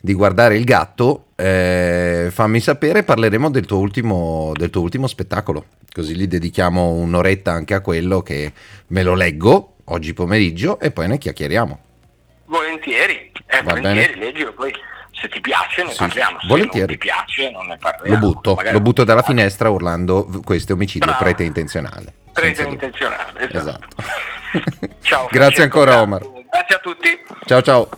di 0.00 0.12
guardare 0.12 0.56
il 0.56 0.64
gatto, 0.64 1.23
eh, 1.36 2.28
fammi 2.30 2.60
sapere, 2.60 3.02
parleremo 3.02 3.50
del 3.50 3.66
tuo, 3.66 3.78
ultimo, 3.78 4.52
del 4.54 4.70
tuo 4.70 4.82
ultimo 4.82 5.06
spettacolo. 5.06 5.66
Così 5.92 6.14
gli 6.14 6.26
dedichiamo 6.26 6.90
un'oretta 6.90 7.52
anche 7.52 7.74
a 7.74 7.80
quello 7.80 8.22
che 8.22 8.52
me 8.88 9.02
lo 9.02 9.14
leggo 9.14 9.76
oggi 9.86 10.14
pomeriggio 10.14 10.78
e 10.80 10.90
poi 10.90 11.08
ne 11.08 11.18
chiacchieriamo. 11.18 11.78
Volentieri, 12.46 13.32
eh, 13.46 13.62
volentieri, 13.62 14.18
leggilo 14.18 14.52
poi 14.52 14.72
se 15.12 15.28
ti 15.28 15.40
piace 15.40 15.82
ne 15.82 15.90
sì, 15.90 15.98
parliamo, 15.98 16.40
se 16.40 16.46
volentieri. 16.46 16.86
non 16.86 16.94
ti 16.94 16.98
piace 16.98 17.50
non 17.50 17.66
ne 17.66 17.76
parliamo. 17.78 18.18
Lo 18.18 18.32
butto, 18.32 18.58
lo 18.70 18.80
butto 18.80 19.04
dalla 19.04 19.22
finestra 19.22 19.70
urlando 19.70 20.42
questo 20.44 20.72
è 20.72 20.74
omicidio 20.74 21.06
Bravo. 21.06 21.24
prete 21.24 21.42
intenzionale. 21.44 22.12
Prete 22.32 22.62
intenzionale, 22.62 23.48
esatto. 23.48 23.58
esatto. 23.58 24.96
ciao. 25.02 25.28
Grazie 25.30 25.62
ancora 25.62 26.00
Omar. 26.02 26.22
Grazie 26.50 26.76
a 26.76 26.78
tutti. 26.78 27.08
Ciao 27.46 27.62
ciao. 27.62 27.88